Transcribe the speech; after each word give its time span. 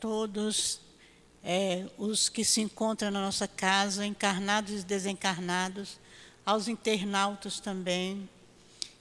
todos 0.00 0.80
é, 1.42 1.86
os 1.96 2.28
que 2.28 2.44
se 2.44 2.60
encontram 2.60 3.10
na 3.10 3.20
nossa 3.20 3.46
casa, 3.46 4.04
encarnados 4.04 4.82
e 4.82 4.84
desencarnados, 4.84 5.98
aos 6.44 6.68
internautas 6.68 7.60
também, 7.60 8.28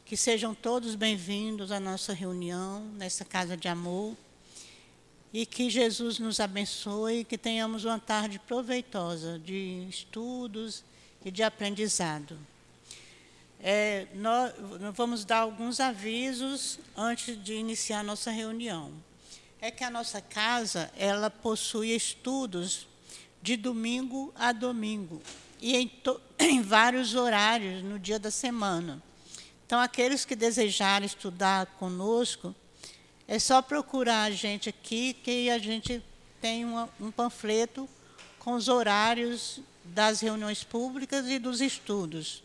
que 0.06 0.16
sejam 0.16 0.54
todos 0.54 0.96
bem-vindos 0.96 1.72
à 1.72 1.80
nossa 1.80 2.14
reunião, 2.14 2.82
nessa 2.98 3.26
casa 3.26 3.58
de 3.58 3.68
amor, 3.68 4.16
e 5.34 5.46
que 5.46 5.70
Jesus 5.70 6.20
nos 6.20 6.40
abençoe, 6.40 7.24
que 7.26 7.38
tenhamos 7.38 7.84
uma 7.84 8.00
tarde 8.00 8.40
proveitosa 8.40 9.40
de 9.40 9.88
estudos 9.90 10.84
e 11.24 11.32
de 11.32 11.44
aprendizado. 11.44 12.38
É, 13.60 14.08
nós 14.14 14.54
vamos 14.94 15.26
dar 15.26 15.40
alguns 15.40 15.80
avisos 15.80 16.80
antes 16.96 17.44
de 17.44 17.56
iniciar 17.56 18.04
nossa 18.04 18.30
reunião 18.30 18.94
é 19.62 19.72
que 19.72 19.84
a 19.84 19.90
nossa 19.90 20.22
casa 20.22 20.92
ela 20.98 21.30
possui 21.30 21.96
estudos 21.96 22.88
de 23.42 23.56
domingo 23.56 24.34
a 24.36 24.52
domingo 24.52 25.22
e 25.62 25.76
em, 25.76 25.92
em 26.40 26.62
vários 26.62 27.16
horários 27.16 27.84
no 27.84 27.98
dia 27.98 28.20
da 28.20 28.32
semana. 28.32 29.02
Então, 29.66 29.80
aqueles 29.80 30.26
que 30.26 30.36
desejarem 30.36 31.06
estudar 31.06 31.66
conosco, 31.78 32.54
é 33.28 33.40
só 33.40 33.62
procurar 33.62 34.24
a 34.26 34.32
gente 34.32 34.70
aqui, 34.70 35.14
que 35.14 35.50
a 35.50 35.58
gente 35.58 36.04
tem 36.40 36.64
uma, 36.64 36.88
um 37.00 37.10
panfleto 37.10 37.90
com 38.38 38.54
os 38.54 38.68
horários 38.68 39.60
das 39.84 40.22
reuniões 40.22 40.64
públicas 40.64 41.28
e 41.28 41.40
dos 41.40 41.62
estudos. 41.62 42.44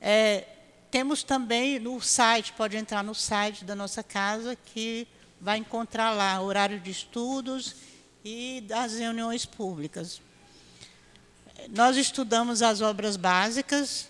É, 0.00 0.44
temos 0.90 1.22
também 1.22 1.78
no 1.78 2.00
site, 2.00 2.52
pode 2.52 2.76
entrar 2.76 3.04
no 3.04 3.14
site 3.14 3.64
da 3.64 3.76
nossa 3.76 4.02
casa, 4.02 4.56
que 4.56 5.06
vai 5.44 5.58
encontrar 5.58 6.10
lá 6.12 6.40
horário 6.40 6.80
de 6.80 6.90
estudos 6.90 7.76
e 8.24 8.62
das 8.62 8.94
reuniões 8.94 9.44
públicas. 9.44 10.22
Nós 11.68 11.98
estudamos 11.98 12.62
as 12.62 12.80
obras 12.80 13.18
básicas, 13.18 14.08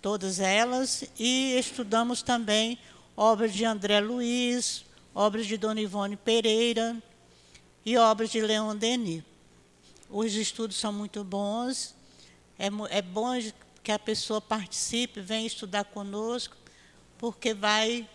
todas 0.00 0.38
elas, 0.38 1.02
e 1.18 1.58
estudamos 1.58 2.22
também 2.22 2.78
obras 3.16 3.52
de 3.52 3.64
André 3.64 3.98
Luiz, 3.98 4.84
obras 5.12 5.46
de 5.46 5.56
Dona 5.56 5.80
Ivone 5.80 6.16
Pereira 6.16 6.96
e 7.84 7.98
obras 7.98 8.30
de 8.30 8.40
Leon 8.40 8.76
Denis. 8.76 9.24
Os 10.08 10.32
estudos 10.34 10.76
são 10.76 10.92
muito 10.92 11.24
bons, 11.24 11.92
é, 12.56 12.68
é 12.96 13.02
bom 13.02 13.32
que 13.82 13.90
a 13.90 13.98
pessoa 13.98 14.40
participe, 14.40 15.20
venha 15.20 15.44
estudar 15.44 15.86
conosco, 15.86 16.56
porque 17.18 17.52
vai 17.52 18.08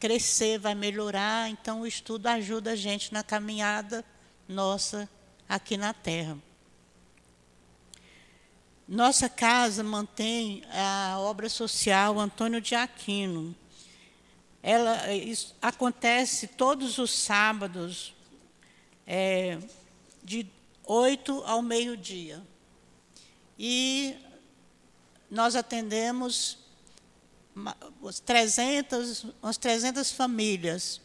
crescer, 0.00 0.58
vai 0.58 0.74
melhorar. 0.74 1.50
Então, 1.50 1.82
o 1.82 1.86
estudo 1.86 2.26
ajuda 2.26 2.72
a 2.72 2.76
gente 2.76 3.12
na 3.12 3.22
caminhada 3.22 4.02
nossa 4.48 5.08
aqui 5.46 5.76
na 5.76 5.92
Terra. 5.92 6.38
Nossa 8.88 9.28
casa 9.28 9.84
mantém 9.84 10.64
a 10.72 11.16
obra 11.20 11.48
social 11.48 12.18
Antônio 12.18 12.60
de 12.60 12.74
Aquino. 12.74 13.54
Ela 14.62 14.98
acontece 15.62 16.48
todos 16.48 16.98
os 16.98 17.10
sábados, 17.12 18.12
é, 19.06 19.58
de 20.24 20.46
8 20.84 21.44
ao 21.46 21.62
meio-dia. 21.62 22.42
E 23.58 24.16
nós 25.30 25.54
atendemos 25.54 26.59
umas 27.54 28.20
300, 28.20 29.26
umas 29.42 29.56
300 29.56 30.12
famílias. 30.12 31.00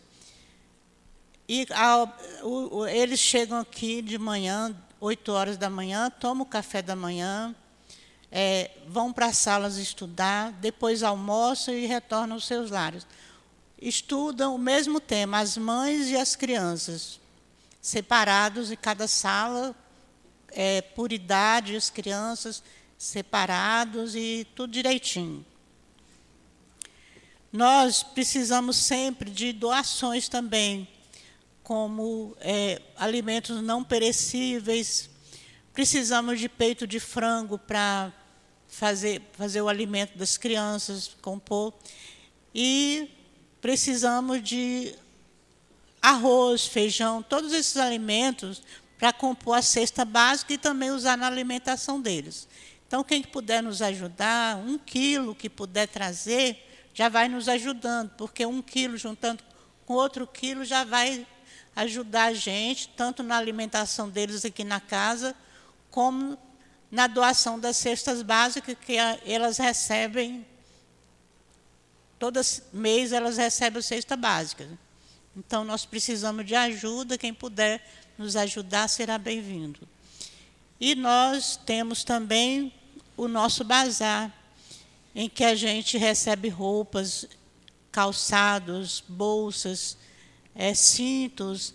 E 1.48 1.68
o, 2.44 2.78
o, 2.78 2.88
eles 2.88 3.20
chegam 3.20 3.60
aqui 3.60 4.02
de 4.02 4.18
manhã, 4.18 4.76
8 5.00 5.32
horas 5.32 5.58
da 5.58 5.70
manhã, 5.70 6.10
tomam 6.10 6.44
o 6.44 6.50
café 6.50 6.82
da 6.82 6.96
manhã, 6.96 7.56
é, 8.32 8.72
vão 8.88 9.14
para 9.14 9.28
as 9.28 9.38
salas 9.38 9.78
estudar, 9.78 10.52
depois 10.54 11.04
almoçam 11.04 11.74
e 11.74 11.86
retornam 11.86 12.36
aos 12.36 12.48
seus 12.48 12.72
lares. 12.72 13.06
Estudam 13.80 14.56
o 14.56 14.58
mesmo 14.58 15.00
tema, 15.00 15.40
as 15.40 15.58
mães 15.58 16.10
e 16.10 16.18
as 16.18 16.36
crianças, 16.36 17.20
separados 17.82 18.72
em 18.72 18.76
cada 18.76 19.08
sala, 19.08 19.76
é, 20.50 20.82
por 20.82 21.12
idade, 21.12 21.76
as 21.76 21.90
crianças 21.90 22.64
separados 22.98 24.16
e 24.16 24.48
tudo 24.56 24.72
direitinho. 24.72 25.46
Nós 27.56 28.04
precisamos 28.04 28.76
sempre 28.76 29.32
de 29.32 29.54
doações 29.54 30.28
também, 30.28 30.86
como 31.64 32.36
é, 32.42 32.82
alimentos 32.98 33.64
não 33.64 33.82
perecíveis. 33.82 35.10
Precisamos 35.72 36.38
de 36.38 36.50
peito 36.50 36.86
de 36.86 37.00
frango 37.00 37.58
para 37.58 38.12
fazer, 38.68 39.22
fazer 39.32 39.62
o 39.62 39.70
alimento 39.70 40.18
das 40.18 40.36
crianças, 40.36 41.16
compor. 41.22 41.74
E 42.54 43.10
precisamos 43.62 44.44
de 44.44 44.94
arroz, 46.02 46.68
feijão, 46.68 47.24
todos 47.24 47.54
esses 47.54 47.78
alimentos 47.78 48.62
para 49.00 49.14
compor 49.14 49.60
a 49.60 49.62
cesta 49.62 50.04
básica 50.04 50.54
e 50.54 50.58
também 50.58 50.92
usar 50.92 51.18
na 51.18 51.28
alimentação 51.28 52.02
deles. 52.02 52.50
Então, 52.86 53.02
quem 53.02 53.22
puder 53.22 53.64
nos 53.64 53.82
ajudar, 53.82 54.58
um 54.58 54.78
quilo 54.78 55.34
que 55.34 55.50
puder 55.50 55.88
trazer, 55.88 56.66
já 56.96 57.10
vai 57.10 57.28
nos 57.28 57.50
ajudando, 57.50 58.10
porque 58.12 58.46
um 58.46 58.62
quilo 58.62 58.98
juntando 58.98 59.44
com 59.86 59.94
outro 59.94 60.26
quilo 60.26 60.64
já 60.64 60.86
vai 60.86 61.28
ajudar 61.76 62.28
a 62.28 62.34
gente, 62.34 62.88
tanto 62.88 63.22
na 63.22 63.36
alimentação 63.36 64.10
deles 64.10 64.46
aqui 64.46 64.64
na 64.64 64.80
casa, 64.80 65.36
como 65.92 66.38
na 66.90 67.06
doação 67.06 67.60
das 67.60 67.76
cestas 67.76 68.22
básicas 68.22 68.78
que 68.80 68.96
elas 69.26 69.58
recebem, 69.58 70.46
todo 72.18 72.40
mês 72.72 73.12
elas 73.12 73.36
recebem 73.36 73.80
a 73.80 73.84
cesta 73.84 74.16
básica. 74.16 74.66
Então, 75.36 75.66
nós 75.66 75.86
precisamos 75.86 76.46
de 76.46 76.56
ajuda, 76.56 77.18
quem 77.18 77.34
puder 77.34 77.86
nos 78.18 78.38
ajudar 78.38 78.88
será 78.88 79.18
bem-vindo. 79.18 79.86
E 80.80 80.96
nós 80.96 81.60
temos 81.66 82.06
também 82.06 82.74
o 83.18 83.28
nosso 83.28 83.66
bazar, 83.66 84.32
em 85.16 85.30
que 85.30 85.46
a 85.46 85.56
gente 85.56 85.98
recebe 85.98 86.50
roupas, 86.50 87.26
calçados, 87.90 89.02
bolsas, 89.08 89.98
é, 90.54 90.74
cintos, 90.74 91.74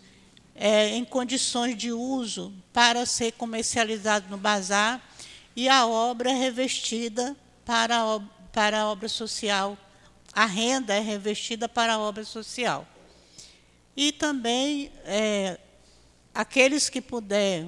é, 0.55 0.89
em 0.89 1.05
condições 1.07 1.75
de 1.75 1.91
uso 1.91 2.53
para 2.71 3.07
ser 3.07 3.33
comercializado 3.33 4.29
no 4.29 4.37
bazar 4.37 5.03
e 5.57 5.71
a 5.71 5.87
obra 5.87 6.31
é 6.31 6.35
revestida 6.35 7.35
para 7.65 8.03
a, 8.03 8.21
para 8.53 8.83
a 8.83 8.87
obra 8.89 9.09
social. 9.09 9.77
A 10.33 10.45
renda 10.45 10.95
é 10.95 11.01
revestida 11.01 11.67
para 11.67 11.95
a 11.95 11.99
obra 11.99 12.25
social. 12.25 12.87
E 13.97 14.13
também 14.13 14.93
é, 15.05 15.59
aqueles 16.35 16.89
que 16.91 17.01
puder, 17.01 17.67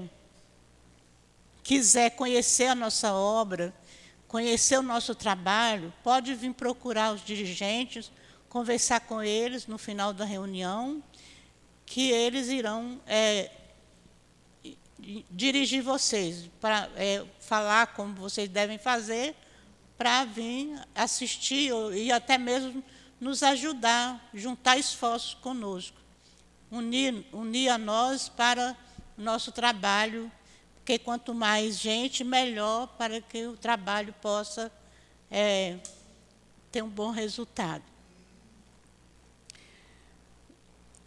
quiser 1.62 2.10
conhecer 2.10 2.66
a 2.66 2.74
nossa 2.74 3.12
obra, 3.12 3.74
conhecer 4.32 4.78
o 4.78 4.82
nosso 4.82 5.14
trabalho, 5.14 5.92
pode 6.02 6.34
vir 6.34 6.54
procurar 6.54 7.12
os 7.12 7.22
dirigentes, 7.22 8.10
conversar 8.48 9.00
com 9.00 9.22
eles 9.22 9.66
no 9.66 9.76
final 9.76 10.14
da 10.14 10.24
reunião, 10.24 11.04
que 11.84 12.10
eles 12.10 12.48
irão 12.48 12.98
é, 13.06 13.50
dirigir 15.30 15.82
vocês, 15.82 16.48
para 16.62 16.88
é, 16.96 17.22
falar 17.40 17.88
como 17.88 18.14
vocês 18.14 18.48
devem 18.48 18.78
fazer, 18.78 19.36
para 19.98 20.24
vir 20.24 20.80
assistir 20.94 21.70
e 21.94 22.10
até 22.10 22.38
mesmo 22.38 22.82
nos 23.20 23.42
ajudar, 23.42 24.30
juntar 24.32 24.78
esforços 24.78 25.34
conosco, 25.34 25.98
unir, 26.70 27.22
unir 27.34 27.68
a 27.68 27.76
nós 27.76 28.30
para 28.30 28.74
o 29.18 29.20
nosso 29.20 29.52
trabalho 29.52 30.32
porque 30.82 30.98
quanto 30.98 31.32
mais 31.32 31.78
gente, 31.78 32.24
melhor 32.24 32.88
para 32.98 33.20
que 33.20 33.46
o 33.46 33.56
trabalho 33.56 34.12
possa 34.20 34.70
é, 35.30 35.76
ter 36.72 36.82
um 36.82 36.88
bom 36.88 37.10
resultado. 37.10 37.84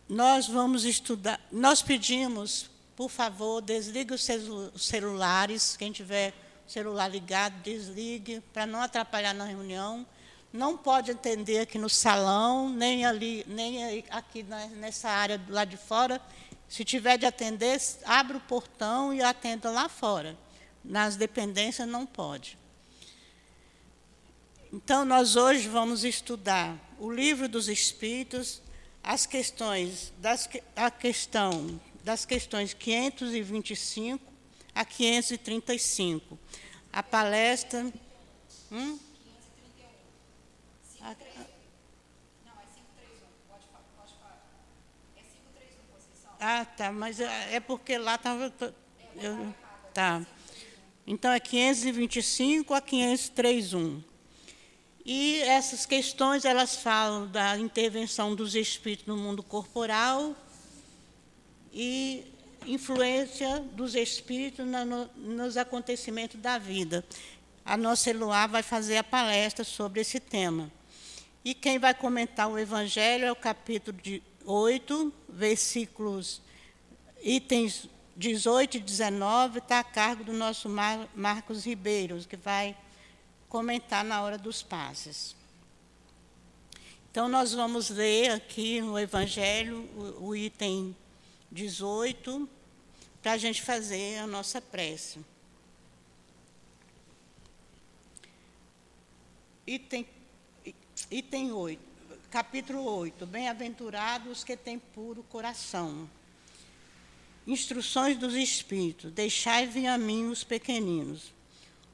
Nós 0.07 0.47
vamos 0.47 0.85
estudar, 0.85 1.41
nós 1.51 1.81
pedimos, 1.81 2.69
por 2.95 3.09
favor, 3.09 3.61
desligue 3.61 4.13
os 4.13 4.25
celulares, 4.77 5.75
quem 5.75 5.91
tiver 5.91 6.33
celular 6.65 7.09
ligado, 7.09 7.61
desligue, 7.61 8.41
para 8.53 8.65
não 8.65 8.81
atrapalhar 8.81 9.33
na 9.33 9.43
reunião. 9.43 10.07
Não 10.53 10.77
pode 10.77 11.11
atender 11.11 11.59
aqui 11.59 11.77
no 11.77 11.89
salão, 11.89 12.69
nem 12.69 13.05
ali, 13.05 13.43
nem 13.45 14.05
aqui 14.09 14.41
nessa 14.77 15.09
área 15.09 15.41
lado 15.49 15.69
de 15.69 15.77
fora, 15.77 16.21
se 16.67 16.83
tiver 16.83 17.17
de 17.17 17.25
atender, 17.25 17.79
abra 18.05 18.37
o 18.37 18.41
portão 18.41 19.13
e 19.13 19.21
atenda 19.21 19.69
lá 19.69 19.87
fora. 19.87 20.37
Nas 20.83 21.15
dependências 21.15 21.87
não 21.87 22.05
pode. 22.05 22.57
Então, 24.71 25.05
nós 25.05 25.35
hoje 25.35 25.67
vamos 25.67 26.03
estudar 26.03 26.77
o 26.99 27.09
livro 27.09 27.47
dos 27.47 27.69
Espíritos, 27.69 28.61
as 29.03 29.25
questões, 29.25 30.11
das, 30.17 30.49
a 30.75 30.91
questão 30.91 31.79
das 32.03 32.23
questões 32.23 32.71
525 32.73 34.21
a 34.75 34.85
535. 34.85 36.37
A 36.93 37.01
palestra. 37.01 37.91
Hum? 38.71 38.99
Ah, 46.45 46.65
tá, 46.65 46.91
mas 46.91 47.19
é, 47.19 47.55
é 47.55 47.59
porque 47.59 47.97
lá 47.97 48.15
estava. 48.15 48.53
Tá. 49.93 50.25
Então 51.07 51.31
é 51.31 51.39
525 51.39 52.73
a 52.73 52.81
531. 52.81 54.03
E 55.03 55.41
essas 55.41 55.85
questões 55.85 56.45
elas 56.45 56.75
falam 56.75 57.27
da 57.27 57.57
intervenção 57.57 58.35
dos 58.35 58.53
espíritos 58.53 59.07
no 59.07 59.17
mundo 59.17 59.41
corporal 59.41 60.35
e 61.73 62.23
influência 62.67 63.59
dos 63.73 63.95
espíritos 63.95 64.65
no, 64.65 65.05
nos 65.15 65.57
acontecimentos 65.57 66.39
da 66.39 66.59
vida. 66.59 67.03
A 67.63 67.75
nossa 67.75 68.11
Eloá 68.11 68.45
vai 68.45 68.61
fazer 68.61 68.97
a 68.97 69.03
palestra 69.03 69.63
sobre 69.63 70.01
esse 70.01 70.19
tema. 70.19 70.71
E 71.43 71.53
quem 71.53 71.79
vai 71.79 71.93
comentar 71.93 72.47
o 72.47 72.57
Evangelho 72.57 73.25
é 73.25 73.31
o 73.31 73.35
capítulo 73.35 73.97
8, 74.45 75.13
versículos, 75.29 76.41
itens 77.21 77.89
18 78.15 78.77
e 78.77 78.79
19, 78.79 79.59
está 79.59 79.79
a 79.79 79.83
cargo 79.83 80.23
do 80.23 80.31
nosso 80.31 80.69
Mar, 80.69 81.09
Marcos 81.13 81.65
Ribeiro, 81.65 82.17
que 82.27 82.37
vai 82.37 82.77
comentar 83.49 84.05
na 84.05 84.21
hora 84.21 84.37
dos 84.37 84.63
passes. 84.63 85.35
Então, 87.11 87.27
nós 87.27 87.53
vamos 87.53 87.89
ler 87.89 88.31
aqui 88.31 88.81
no 88.81 88.97
Evangelho 88.97 89.89
o, 90.19 90.27
o 90.27 90.35
item 90.35 90.95
18, 91.51 92.47
para 93.21 93.33
a 93.33 93.37
gente 93.37 93.61
fazer 93.61 94.19
a 94.19 94.27
nossa 94.27 94.61
prece. 94.61 95.19
Item, 99.65 100.05
item 101.09 101.51
8, 101.51 101.81
capítulo 102.35 102.83
8. 102.83 103.25
Bem-aventurados 103.25 104.43
que 104.43 104.57
têm 104.57 104.77
puro 104.77 105.23
coração. 105.23 106.09
Instruções 107.47 108.17
dos 108.17 108.33
Espíritos. 108.33 109.11
Deixai 109.11 109.67
vir 109.67 109.87
a 109.87 109.97
mim 109.97 110.25
os 110.25 110.43
pequeninos 110.43 111.33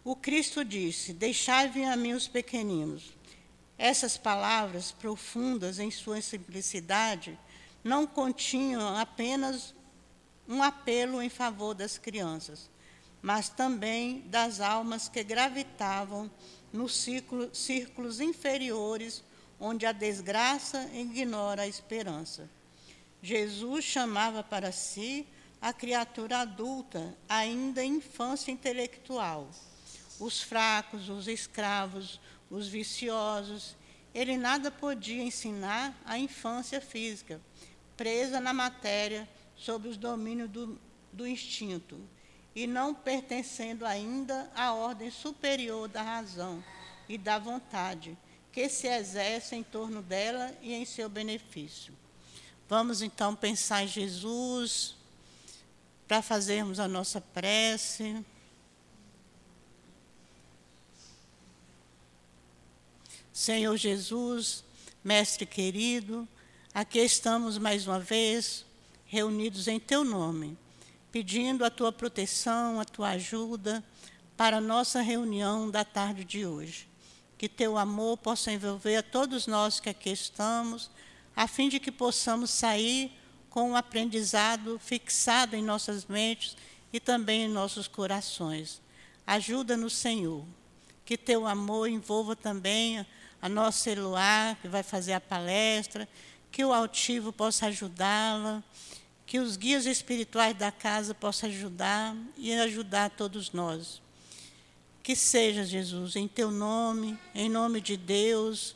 o 0.03 0.15
Cristo 0.15 0.65
disse: 0.65 1.13
Deixai 1.13 1.69
vir 1.69 1.85
a 1.85 1.95
mim 1.95 2.13
os 2.13 2.27
pequeninos. 2.27 3.13
Essas 3.77 4.17
palavras, 4.17 4.91
profundas 4.91 5.79
em 5.79 5.91
sua 5.91 6.21
simplicidade, 6.21 7.37
não 7.83 8.05
continham 8.05 8.97
apenas 8.97 9.73
um 10.47 10.61
apelo 10.61 11.21
em 11.21 11.29
favor 11.29 11.73
das 11.73 11.97
crianças, 11.97 12.69
mas 13.21 13.49
também 13.49 14.21
das 14.21 14.59
almas 14.59 15.07
que 15.07 15.23
gravitavam 15.23 16.29
nos 16.73 17.07
círculos 17.53 18.19
inferiores, 18.19 19.23
onde 19.61 19.85
a 19.85 19.93
desgraça 19.93 20.89
ignora 20.93 21.61
a 21.61 21.67
esperança. 21.67 22.49
Jesus 23.23 23.85
chamava 23.85 24.43
para 24.43 24.73
si 24.73 25.25
a 25.61 25.71
criatura 25.71 26.39
adulta, 26.39 27.15
ainda 27.29 27.81
infância 27.81 28.51
intelectual 28.51 29.47
os 30.21 30.39
fracos, 30.39 31.09
os 31.09 31.27
escravos, 31.27 32.19
os 32.49 32.67
viciosos. 32.67 33.75
Ele 34.13 34.37
nada 34.37 34.69
podia 34.69 35.23
ensinar 35.23 35.97
à 36.05 36.17
infância 36.17 36.79
física, 36.79 37.41
presa 37.97 38.39
na 38.39 38.53
matéria, 38.53 39.27
sob 39.55 39.87
os 39.87 39.97
domínios 39.97 40.49
do, 40.49 40.79
do 41.11 41.27
instinto, 41.27 41.99
e 42.55 42.67
não 42.67 42.93
pertencendo 42.93 43.85
ainda 43.85 44.51
à 44.55 44.73
ordem 44.73 45.09
superior 45.09 45.87
da 45.87 46.03
razão 46.03 46.63
e 47.09 47.17
da 47.17 47.39
vontade, 47.39 48.15
que 48.51 48.67
se 48.67 48.87
exerce 48.87 49.55
em 49.55 49.63
torno 49.63 50.01
dela 50.01 50.53
e 50.61 50.73
em 50.73 50.85
seu 50.85 51.07
benefício. 51.07 51.93
Vamos 52.67 53.01
então 53.01 53.35
pensar 53.35 53.83
em 53.83 53.87
Jesus 53.87 54.95
para 56.07 56.21
fazermos 56.21 56.79
a 56.79 56.87
nossa 56.87 57.21
prece. 57.21 58.23
Senhor 63.31 63.75
Jesus, 63.77 64.63
Mestre 65.03 65.45
querido, 65.45 66.27
aqui 66.73 66.99
estamos 66.99 67.57
mais 67.57 67.87
uma 67.87 67.99
vez 67.99 68.65
reunidos 69.05 69.67
em 69.67 69.79
Teu 69.79 70.03
nome, 70.03 70.57
pedindo 71.11 71.63
a 71.65 71.69
Tua 71.69 71.91
proteção, 71.91 72.79
a 72.79 72.85
Tua 72.85 73.11
ajuda 73.11 73.83
para 74.35 74.57
a 74.57 74.61
nossa 74.61 75.01
reunião 75.01 75.69
da 75.69 75.85
tarde 75.85 76.23
de 76.23 76.45
hoje. 76.45 76.90
Que 77.41 77.49
Teu 77.49 77.75
amor 77.75 78.17
possa 78.17 78.51
envolver 78.51 78.97
a 78.97 79.01
todos 79.01 79.47
nós 79.47 79.79
que 79.79 79.89
aqui 79.89 80.11
estamos, 80.11 80.91
a 81.35 81.47
fim 81.47 81.69
de 81.69 81.79
que 81.79 81.91
possamos 81.91 82.51
sair 82.51 83.11
com 83.49 83.71
um 83.71 83.75
aprendizado 83.75 84.77
fixado 84.77 85.55
em 85.55 85.63
nossas 85.63 86.05
mentes 86.05 86.55
e 86.93 86.99
também 86.99 87.45
em 87.45 87.49
nossos 87.49 87.87
corações. 87.87 88.79
Ajuda-nos, 89.25 89.93
Senhor. 89.93 90.45
Que 91.03 91.17
Teu 91.17 91.47
amor 91.47 91.89
envolva 91.89 92.35
também 92.35 93.03
a 93.41 93.49
nossa 93.49 93.89
Eloá, 93.89 94.55
que 94.61 94.67
vai 94.67 94.83
fazer 94.83 95.13
a 95.13 95.19
palestra, 95.19 96.07
que 96.51 96.63
o 96.63 96.71
altivo 96.71 97.33
possa 97.33 97.65
ajudá-la, 97.65 98.63
que 99.25 99.39
os 99.39 99.57
guias 99.57 99.87
espirituais 99.87 100.55
da 100.55 100.71
casa 100.71 101.15
possam 101.15 101.49
ajudar 101.49 102.15
e 102.37 102.53
ajudar 102.53 103.09
todos 103.09 103.51
nós. 103.51 103.99
Que 105.03 105.15
seja, 105.15 105.63
Jesus, 105.63 106.15
em 106.15 106.27
teu 106.27 106.51
nome, 106.51 107.17
em 107.33 107.49
nome 107.49 107.81
de 107.81 107.97
Deus, 107.97 108.75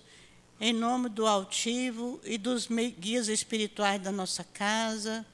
em 0.59 0.73
nome 0.73 1.09
do 1.09 1.27
altivo 1.27 2.19
e 2.23 2.37
dos 2.37 2.67
guias 2.97 3.27
espirituais 3.27 4.01
da 4.01 4.11
nossa 4.11 4.43
casa, 4.43 5.25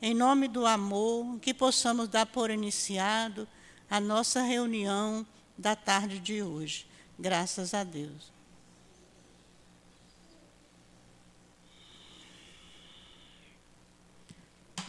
em 0.00 0.14
nome 0.14 0.46
do 0.46 0.64
amor, 0.64 1.38
que 1.40 1.52
possamos 1.52 2.08
dar 2.08 2.26
por 2.26 2.50
iniciado 2.50 3.48
a 3.90 3.98
nossa 3.98 4.42
reunião 4.42 5.26
da 5.56 5.74
tarde 5.74 6.18
de 6.20 6.42
hoje. 6.42 6.86
Graças 7.18 7.72
a 7.72 7.82
Deus. 7.82 8.30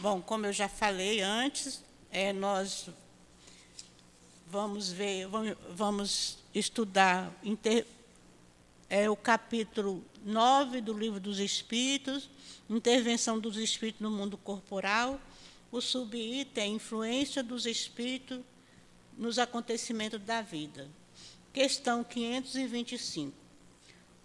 Bom, 0.00 0.20
como 0.20 0.46
eu 0.46 0.52
já 0.52 0.68
falei 0.68 1.20
antes, 1.20 1.82
é, 2.12 2.32
nós 2.32 2.88
vamos 4.50 4.90
ver, 4.90 5.28
vamos 5.74 6.38
estudar 6.54 7.30
é, 8.88 9.10
o 9.10 9.16
capítulo 9.16 10.02
9 10.24 10.80
do 10.80 10.94
Livro 10.94 11.20
dos 11.20 11.38
Espíritos, 11.38 12.30
Intervenção 12.68 13.38
dos 13.38 13.58
Espíritos 13.58 14.00
no 14.00 14.10
Mundo 14.10 14.38
Corporal, 14.38 15.20
o 15.70 15.82
subitem 15.82 16.76
Influência 16.76 17.42
dos 17.42 17.66
Espíritos 17.66 18.40
nos 19.18 19.38
Acontecimentos 19.38 20.20
da 20.22 20.40
Vida. 20.40 20.88
Questão 21.52 22.02
525. 22.02 23.36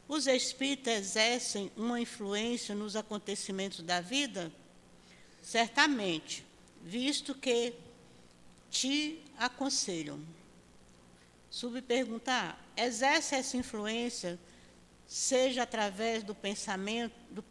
Os 0.07 0.27
espíritos 0.27 0.93
exercem 0.93 1.71
uma 1.75 1.99
influência 1.99 2.73
nos 2.75 2.95
acontecimentos 2.95 3.81
da 3.81 3.99
vida? 3.99 4.51
Certamente, 5.41 6.45
visto 6.83 7.33
que 7.33 7.73
te 9.37 9.43
aconselham. 9.43 10.19
Subperguntar: 11.49 12.57
exerce 12.75 13.35
essa 13.35 13.57
influência, 13.57 14.39
seja 15.07 15.63
através 15.63 16.23
do 16.23 16.33
pensamento, 16.33 17.13
do, 17.29 17.43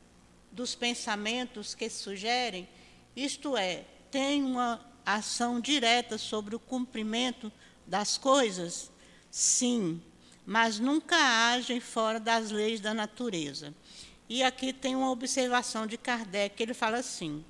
dos 0.51 0.75
pensamentos 0.75 1.75
que 1.75 1.89
sugerem, 1.89 2.69
isto 3.15 3.57
é, 3.57 3.85
tem 4.11 4.43
uma 4.43 4.85
ação 5.05 5.61
direta 5.61 6.19
sobre 6.19 6.55
o 6.55 6.61
cumprimento 6.61 7.53
das 7.87 8.17
coisas? 8.17 8.91
Sim, 9.31 10.03
mas 10.45 10.79
nunca 10.79 11.17
agem 11.17 11.81
fora 11.81 12.19
das 12.19 12.51
leis 12.51 12.81
da 12.81 12.93
natureza. 12.93 13.75
E 14.29 14.43
aqui 14.43 14.73
tem 14.73 14.97
uma 14.97 15.11
observação 15.11 15.87
de 15.87 15.97
Kardec, 15.97 16.61
ele 16.63 16.75
fala 16.75 16.99
assim: 16.99 17.45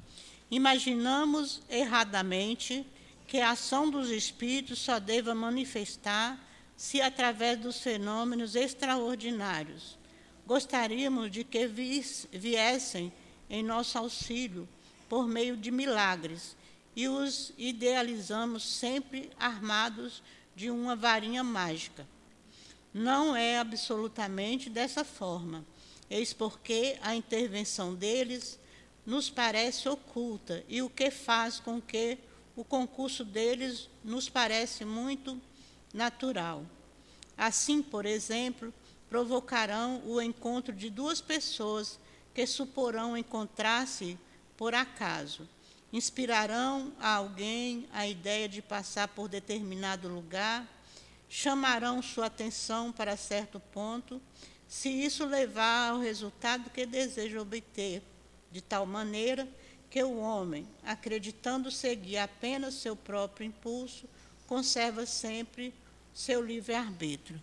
Imaginamos 0.50 1.62
erradamente 1.70 2.84
que 3.32 3.40
a 3.40 3.52
ação 3.52 3.88
dos 3.88 4.10
espíritos 4.10 4.78
só 4.78 4.98
deva 4.98 5.34
manifestar-se 5.34 7.00
através 7.00 7.58
dos 7.58 7.80
fenômenos 7.80 8.54
extraordinários. 8.54 9.96
Gostaríamos 10.46 11.30
de 11.30 11.42
que 11.42 11.66
viessem 11.66 13.10
em 13.48 13.62
nosso 13.62 13.96
auxílio 13.96 14.68
por 15.08 15.26
meio 15.26 15.56
de 15.56 15.70
milagres 15.70 16.54
e 16.94 17.08
os 17.08 17.54
idealizamos 17.56 18.68
sempre 18.68 19.30
armados 19.40 20.22
de 20.54 20.70
uma 20.70 20.94
varinha 20.94 21.42
mágica. 21.42 22.06
Não 22.92 23.34
é 23.34 23.58
absolutamente 23.58 24.68
dessa 24.68 25.04
forma, 25.04 25.64
eis 26.10 26.34
porque 26.34 26.98
a 27.00 27.14
intervenção 27.14 27.94
deles 27.94 28.60
nos 29.06 29.30
parece 29.30 29.88
oculta 29.88 30.62
e 30.68 30.82
o 30.82 30.90
que 30.90 31.10
faz 31.10 31.58
com 31.58 31.80
que 31.80 32.18
o 32.54 32.64
concurso 32.64 33.24
deles 33.24 33.88
nos 34.04 34.28
parece 34.28 34.84
muito 34.84 35.40
natural. 35.92 36.64
Assim, 37.36 37.82
por 37.82 38.04
exemplo, 38.04 38.72
provocarão 39.08 40.02
o 40.06 40.20
encontro 40.20 40.72
de 40.72 40.90
duas 40.90 41.20
pessoas 41.20 41.98
que 42.34 42.46
suporão 42.46 43.16
encontrar-se 43.16 44.18
por 44.56 44.74
acaso. 44.74 45.48
Inspirarão 45.92 46.92
a 46.98 47.16
alguém 47.16 47.86
a 47.92 48.06
ideia 48.06 48.48
de 48.48 48.62
passar 48.62 49.08
por 49.08 49.28
determinado 49.28 50.08
lugar, 50.08 50.66
chamarão 51.28 52.00
sua 52.00 52.26
atenção 52.26 52.92
para 52.92 53.16
certo 53.16 53.60
ponto, 53.60 54.20
se 54.66 54.88
isso 54.88 55.26
levar 55.26 55.90
ao 55.90 55.98
resultado 55.98 56.70
que 56.70 56.86
deseja 56.86 57.40
obter, 57.40 58.02
de 58.50 58.62
tal 58.62 58.86
maneira 58.86 59.46
que 59.92 60.02
o 60.02 60.18
homem, 60.20 60.66
acreditando 60.82 61.70
seguir 61.70 62.16
apenas 62.16 62.72
seu 62.76 62.96
próprio 62.96 63.46
impulso, 63.46 64.08
conserva 64.46 65.04
sempre 65.04 65.74
seu 66.14 66.42
livre-arbítrio. 66.42 67.40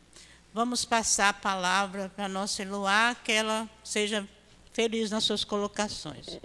Vamos 0.51 0.83
passar 0.83 1.29
a 1.29 1.33
palavra 1.33 2.09
para 2.09 2.25
a 2.25 2.27
nossa 2.27 2.63
Eloá, 2.63 3.15
que 3.23 3.31
ela 3.31 3.69
seja 3.83 4.27
feliz 4.73 5.11
nas 5.11 5.25
suas 5.25 5.43
colocações. 5.43 6.39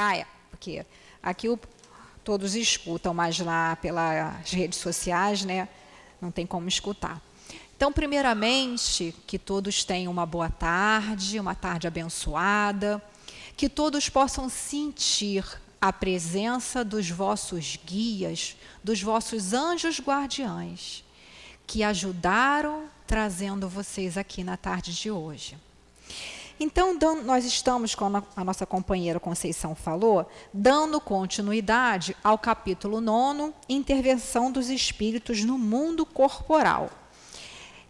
Ah, 0.00 0.16
é, 0.16 0.24
porque 0.58 0.84
aqui 1.22 1.48
o, 1.48 1.58
todos 2.24 2.56
escutam, 2.56 3.14
mas 3.14 3.38
lá 3.38 3.76
pelas 3.76 4.50
redes 4.50 4.80
sociais, 4.80 5.44
né, 5.44 5.68
não 6.20 6.32
tem 6.32 6.44
como 6.44 6.68
escutar. 6.68 7.22
Então, 7.76 7.92
primeiramente, 7.92 9.14
que 9.24 9.38
todos 9.38 9.84
tenham 9.84 10.10
uma 10.10 10.26
boa 10.26 10.50
tarde, 10.50 11.38
uma 11.38 11.54
tarde 11.54 11.86
abençoada, 11.86 13.00
que 13.56 13.68
todos 13.68 14.08
possam 14.08 14.48
sentir 14.48 15.44
a 15.80 15.92
presença 15.92 16.84
dos 16.84 17.08
vossos 17.08 17.78
guias, 17.86 18.56
dos 18.82 19.00
vossos 19.00 19.52
anjos 19.52 20.00
guardiães, 20.00 21.04
que 21.68 21.84
ajudaram 21.84 22.86
trazendo 23.06 23.68
vocês 23.68 24.18
aqui 24.18 24.42
na 24.42 24.56
tarde 24.56 24.92
de 24.92 25.08
hoje. 25.08 25.56
Então, 26.60 26.98
nós 27.22 27.44
estamos, 27.44 27.94
como 27.94 28.24
a 28.34 28.44
nossa 28.44 28.66
companheira 28.66 29.20
Conceição 29.20 29.76
falou, 29.76 30.28
dando 30.52 31.00
continuidade 31.00 32.16
ao 32.22 32.36
capítulo 32.36 33.00
9, 33.00 33.52
Intervenção 33.68 34.50
dos 34.50 34.68
Espíritos 34.68 35.44
no 35.44 35.56
Mundo 35.56 36.04
Corporal. 36.04 36.90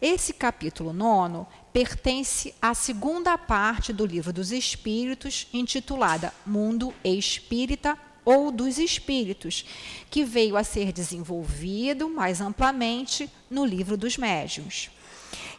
Esse 0.00 0.34
capítulo 0.34 0.92
9 0.92 1.46
pertence 1.72 2.54
à 2.60 2.74
segunda 2.74 3.38
parte 3.38 3.92
do 3.92 4.04
Livro 4.04 4.32
dos 4.32 4.52
Espíritos, 4.52 5.48
intitulada 5.52 6.32
Mundo 6.46 6.92
Espírita 7.02 7.98
ou 8.22 8.52
dos 8.52 8.78
Espíritos, 8.78 9.64
que 10.10 10.24
veio 10.24 10.58
a 10.58 10.62
ser 10.62 10.92
desenvolvido 10.92 12.10
mais 12.10 12.42
amplamente 12.42 13.30
no 13.50 13.64
Livro 13.64 13.96
dos 13.96 14.18
Médiuns. 14.18 14.90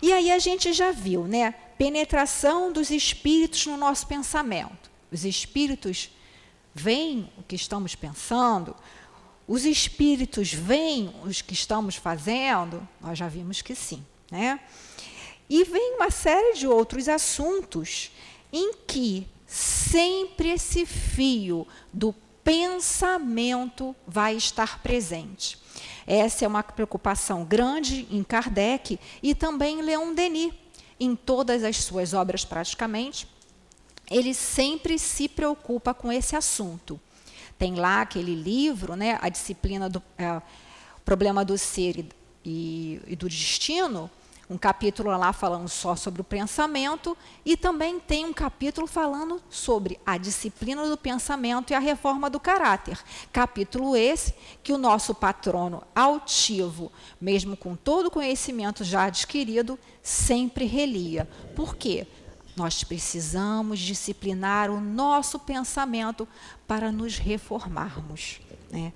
E 0.02 0.14
aí 0.14 0.32
a 0.32 0.40
gente 0.40 0.72
já 0.72 0.92
viu, 0.92 1.26
né? 1.26 1.56
Penetração 1.80 2.74
dos 2.74 2.92
espíritos 2.92 3.66
no 3.66 3.78
nosso 3.78 4.06
pensamento. 4.06 4.92
Os 5.10 5.24
espíritos 5.24 6.12
veem 6.76 7.32
o 7.38 7.44
que 7.44 7.56
estamos 7.56 7.96
pensando, 7.96 8.76
os 9.48 9.64
espíritos 9.64 10.54
veem 10.54 11.08
o 11.24 11.30
que 11.30 11.54
estamos 11.54 11.96
fazendo, 11.96 12.86
nós 13.00 13.18
já 13.18 13.30
vimos 13.30 13.62
que 13.62 13.74
sim, 13.74 14.06
né? 14.30 14.60
E 15.50 15.64
vem 15.64 15.96
uma 15.96 16.12
série 16.12 16.54
de 16.54 16.68
outros 16.68 17.08
assuntos 17.08 18.12
em 18.52 18.74
que 18.86 19.26
sempre 19.48 20.50
esse 20.50 20.86
fio 20.86 21.66
do 21.94 22.14
pensamento 22.44 23.96
vai 24.06 24.36
estar 24.36 24.84
presente. 24.84 25.58
Essa 26.06 26.44
é 26.44 26.48
uma 26.48 26.62
preocupação 26.62 27.46
grande 27.46 28.06
em 28.12 28.22
Kardec 28.22 29.00
e 29.24 29.34
também 29.34 29.80
em 29.80 29.82
Leon 29.82 30.14
Denis 30.14 30.54
em 31.00 31.16
todas 31.16 31.64
as 31.64 31.78
suas 31.78 32.14
obras 32.14 32.44
praticamente, 32.44 33.28
ele 34.10 34.34
sempre 34.34 34.98
se 34.98 35.28
preocupa 35.28 35.94
com 35.94 36.12
esse 36.12 36.36
assunto. 36.36 37.00
Tem 37.58 37.76
lá 37.76 38.02
aquele 38.02 38.36
livro, 38.36 38.96
né, 38.96 39.18
a 39.22 39.30
disciplina 39.30 39.90
do 39.90 40.02
é, 40.18 40.42
problema 41.06 41.46
do 41.46 41.58
ser 41.58 42.00
e, 42.00 42.10
e, 42.44 43.02
e 43.08 43.16
do 43.16 43.30
destino, 43.30 44.10
um 44.50 44.58
capítulo 44.58 45.16
lá 45.16 45.32
falando 45.32 45.70
só 45.70 45.96
sobre 45.96 46.22
o 46.22 46.24
pensamento 46.24 47.16
e 47.46 47.56
também 47.56 48.00
tem 48.00 48.26
um 48.26 48.34
capítulo 48.34 48.88
falando 48.88 49.40
sobre 49.48 50.00
a 50.04 50.18
disciplina 50.18 50.88
do 50.90 50.98
pensamento 50.98 51.72
e 51.72 51.76
a 51.76 51.80
reforma 51.80 52.30
do 52.30 52.40
caráter. 52.40 53.00
Capítulo 53.32 53.96
esse 53.96 54.34
que 54.64 54.74
o 54.74 54.78
nosso 54.78 55.14
patrono 55.14 55.84
altivo, 55.94 56.92
mesmo 57.22 57.56
com 57.56 57.76
todo 57.76 58.08
o 58.08 58.12
conhecimento 58.12 58.84
já 58.84 59.04
adquirido, 59.04 59.78
sempre 60.02 60.66
relia. 60.66 61.30
Por 61.56 61.76
quê? 61.76 62.08
Nós 62.56 62.84
precisamos 62.84 63.80
disciplinar 63.80 64.72
o 64.72 64.82
nosso 64.82 65.38
pensamento 65.38 66.28
para 66.68 66.92
nos 66.92 67.18
reformarmos. 67.18 68.42
Né? 68.72 68.94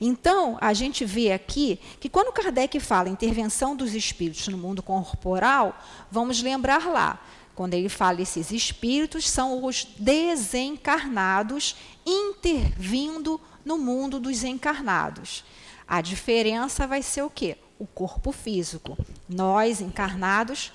Então, 0.00 0.58
a 0.60 0.72
gente 0.72 1.04
vê 1.04 1.32
aqui 1.32 1.78
que 2.00 2.08
quando 2.08 2.32
Kardec 2.32 2.78
fala 2.80 3.08
intervenção 3.08 3.76
dos 3.76 3.94
espíritos 3.94 4.48
no 4.48 4.58
mundo 4.58 4.82
corporal, 4.82 5.78
vamos 6.10 6.42
lembrar 6.42 6.86
lá, 6.86 7.20
quando 7.54 7.74
ele 7.74 7.88
fala 7.88 8.20
esses 8.20 8.50
espíritos 8.50 9.28
são 9.28 9.64
os 9.64 9.84
desencarnados 9.98 11.76
intervindo 12.04 13.40
no 13.64 13.78
mundo 13.78 14.18
dos 14.18 14.42
encarnados. 14.42 15.44
A 15.86 16.00
diferença 16.00 16.86
vai 16.86 17.02
ser 17.02 17.22
o 17.22 17.30
quê? 17.30 17.56
O 17.78 17.86
corpo 17.86 18.32
físico. 18.32 18.96
Nós 19.28 19.80
encarnados 19.80 20.72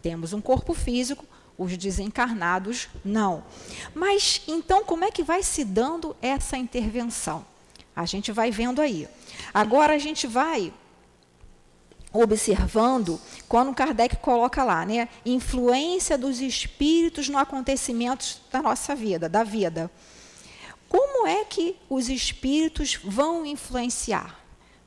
temos 0.00 0.32
um 0.32 0.40
corpo 0.40 0.72
físico, 0.72 1.24
os 1.58 1.76
desencarnados 1.76 2.88
não. 3.04 3.44
Mas 3.94 4.42
então 4.48 4.84
como 4.84 5.04
é 5.04 5.10
que 5.10 5.22
vai 5.22 5.42
se 5.42 5.64
dando 5.64 6.16
essa 6.22 6.56
intervenção? 6.56 7.44
A 7.94 8.06
gente 8.06 8.32
vai 8.32 8.50
vendo 8.50 8.80
aí. 8.80 9.08
Agora 9.52 9.94
a 9.94 9.98
gente 9.98 10.26
vai 10.26 10.72
observando 12.12 13.20
quando 13.48 13.74
Kardec 13.74 14.16
coloca 14.16 14.64
lá, 14.64 14.84
né, 14.84 15.08
influência 15.24 16.18
dos 16.18 16.40
espíritos 16.40 17.28
no 17.28 17.38
acontecimentos 17.38 18.40
da 18.50 18.60
nossa 18.60 18.94
vida, 18.94 19.28
da 19.28 19.44
vida. 19.44 19.90
Como 20.88 21.26
é 21.26 21.44
que 21.44 21.76
os 21.88 22.08
espíritos 22.08 22.96
vão 22.96 23.46
influenciar? 23.46 24.40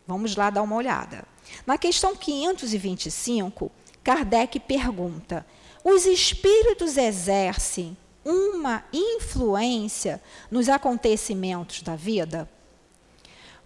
Vamos 0.06 0.36
lá 0.36 0.50
dar 0.50 0.62
uma 0.62 0.76
olhada. 0.76 1.24
Na 1.66 1.78
questão 1.78 2.16
525, 2.16 3.72
Kardec 4.04 4.60
pergunta: 4.60 5.46
os 5.84 6.06
espíritos 6.06 6.98
exercem 6.98 7.96
uma 8.26 8.84
influência 8.92 10.22
nos 10.52 10.68
acontecimentos 10.68 11.82
da 11.82 11.96
vida? 11.96 12.50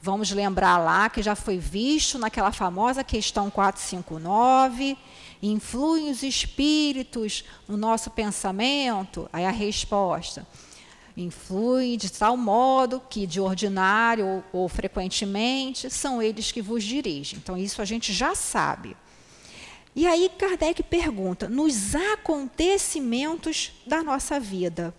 Vamos 0.01 0.31
lembrar 0.31 0.77
lá 0.77 1.09
que 1.09 1.23
já 1.23 1.35
foi 1.35 1.57
visto 1.57 2.19
naquela 2.19 2.51
famosa 2.51 3.03
questão 3.03 3.49
459, 3.49 4.97
influem 5.41 6.11
os 6.11 6.21
espíritos 6.21 7.43
no 7.67 7.75
nosso 7.75 8.11
pensamento? 8.11 9.27
Aí 9.33 9.43
a 9.43 9.51
resposta, 9.51 10.47
influem 11.15 11.97
de 11.97 12.11
tal 12.11 12.37
modo 12.37 13.01
que, 13.09 13.25
de 13.25 13.41
ordinário 13.41 14.25
ou, 14.25 14.61
ou 14.61 14.69
frequentemente, 14.69 15.89
são 15.89 16.21
eles 16.21 16.51
que 16.51 16.61
vos 16.61 16.83
dirigem. 16.83 17.39
Então, 17.39 17.57
isso 17.57 17.81
a 17.81 17.85
gente 17.85 18.13
já 18.13 18.35
sabe. 18.35 18.95
E 19.95 20.05
aí 20.05 20.29
Kardec 20.37 20.83
pergunta, 20.83 21.49
nos 21.49 21.95
acontecimentos 21.95 23.71
da 23.87 24.03
nossa 24.03 24.39
vida, 24.39 24.93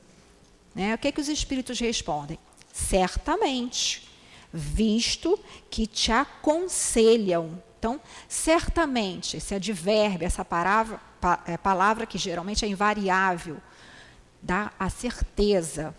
né, 0.74 0.96
o 0.96 0.98
que, 0.98 1.06
é 1.06 1.12
que 1.12 1.20
os 1.20 1.28
espíritos 1.28 1.78
respondem? 1.78 2.36
Certamente 2.72 4.07
visto 4.52 5.38
que 5.70 5.86
te 5.86 6.10
aconselham. 6.10 7.62
Então, 7.78 8.00
certamente, 8.28 9.36
esse 9.36 9.54
advérbio, 9.54 10.26
essa 10.26 10.44
palavra, 10.44 11.00
é, 11.46 11.56
palavra 11.56 12.06
que 12.06 12.18
geralmente 12.18 12.64
é 12.64 12.68
invariável, 12.68 13.58
dá 14.42 14.72
a 14.78 14.90
certeza. 14.90 15.94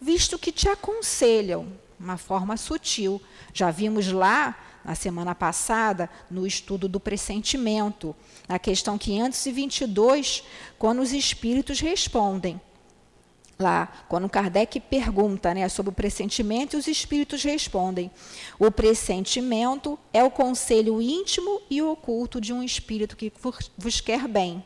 Visto 0.00 0.38
que 0.38 0.52
te 0.52 0.68
aconselham, 0.68 1.72
uma 1.98 2.16
forma 2.16 2.56
sutil. 2.56 3.20
Já 3.52 3.70
vimos 3.70 4.10
lá 4.10 4.56
na 4.84 4.94
semana 4.94 5.34
passada 5.34 6.08
no 6.30 6.46
estudo 6.46 6.88
do 6.88 7.00
pressentimento, 7.00 8.14
na 8.48 8.58
questão 8.58 8.96
522, 8.96 10.44
quando 10.78 11.02
os 11.02 11.12
espíritos 11.12 11.80
respondem. 11.80 12.60
Lá, 13.60 13.88
quando 14.08 14.28
Kardec 14.28 14.78
pergunta 14.78 15.52
né, 15.52 15.68
sobre 15.68 15.90
o 15.90 15.94
pressentimento, 15.94 16.76
os 16.76 16.86
espíritos 16.86 17.42
respondem: 17.42 18.08
o 18.56 18.70
pressentimento 18.70 19.98
é 20.12 20.22
o 20.22 20.30
conselho 20.30 21.02
íntimo 21.02 21.60
e 21.68 21.82
oculto 21.82 22.40
de 22.40 22.52
um 22.52 22.62
espírito 22.62 23.16
que 23.16 23.32
vos 23.76 24.00
quer 24.00 24.28
bem. 24.28 24.62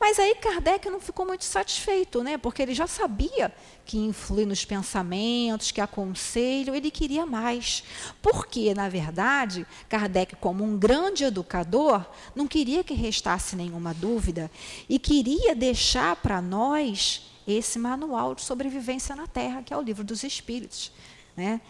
Mas 0.00 0.18
aí 0.18 0.34
Kardec 0.36 0.88
não 0.88 0.98
ficou 0.98 1.26
muito 1.26 1.44
satisfeito, 1.44 2.22
né? 2.22 2.38
Porque 2.38 2.62
ele 2.62 2.72
já 2.72 2.86
sabia 2.86 3.52
que 3.84 3.98
influi 3.98 4.46
nos 4.46 4.64
pensamentos, 4.64 5.70
que 5.70 5.80
aconselho, 5.80 6.74
ele 6.74 6.90
queria 6.90 7.26
mais. 7.26 7.84
Porque, 8.22 8.72
na 8.72 8.88
verdade, 8.88 9.66
Kardec, 9.90 10.36
como 10.36 10.64
um 10.64 10.78
grande 10.78 11.24
educador, 11.24 12.06
não 12.34 12.46
queria 12.46 12.82
que 12.82 12.94
restasse 12.94 13.54
nenhuma 13.54 13.92
dúvida 13.92 14.50
e 14.88 14.98
queria 14.98 15.54
deixar 15.54 16.16
para 16.16 16.40
nós 16.40 17.30
esse 17.46 17.78
manual 17.78 18.34
de 18.34 18.40
sobrevivência 18.40 19.14
na 19.14 19.26
Terra, 19.26 19.62
que 19.62 19.74
é 19.74 19.76
o 19.76 19.82
livro 19.82 20.02
dos 20.02 20.24
Espíritos, 20.24 20.90
né? 21.36 21.60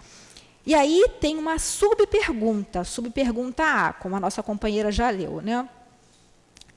E 0.64 0.72
aí 0.72 1.06
tem 1.20 1.36
uma 1.36 1.58
subpergunta, 1.58 2.84
subpergunta 2.84 3.64
A, 3.64 3.92
como 3.92 4.14
a 4.14 4.20
nossa 4.20 4.40
companheira 4.40 4.92
já 4.92 5.10
leu, 5.10 5.40
né? 5.40 5.68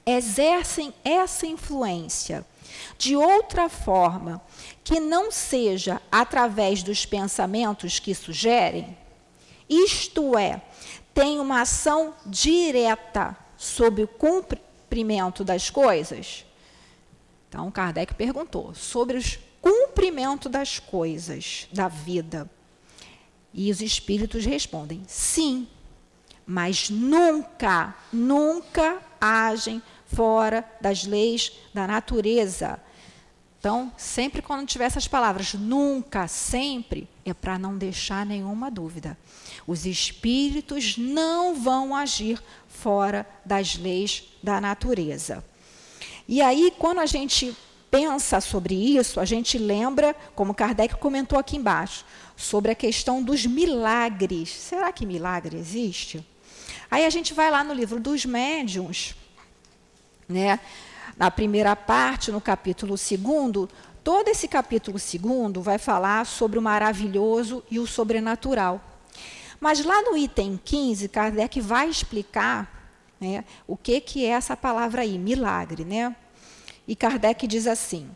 Exercem 0.06 0.94
essa 1.04 1.46
influência 1.46 2.46
de 2.98 3.16
outra 3.16 3.70
forma 3.70 4.42
que 4.84 5.00
não 5.00 5.32
seja 5.32 6.02
através 6.12 6.84
dos 6.84 7.06
pensamentos 7.06 8.00
que 8.00 8.14
sugerem, 8.14 8.98
isto 9.70 10.38
é, 10.38 10.62
tem 11.14 11.40
uma 11.40 11.62
ação 11.62 12.14
direta 12.26 13.38
sobre 13.58 14.04
o 14.04 14.08
cumprimento 14.08 15.44
das 15.44 15.70
coisas? 15.70 16.46
Então, 17.48 17.72
Kardec 17.72 18.16
perguntou 18.16 18.74
sobre 18.74 19.18
o 19.18 19.24
cumprimento 19.62 20.50
das 20.50 20.80
coisas 20.80 21.68
da 21.72 21.88
vida. 21.88 22.50
E 23.54 23.72
os 23.72 23.82
espíritos 23.82 24.46
respondem: 24.46 25.04
sim, 25.08 25.68
mas 26.46 26.90
nunca, 26.90 27.96
nunca 28.12 29.02
agem 29.22 29.82
fora 30.14 30.64
das 30.80 31.04
leis 31.06 31.52
da 31.74 31.88
natureza. 31.88 32.80
Então, 33.60 33.92
sempre 33.98 34.42
quando 34.42 34.68
tiver 34.68 34.86
essas 34.86 35.08
palavras, 35.08 35.54
nunca, 35.54 36.28
sempre, 36.28 37.08
é 37.24 37.34
para 37.34 37.58
não 37.58 37.78
deixar 37.78 38.26
nenhuma 38.26 38.70
dúvida. 38.70 39.18
Os 39.66 39.86
espíritos 39.86 40.98
não 40.98 41.56
vão 41.56 41.96
agir 41.96 42.44
fora 42.68 43.26
das 43.46 43.78
leis 43.78 44.26
da 44.44 44.60
natureza. 44.60 45.44
E 46.28 46.42
aí, 46.42 46.74
quando 46.78 47.00
a 47.00 47.06
gente 47.06 47.56
pensa 47.90 48.42
sobre 48.42 48.76
isso, 48.76 49.20
a 49.20 49.26
gente 49.26 49.58
lembra, 49.58 50.14
como 50.36 50.54
Kardec 50.54 50.96
comentou 50.98 51.40
aqui 51.40 51.56
embaixo, 51.56 52.04
sobre 52.36 52.72
a 52.72 52.76
questão 52.76 53.24
dos 53.24 53.46
milagres. 53.46 54.50
Será 54.50 54.92
que 54.92 55.06
milagre 55.06 55.58
existe? 55.58 56.26
Aí 56.92 57.06
a 57.06 57.10
gente 57.10 57.34
vai 57.34 57.50
lá 57.50 57.64
no 57.64 57.74
livro 57.74 58.00
dos 58.00 58.26
médiuns, 58.26 59.16
né? 60.28 60.60
Na 61.18 61.30
primeira 61.30 61.76
parte, 61.76 62.32
no 62.32 62.42
capítulo 62.42 62.96
2, 62.96 63.70
todo 64.04 64.28
esse 64.28 64.48
capítulo 64.48 64.98
2 64.98 65.64
vai 65.64 65.78
falar 65.78 66.26
sobre 66.26 66.58
o 66.58 66.62
maravilhoso 66.62 67.64
e 67.70 67.80
o 67.80 67.86
sobrenatural. 67.86 68.82
Mas 69.60 69.84
lá 69.86 70.02
no 70.02 70.18
item 70.18 70.60
15, 70.64 71.08
Kardec 71.08 71.62
vai 71.62 71.88
explicar 71.88 72.70
né, 73.20 73.46
o 73.66 73.78
que, 73.78 74.02
que 74.02 74.26
é 74.26 74.30
essa 74.30 74.58
palavra 74.58 75.04
aí, 75.04 75.18
milagre. 75.18 75.86
Né? 75.86 76.14
E 76.88 76.96
Kardec 76.96 77.48
diz 77.48 77.68
assim: 77.68 78.10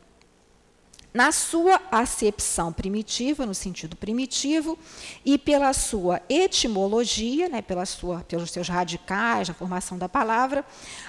na 1.13 1.31
sua 1.31 1.81
acepção 1.91 2.71
primitiva, 2.71 3.45
no 3.45 3.53
sentido 3.55 3.95
primitivo, 3.95 4.77
e 5.25 5.37
pela 5.37 5.73
sua 5.73 6.21
etimologia, 6.29 7.49
né, 7.49 7.61
pela 7.61 7.85
sua, 7.85 8.19
pelos 8.27 8.51
seus 8.51 8.67
radicais, 8.67 9.49
a 9.49 9.53
formação 9.53 9.97
da 9.97 10.07
palavra, 10.07 10.65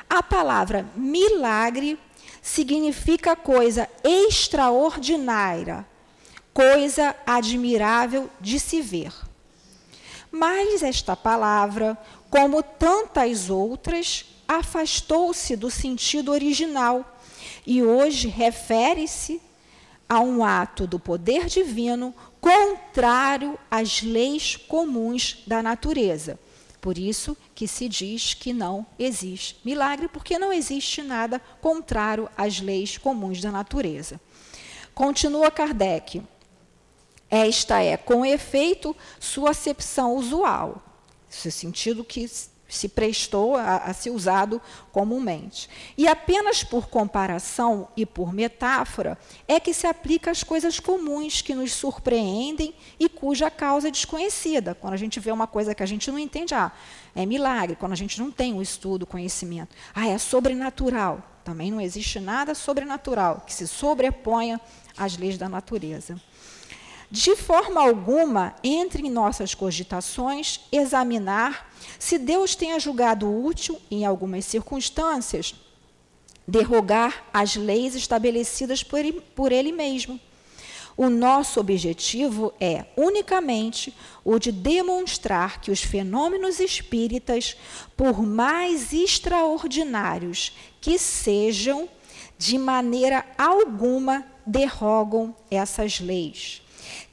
a 0.08 0.22
palavra 0.22 0.88
milagre 0.96 1.98
significa 2.40 3.36
coisa 3.36 3.88
extraordinária, 4.02 5.86
coisa 6.54 7.14
admirável 7.26 8.30
de 8.40 8.58
se 8.58 8.80
ver. 8.80 9.12
Mas 10.30 10.82
esta 10.82 11.16
palavra, 11.16 11.98
como 12.30 12.62
tantas 12.62 13.50
outras, 13.50 14.26
afastou-se 14.46 15.54
do 15.56 15.70
sentido 15.70 16.32
original 16.32 17.18
e 17.66 17.82
hoje 17.82 18.28
refere-se 18.28 19.42
a 20.08 20.20
um 20.20 20.42
ato 20.42 20.86
do 20.86 20.98
poder 20.98 21.46
divino 21.46 22.14
contrário 22.40 23.58
às 23.70 24.02
leis 24.02 24.56
comuns 24.56 25.42
da 25.46 25.62
natureza. 25.62 26.38
Por 26.80 26.96
isso 26.96 27.36
que 27.54 27.66
se 27.66 27.88
diz 27.88 28.34
que 28.34 28.52
não 28.52 28.86
existe 28.98 29.56
milagre, 29.64 30.08
porque 30.08 30.38
não 30.38 30.52
existe 30.52 31.02
nada 31.02 31.40
contrário 31.60 32.30
às 32.36 32.60
leis 32.60 32.96
comuns 32.96 33.40
da 33.40 33.50
natureza. 33.50 34.20
Continua 34.94 35.50
Kardec. 35.50 36.22
Esta 37.30 37.82
é, 37.82 37.96
com 37.96 38.24
efeito, 38.24 38.96
sua 39.20 39.50
acepção 39.50 40.14
usual. 40.16 40.82
Esse 41.30 41.50
sentido 41.50 42.02
que 42.02 42.30
se 42.68 42.88
prestou 42.88 43.56
a, 43.56 43.76
a 43.76 43.94
ser 43.94 44.10
usado 44.10 44.60
comumente. 44.92 45.68
E 45.96 46.06
apenas 46.06 46.62
por 46.62 46.88
comparação 46.88 47.88
e 47.96 48.04
por 48.04 48.32
metáfora 48.32 49.18
é 49.48 49.58
que 49.58 49.72
se 49.72 49.86
aplica 49.86 50.30
às 50.30 50.44
coisas 50.44 50.78
comuns 50.78 51.40
que 51.40 51.54
nos 51.54 51.72
surpreendem 51.72 52.74
e 53.00 53.08
cuja 53.08 53.50
causa 53.50 53.88
é 53.88 53.90
desconhecida. 53.90 54.74
Quando 54.74 54.94
a 54.94 54.98
gente 54.98 55.18
vê 55.18 55.32
uma 55.32 55.46
coisa 55.46 55.74
que 55.74 55.82
a 55.82 55.86
gente 55.86 56.10
não 56.10 56.18
entende, 56.18 56.54
ah, 56.54 56.70
é 57.16 57.24
milagre. 57.24 57.76
Quando 57.76 57.92
a 57.92 57.96
gente 57.96 58.20
não 58.20 58.30
tem 58.30 58.54
o 58.54 58.62
estudo, 58.62 59.04
o 59.04 59.06
conhecimento, 59.06 59.74
ah, 59.94 60.06
é 60.06 60.18
sobrenatural. 60.18 61.22
Também 61.42 61.70
não 61.70 61.80
existe 61.80 62.20
nada 62.20 62.54
sobrenatural 62.54 63.42
que 63.46 63.54
se 63.54 63.66
sobreponha 63.66 64.60
às 64.96 65.16
leis 65.16 65.38
da 65.38 65.48
natureza. 65.48 66.20
De 67.10 67.34
forma 67.34 67.80
alguma, 67.80 68.54
entre 68.62 69.06
em 69.06 69.10
nossas 69.10 69.54
cogitações 69.54 70.60
examinar 70.70 71.72
se 71.98 72.18
Deus 72.18 72.54
tenha 72.54 72.78
julgado 72.78 73.26
útil, 73.44 73.80
em 73.90 74.04
algumas 74.04 74.44
circunstâncias, 74.44 75.54
derrogar 76.46 77.24
as 77.32 77.56
leis 77.56 77.94
estabelecidas 77.94 78.82
por 78.82 78.98
ele, 78.98 79.20
por 79.34 79.52
ele 79.52 79.72
mesmo. 79.72 80.20
O 80.98 81.08
nosso 81.08 81.60
objetivo 81.60 82.52
é 82.60 82.84
unicamente 82.94 83.94
o 84.22 84.38
de 84.38 84.52
demonstrar 84.52 85.62
que 85.62 85.70
os 85.70 85.80
fenômenos 85.80 86.60
espíritas, 86.60 87.56
por 87.96 88.20
mais 88.22 88.92
extraordinários 88.92 90.52
que 90.78 90.98
sejam, 90.98 91.88
de 92.36 92.58
maneira 92.58 93.24
alguma 93.38 94.26
derrogam 94.44 95.34
essas 95.50 96.00
leis 96.00 96.62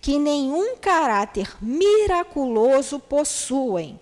que 0.06 0.20
nenhum 0.20 0.78
caráter 0.78 1.52
miraculoso 1.60 3.00
possuem, 3.00 4.00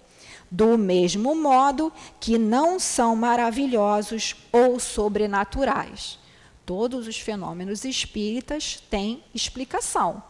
do 0.51 0.77
mesmo 0.77 1.33
modo 1.33 1.93
que 2.19 2.37
não 2.37 2.77
são 2.77 3.15
maravilhosos 3.15 4.35
ou 4.51 4.81
sobrenaturais. 4.81 6.19
Todos 6.65 7.07
os 7.07 7.17
fenômenos 7.17 7.85
espíritas 7.85 8.83
têm 8.89 9.23
explicação. 9.33 10.21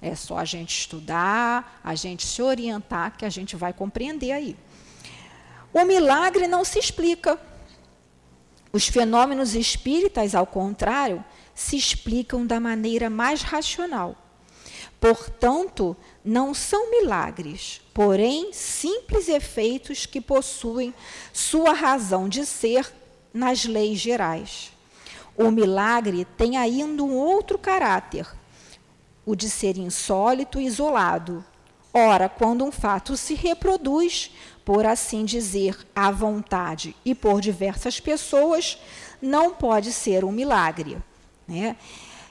É 0.00 0.14
só 0.14 0.38
a 0.38 0.46
gente 0.46 0.70
estudar, 0.70 1.78
a 1.84 1.94
gente 1.94 2.26
se 2.26 2.40
orientar, 2.40 3.14
que 3.18 3.26
a 3.26 3.30
gente 3.30 3.54
vai 3.54 3.74
compreender 3.74 4.32
aí. 4.32 4.56
O 5.74 5.84
milagre 5.84 6.48
não 6.48 6.64
se 6.64 6.78
explica. 6.78 7.38
Os 8.72 8.88
fenômenos 8.88 9.54
espíritas, 9.54 10.34
ao 10.34 10.46
contrário, 10.46 11.22
se 11.54 11.76
explicam 11.76 12.46
da 12.46 12.58
maneira 12.58 13.10
mais 13.10 13.42
racional. 13.42 14.16
Portanto, 15.00 15.96
não 16.24 16.52
são 16.52 16.90
milagres, 16.90 17.80
porém 17.94 18.52
simples 18.52 19.28
efeitos 19.28 20.06
que 20.06 20.20
possuem 20.20 20.92
sua 21.32 21.72
razão 21.72 22.28
de 22.28 22.44
ser 22.44 22.92
nas 23.32 23.64
leis 23.64 23.98
gerais. 23.98 24.72
O 25.36 25.50
milagre 25.52 26.24
tem 26.36 26.56
ainda 26.56 27.02
um 27.04 27.14
outro 27.16 27.56
caráter, 27.56 28.26
o 29.24 29.36
de 29.36 29.48
ser 29.48 29.76
insólito 29.76 30.60
e 30.60 30.66
isolado. 30.66 31.44
Ora, 31.94 32.28
quando 32.28 32.64
um 32.64 32.72
fato 32.72 33.16
se 33.16 33.34
reproduz, 33.34 34.32
por 34.64 34.84
assim 34.84 35.24
dizer, 35.24 35.78
à 35.94 36.10
vontade 36.10 36.94
e 37.04 37.14
por 37.14 37.40
diversas 37.40 38.00
pessoas, 38.00 38.78
não 39.22 39.54
pode 39.54 39.92
ser 39.92 40.24
um 40.24 40.32
milagre. 40.32 40.98
Né? 41.46 41.76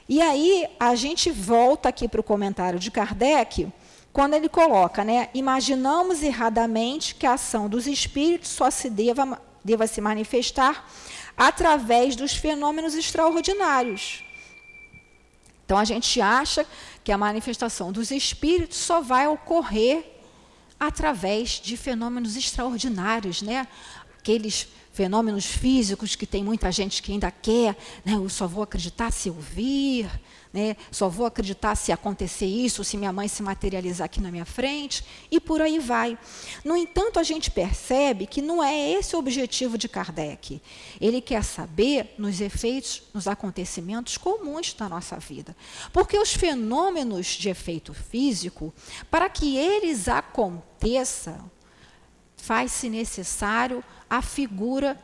E 0.08 0.22
aí 0.22 0.66
a 0.80 0.94
gente 0.94 1.30
volta 1.30 1.90
aqui 1.90 2.08
para 2.08 2.20
o 2.20 2.24
comentário 2.24 2.78
de 2.78 2.90
Kardec, 2.90 3.70
quando 4.12 4.34
ele 4.34 4.48
coloca, 4.48 5.04
né, 5.04 5.28
imaginamos 5.34 6.22
erradamente 6.22 7.14
que 7.14 7.26
a 7.26 7.34
ação 7.34 7.68
dos 7.68 7.86
espíritos 7.86 8.48
só 8.48 8.70
se 8.70 8.88
deva, 8.88 9.40
deva 9.62 9.86
se 9.86 10.00
manifestar 10.00 10.90
através 11.36 12.16
dos 12.16 12.32
fenômenos 12.32 12.94
extraordinários. 12.94 14.24
Então 15.64 15.76
a 15.76 15.84
gente 15.84 16.20
acha 16.20 16.66
que 17.04 17.12
a 17.12 17.18
manifestação 17.18 17.92
dos 17.92 18.10
espíritos 18.10 18.78
só 18.78 19.02
vai 19.02 19.28
ocorrer 19.28 20.04
através 20.80 21.60
de 21.60 21.76
fenômenos 21.76 22.36
extraordinários, 22.36 23.42
né? 23.42 23.68
Aqueles 24.18 24.68
fenômenos 24.98 25.46
físicos 25.46 26.16
que 26.16 26.26
tem 26.26 26.42
muita 26.42 26.72
gente 26.72 27.00
que 27.00 27.12
ainda 27.12 27.30
quer, 27.30 27.76
né? 28.04 28.14
Eu 28.14 28.28
só 28.28 28.48
vou 28.48 28.64
acreditar 28.64 29.12
se 29.12 29.28
eu 29.28 29.34
vir, 29.34 30.10
né? 30.52 30.76
Só 30.90 31.08
vou 31.08 31.24
acreditar 31.24 31.76
se 31.76 31.92
acontecer 31.92 32.46
isso, 32.46 32.82
se 32.82 32.96
minha 32.96 33.12
mãe 33.12 33.28
se 33.28 33.40
materializar 33.40 34.06
aqui 34.06 34.20
na 34.20 34.32
minha 34.32 34.44
frente, 34.44 35.04
e 35.30 35.38
por 35.38 35.62
aí 35.62 35.78
vai. 35.78 36.18
No 36.64 36.76
entanto, 36.76 37.20
a 37.20 37.22
gente 37.22 37.48
percebe 37.48 38.26
que 38.26 38.42
não 38.42 38.60
é 38.60 38.90
esse 38.90 39.14
o 39.14 39.20
objetivo 39.20 39.78
de 39.78 39.88
Kardec. 39.88 40.60
Ele 41.00 41.20
quer 41.20 41.44
saber 41.44 42.16
nos 42.18 42.40
efeitos, 42.40 43.04
nos 43.14 43.28
acontecimentos 43.28 44.16
comuns 44.16 44.72
da 44.72 44.88
nossa 44.88 45.16
vida. 45.16 45.56
Porque 45.92 46.18
os 46.18 46.32
fenômenos 46.32 47.28
de 47.28 47.48
efeito 47.48 47.94
físico, 47.94 48.74
para 49.08 49.30
que 49.30 49.56
eles 49.56 50.08
aconteçam, 50.08 51.48
faz-se 52.48 52.88
necessário 52.88 53.84
a 54.08 54.22
figura 54.22 54.98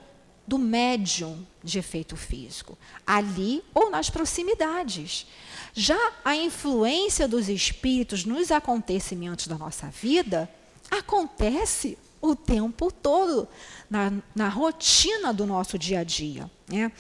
do 0.47 0.57
médium 0.57 1.47
de 1.63 1.79
efeito 1.79 2.17
físico, 2.17 2.79
ali 3.07 3.63
ou 3.75 3.91
nas 3.91 4.09
proximidades. 4.09 5.27
Já 5.75 6.13
a 6.25 6.35
influência 6.35 7.29
dos 7.29 7.51
espíritos 7.51 8.25
nos 8.25 8.51
acontecimentos 8.51 9.47
da 9.47 9.59
nossa 9.59 9.89
vida 9.89 10.49
acontece 10.91 11.99
o 12.19 12.35
tempo 12.35 12.91
todo, 12.91 13.47
na, 13.91 14.11
na 14.35 14.49
rotina 14.49 15.31
do 15.31 15.45
nosso 15.45 15.79
dia 15.79 16.01
a 16.01 16.05
dia. 16.05 16.51
Né? 16.67 16.91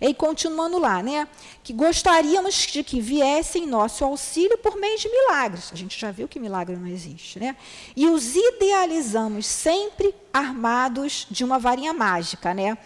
E 0.00 0.12
continuando 0.12 0.78
lá, 0.78 1.00
né? 1.00 1.28
que 1.62 1.72
gostaríamos 1.72 2.54
de 2.66 2.82
que 2.82 3.00
viessem 3.00 3.64
em 3.64 3.66
nosso 3.66 4.04
auxílio 4.04 4.58
por 4.58 4.76
meio 4.76 4.98
de 4.98 5.08
milagres. 5.08 5.70
A 5.72 5.76
gente 5.76 5.98
já 5.98 6.10
viu 6.10 6.26
que 6.26 6.40
milagre 6.40 6.74
não 6.76 6.88
existe. 6.88 7.38
Né? 7.38 7.56
E 7.94 8.08
os 8.08 8.34
idealizamos 8.34 9.46
sempre 9.46 10.12
armados 10.32 11.26
de 11.30 11.44
uma 11.44 11.58
varinha 11.58 11.92
mágica. 11.92 12.52
Né? 12.52 12.76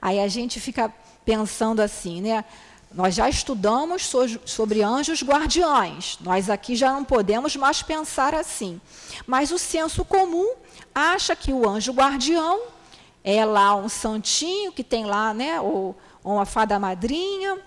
Aí 0.00 0.20
a 0.20 0.28
gente 0.28 0.58
fica 0.58 0.92
pensando 1.24 1.80
assim, 1.80 2.20
né? 2.20 2.44
Nós 2.92 3.12
já 3.16 3.28
estudamos 3.28 4.08
sobre 4.44 4.80
anjos 4.80 5.20
guardiães. 5.20 6.16
Nós 6.20 6.48
aqui 6.48 6.76
já 6.76 6.92
não 6.92 7.04
podemos 7.04 7.56
mais 7.56 7.82
pensar 7.82 8.34
assim. 8.34 8.80
Mas 9.26 9.50
o 9.50 9.58
senso 9.58 10.04
comum 10.04 10.54
acha 10.94 11.34
que 11.34 11.52
o 11.52 11.68
anjo 11.68 11.92
guardião 11.92 12.62
é 13.24 13.44
lá 13.44 13.74
um 13.74 13.88
santinho 13.88 14.70
que 14.70 14.84
tem 14.84 15.06
lá, 15.06 15.34
né, 15.34 15.60
ou, 15.60 15.96
uma 16.22 16.46
fada 16.46 16.78
madrinha, 16.78 17.58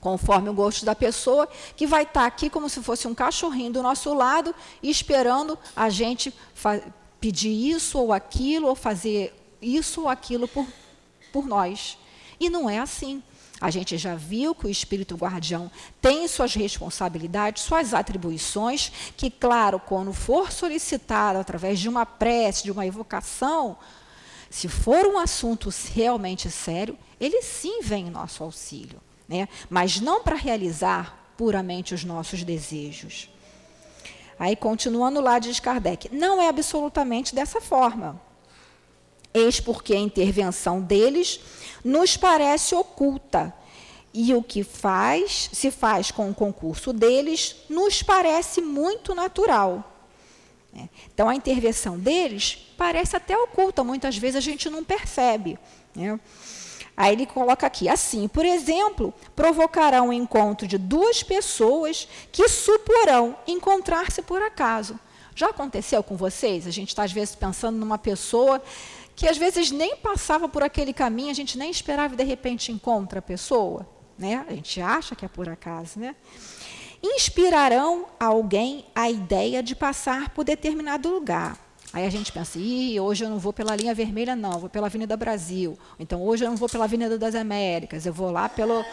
conforme 0.00 0.48
o 0.48 0.54
gosto 0.54 0.84
da 0.84 0.94
pessoa, 0.94 1.48
que 1.76 1.86
vai 1.86 2.04
estar 2.04 2.24
aqui 2.24 2.48
como 2.48 2.68
se 2.68 2.82
fosse 2.82 3.08
um 3.08 3.14
cachorrinho 3.14 3.72
do 3.72 3.82
nosso 3.82 4.14
lado, 4.14 4.54
esperando 4.82 5.58
a 5.74 5.90
gente 5.90 6.32
pedir 7.20 7.50
isso 7.50 7.98
ou 7.98 8.12
aquilo, 8.12 8.68
ou 8.68 8.74
fazer 8.74 9.34
isso 9.60 10.02
ou 10.02 10.08
aquilo 10.08 10.46
por 10.46 10.66
por 11.32 11.46
nós. 11.46 11.98
E 12.38 12.48
não 12.48 12.68
é 12.68 12.78
assim. 12.78 13.22
A 13.60 13.70
gente 13.70 13.98
já 13.98 14.14
viu 14.14 14.54
que 14.54 14.66
o 14.66 14.70
espírito 14.70 15.16
guardião 15.16 15.70
tem 16.00 16.26
suas 16.26 16.54
responsabilidades, 16.54 17.62
suas 17.62 17.92
atribuições, 17.92 18.90
que, 19.16 19.30
claro, 19.30 19.78
quando 19.78 20.14
for 20.14 20.50
solicitado 20.50 21.38
através 21.38 21.78
de 21.78 21.88
uma 21.88 22.06
prece, 22.06 22.64
de 22.64 22.70
uma 22.70 22.86
evocação, 22.86 23.76
se 24.50 24.68
for 24.68 25.06
um 25.06 25.16
assunto 25.16 25.72
realmente 25.94 26.50
sério, 26.50 26.98
ele 27.20 27.40
sim 27.40 27.80
vem 27.82 28.08
em 28.08 28.10
nosso 28.10 28.42
auxílio, 28.42 29.00
né? 29.28 29.48
mas 29.70 30.00
não 30.00 30.24
para 30.24 30.34
realizar 30.34 31.32
puramente 31.36 31.94
os 31.94 32.04
nossos 32.04 32.42
desejos. 32.42 33.30
Aí, 34.38 34.56
continuando 34.56 35.20
lá, 35.20 35.38
diz 35.38 35.60
Kardec, 35.60 36.14
não 36.14 36.42
é 36.42 36.48
absolutamente 36.48 37.34
dessa 37.34 37.60
forma. 37.60 38.20
Eis 39.32 39.60
porque 39.60 39.94
a 39.94 39.98
intervenção 39.98 40.80
deles 40.80 41.40
nos 41.84 42.16
parece 42.16 42.74
oculta. 42.74 43.54
E 44.12 44.34
o 44.34 44.42
que 44.42 44.64
faz, 44.64 45.50
se 45.52 45.70
faz 45.70 46.10
com 46.10 46.28
o 46.28 46.34
concurso 46.34 46.92
deles, 46.92 47.56
nos 47.68 48.02
parece 48.02 48.60
muito 48.60 49.14
natural. 49.14 49.89
É. 50.74 50.88
Então, 51.12 51.28
a 51.28 51.34
intervenção 51.34 51.98
deles 51.98 52.72
parece 52.76 53.16
até 53.16 53.36
oculta, 53.36 53.82
muitas 53.82 54.16
vezes 54.16 54.36
a 54.36 54.40
gente 54.40 54.70
não 54.70 54.84
percebe. 54.84 55.58
Né? 55.94 56.18
Aí 56.96 57.12
ele 57.12 57.26
coloca 57.26 57.66
aqui, 57.66 57.88
assim, 57.88 58.28
por 58.28 58.44
exemplo, 58.44 59.12
provocará 59.34 60.02
um 60.02 60.12
encontro 60.12 60.66
de 60.66 60.78
duas 60.78 61.22
pessoas 61.22 62.06
que 62.30 62.48
suporão 62.48 63.36
encontrar-se 63.46 64.22
por 64.22 64.42
acaso. 64.42 64.98
Já 65.34 65.48
aconteceu 65.48 66.02
com 66.02 66.16
vocês? 66.16 66.66
A 66.66 66.70
gente 66.70 66.88
está, 66.88 67.02
às 67.02 67.12
vezes, 67.12 67.34
pensando 67.34 67.78
numa 67.78 67.98
pessoa 67.98 68.62
que 69.16 69.26
às 69.26 69.36
vezes 69.36 69.70
nem 69.70 69.96
passava 69.96 70.48
por 70.48 70.62
aquele 70.62 70.92
caminho, 70.92 71.30
a 71.30 71.34
gente 71.34 71.58
nem 71.58 71.70
esperava 71.70 72.14
e 72.14 72.16
de 72.16 72.24
repente 72.24 72.72
encontra 72.72 73.18
a 73.18 73.22
pessoa, 73.22 73.86
né? 74.18 74.44
A 74.48 74.52
gente 74.52 74.80
acha 74.80 75.14
que 75.14 75.24
é 75.24 75.28
por 75.28 75.48
acaso, 75.48 75.98
né? 75.98 76.16
Inspirarão 77.02 78.06
alguém 78.18 78.84
a 78.94 79.10
ideia 79.10 79.62
de 79.62 79.74
passar 79.74 80.30
por 80.30 80.44
determinado 80.44 81.08
lugar. 81.08 81.56
Aí 81.92 82.06
a 82.06 82.10
gente 82.10 82.30
pensa, 82.30 82.58
hoje 83.02 83.24
eu 83.24 83.30
não 83.30 83.38
vou 83.38 83.52
pela 83.52 83.74
linha 83.74 83.92
vermelha, 83.92 84.36
não, 84.36 84.60
vou 84.60 84.68
pela 84.68 84.86
Avenida 84.86 85.16
Brasil. 85.16 85.76
Então, 85.98 86.22
hoje 86.22 86.44
eu 86.44 86.50
não 86.50 86.56
vou 86.56 86.68
pela 86.68 86.84
Avenida 86.84 87.18
das 87.18 87.34
Américas, 87.34 88.06
eu 88.06 88.12
vou 88.12 88.30
lá 88.30 88.48
pelo, 88.48 88.84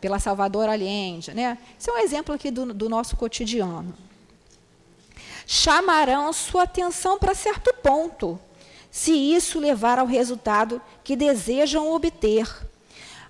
pela 0.00 0.18
Salvador 0.18 0.68
Allende. 0.68 1.34
Né? 1.34 1.58
Isso 1.78 1.90
é 1.90 1.92
um 1.92 1.98
exemplo 1.98 2.34
aqui 2.34 2.50
do, 2.50 2.72
do 2.72 2.88
nosso 2.88 3.14
cotidiano. 3.14 3.94
Chamarão 5.46 6.32
sua 6.32 6.62
atenção 6.62 7.18
para 7.18 7.34
certo 7.34 7.74
ponto, 7.82 8.40
se 8.90 9.12
isso 9.12 9.60
levar 9.60 9.98
ao 9.98 10.06
resultado 10.06 10.80
que 11.04 11.14
desejam 11.14 11.92
obter. 11.92 12.48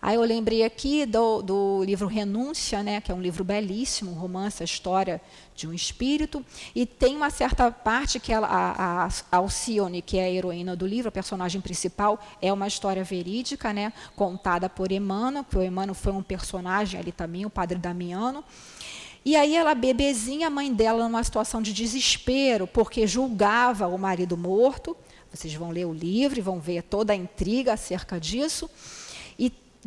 Aí 0.01 0.17
eu 0.17 0.23
lembrei 0.23 0.63
aqui 0.63 1.07
do, 1.07 1.43
do, 1.43 1.85
livro 1.85 2.07
Renúncia, 2.07 2.83
né, 2.83 3.01
que 3.01 3.11
é 3.11 3.15
um 3.15 3.21
livro 3.21 3.43
belíssimo, 3.43 4.11
um 4.11 4.15
romance, 4.15 4.63
a 4.63 4.65
história 4.65 5.21
de 5.55 5.67
um 5.67 5.73
espírito, 5.73 6.45
e 6.75 6.85
tem 6.85 7.17
uma 7.17 7.31
certa 7.31 7.71
parte 7.71 8.21
que 8.21 8.33
ela, 8.33 8.47
a, 8.47 9.07
a 9.07 9.37
Alcione, 9.37 10.03
que 10.03 10.19
é 10.19 10.25
a 10.25 10.31
heroína 10.31 10.77
do 10.77 10.87
livro, 10.87 11.09
a 11.09 11.13
personagem 11.13 11.61
principal, 11.61 12.21
é 12.43 12.53
uma 12.53 12.67
história 12.67 13.03
verídica, 13.03 13.73
né, 13.73 13.93
contada 14.15 14.69
por 14.69 14.93
Emmanuel, 14.93 15.45
que 15.45 15.57
o 15.57 15.63
Emmanuel 15.63 15.95
foi 15.95 16.13
um 16.13 16.23
personagem 16.23 17.01
ali 17.01 17.11
também, 17.11 17.47
o 17.47 17.51
padre 17.51 17.79
Damiano, 17.79 18.45
e 19.27 19.35
aí 19.35 19.57
ela, 19.57 19.75
bebezinha, 19.75 20.47
a 20.47 20.51
mãe 20.51 20.73
dela, 20.73 21.03
numa 21.03 21.25
situação 21.25 21.61
de 21.61 21.73
desespero, 21.73 22.65
porque 22.65 23.09
julgava 23.09 23.89
o 23.89 23.99
marido 23.99 24.37
morto, 24.37 24.97
vocês 25.33 25.53
vão 25.53 25.71
ler 25.71 25.85
o 25.85 25.93
livro 25.93 26.39
e 26.39 26.43
vão 26.43 26.61
ver 26.61 26.85
toda 26.85 27.13
a 27.13 27.17
intriga 27.17 27.73
acerca 27.73 28.21
disso. 28.21 28.71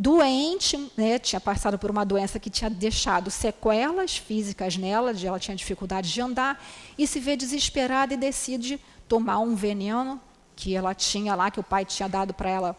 Doente, 0.02 0.90
né, 0.96 1.20
tinha 1.20 1.42
passado 1.42 1.78
por 1.78 1.92
uma 1.92 2.06
doença 2.06 2.40
que 2.40 2.50
tinha 2.50 2.70
deixado 2.70 3.30
sequelas 3.30 4.16
físicas 4.16 4.78
nela, 4.78 5.14
de 5.14 5.28
ela 5.28 5.38
tinha 5.38 5.58
dificuldade 5.58 6.10
de 6.10 6.22
andar, 6.22 6.64
e 6.98 7.06
se 7.06 7.20
vê 7.20 7.36
desesperada 7.36 8.14
e 8.14 8.18
decide 8.18 8.80
tomar 9.10 9.40
um 9.40 9.56
veneno 9.56 10.18
que 10.56 10.74
ela 10.74 10.96
tinha 10.96 11.36
lá, 11.36 11.52
que 11.52 11.60
o 11.60 11.64
pai 11.64 11.84
tinha 11.84 12.08
dado 12.08 12.34
para 12.34 12.50
ela 12.50 12.78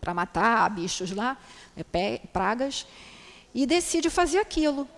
para 0.00 0.14
matar 0.14 0.70
bichos 0.70 1.10
lá, 1.10 1.36
né, 1.76 1.84
pragas, 2.32 2.86
e 3.54 3.66
decide 3.66 4.08
fazer 4.08 4.38
aquilo. 4.38 4.88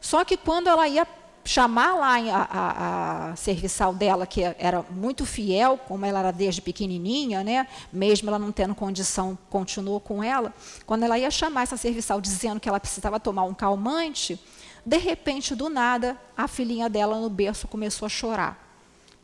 Só 0.00 0.24
que 0.24 0.34
quando 0.34 0.68
ela 0.68 0.88
ia 0.88 1.06
chamar 1.44 1.94
lá 1.94 2.16
a, 2.16 2.42
a, 2.42 3.30
a, 3.30 3.36
serviçal 3.36 3.94
dela, 3.94 4.26
que 4.26 4.42
era 4.42 4.82
muito 4.90 5.26
fiel, 5.26 5.78
como 5.86 6.06
ela 6.06 6.20
era 6.20 6.32
desde 6.32 6.62
pequenininha, 6.62 7.44
né? 7.44 7.66
mesmo 7.92 8.28
ela 8.28 8.38
não 8.38 8.50
tendo 8.50 8.74
condição, 8.74 9.36
continuou 9.50 10.00
com 10.00 10.22
ela. 10.22 10.54
Quando 10.86 11.02
ela 11.02 11.18
ia 11.18 11.30
chamar 11.30 11.62
essa 11.62 11.76
serviçal 11.76 12.20
dizendo 12.20 12.58
que 12.58 12.68
ela 12.68 12.80
precisava 12.80 13.20
tomar 13.20 13.44
um 13.44 13.54
calmante, 13.54 14.40
de 14.84 14.98
repente, 14.98 15.54
do 15.54 15.68
nada, 15.68 16.18
a 16.36 16.46
filhinha 16.48 16.88
dela 16.88 17.18
no 17.18 17.30
berço 17.30 17.68
começou 17.68 18.06
a 18.06 18.08
chorar, 18.08 18.78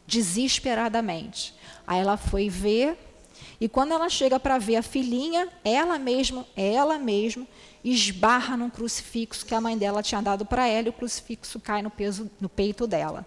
desesperadamente. 0.06 1.54
Aí 1.86 2.00
ela 2.00 2.16
foi 2.16 2.48
ver, 2.48 2.98
e 3.60 3.68
quando 3.68 3.92
ela 3.92 4.08
chega 4.08 4.40
para 4.40 4.58
ver 4.58 4.76
a 4.76 4.82
filhinha, 4.82 5.48
ela 5.64 5.98
mesma, 5.98 6.46
ela 6.56 6.98
mesma, 6.98 7.46
esbarra 7.84 8.56
num 8.56 8.70
crucifixo 8.70 9.46
que 9.46 9.54
a 9.54 9.60
mãe 9.60 9.76
dela 9.76 10.02
tinha 10.02 10.20
dado 10.20 10.44
para 10.44 10.66
ela 10.66 10.88
e 10.88 10.90
o 10.90 10.92
crucifixo 10.92 11.58
cai 11.60 11.82
no, 11.82 11.90
peso, 11.90 12.30
no 12.40 12.48
peito 12.48 12.86
dela. 12.86 13.26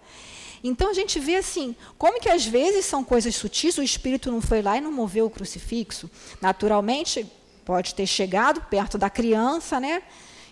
Então 0.62 0.90
a 0.90 0.94
gente 0.94 1.20
vê 1.20 1.36
assim, 1.36 1.76
como 1.98 2.18
que 2.18 2.28
às 2.28 2.46
vezes 2.46 2.86
são 2.86 3.04
coisas 3.04 3.34
sutis, 3.34 3.76
o 3.76 3.82
espírito 3.82 4.32
não 4.32 4.40
foi 4.40 4.62
lá 4.62 4.78
e 4.78 4.80
não 4.80 4.90
moveu 4.90 5.26
o 5.26 5.30
crucifixo. 5.30 6.10
Naturalmente, 6.40 7.26
pode 7.64 7.94
ter 7.94 8.06
chegado 8.06 8.62
perto 8.62 8.96
da 8.96 9.10
criança, 9.10 9.78
né? 9.78 10.02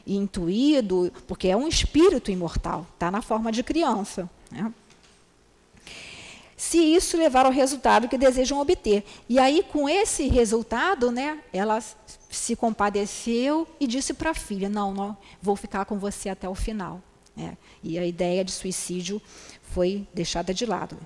E 0.06 0.16
intuído, 0.16 1.10
porque 1.26 1.48
é 1.48 1.56
um 1.56 1.66
espírito 1.66 2.30
imortal, 2.30 2.86
está 2.92 3.10
na 3.10 3.22
forma 3.22 3.50
de 3.50 3.62
criança. 3.62 4.28
Né? 4.50 4.72
Se 6.56 6.78
isso 6.78 7.16
levar 7.16 7.46
ao 7.46 7.52
resultado 7.52 8.08
que 8.08 8.18
desejam 8.18 8.60
obter. 8.60 9.04
E 9.28 9.38
aí, 9.38 9.64
com 9.64 9.88
esse 9.88 10.28
resultado, 10.28 11.10
né, 11.10 11.40
ela 11.52 11.82
se 12.36 12.56
compadeceu 12.56 13.68
e 13.78 13.86
disse 13.86 14.14
para 14.14 14.30
a 14.30 14.34
filha: 14.34 14.68
Não, 14.68 14.92
não, 14.92 15.16
vou 15.40 15.54
ficar 15.54 15.84
com 15.84 15.98
você 15.98 16.28
até 16.28 16.48
o 16.48 16.54
final. 16.54 17.00
É, 17.36 17.56
e 17.82 17.98
a 17.98 18.04
ideia 18.04 18.44
de 18.44 18.50
suicídio 18.50 19.20
foi 19.62 20.06
deixada 20.12 20.52
de 20.52 20.66
lado. 20.66 20.98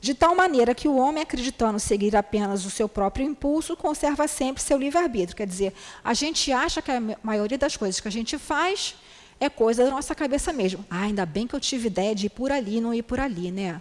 De 0.00 0.14
tal 0.14 0.34
maneira 0.34 0.74
que 0.74 0.88
o 0.88 0.96
homem, 0.96 1.22
acreditando 1.22 1.78
seguir 1.78 2.16
apenas 2.16 2.64
o 2.64 2.70
seu 2.70 2.88
próprio 2.88 3.24
impulso, 3.24 3.76
conserva 3.76 4.26
sempre 4.26 4.60
seu 4.60 4.76
livre-arbítrio. 4.76 5.36
Quer 5.36 5.46
dizer, 5.46 5.72
a 6.02 6.12
gente 6.12 6.50
acha 6.50 6.82
que 6.82 6.90
a 6.90 7.00
maioria 7.22 7.56
das 7.56 7.76
coisas 7.76 8.00
que 8.00 8.08
a 8.08 8.10
gente 8.10 8.36
faz 8.36 8.96
é 9.38 9.48
coisa 9.48 9.84
da 9.84 9.90
nossa 9.90 10.12
cabeça 10.12 10.52
mesmo. 10.52 10.84
Ah, 10.90 11.02
ainda 11.02 11.24
bem 11.24 11.46
que 11.46 11.54
eu 11.54 11.60
tive 11.60 11.86
ideia 11.86 12.14
de 12.16 12.26
ir 12.26 12.30
por 12.30 12.50
ali, 12.50 12.80
não 12.80 12.92
ir 12.92 13.02
por 13.02 13.20
ali, 13.20 13.52
né? 13.52 13.80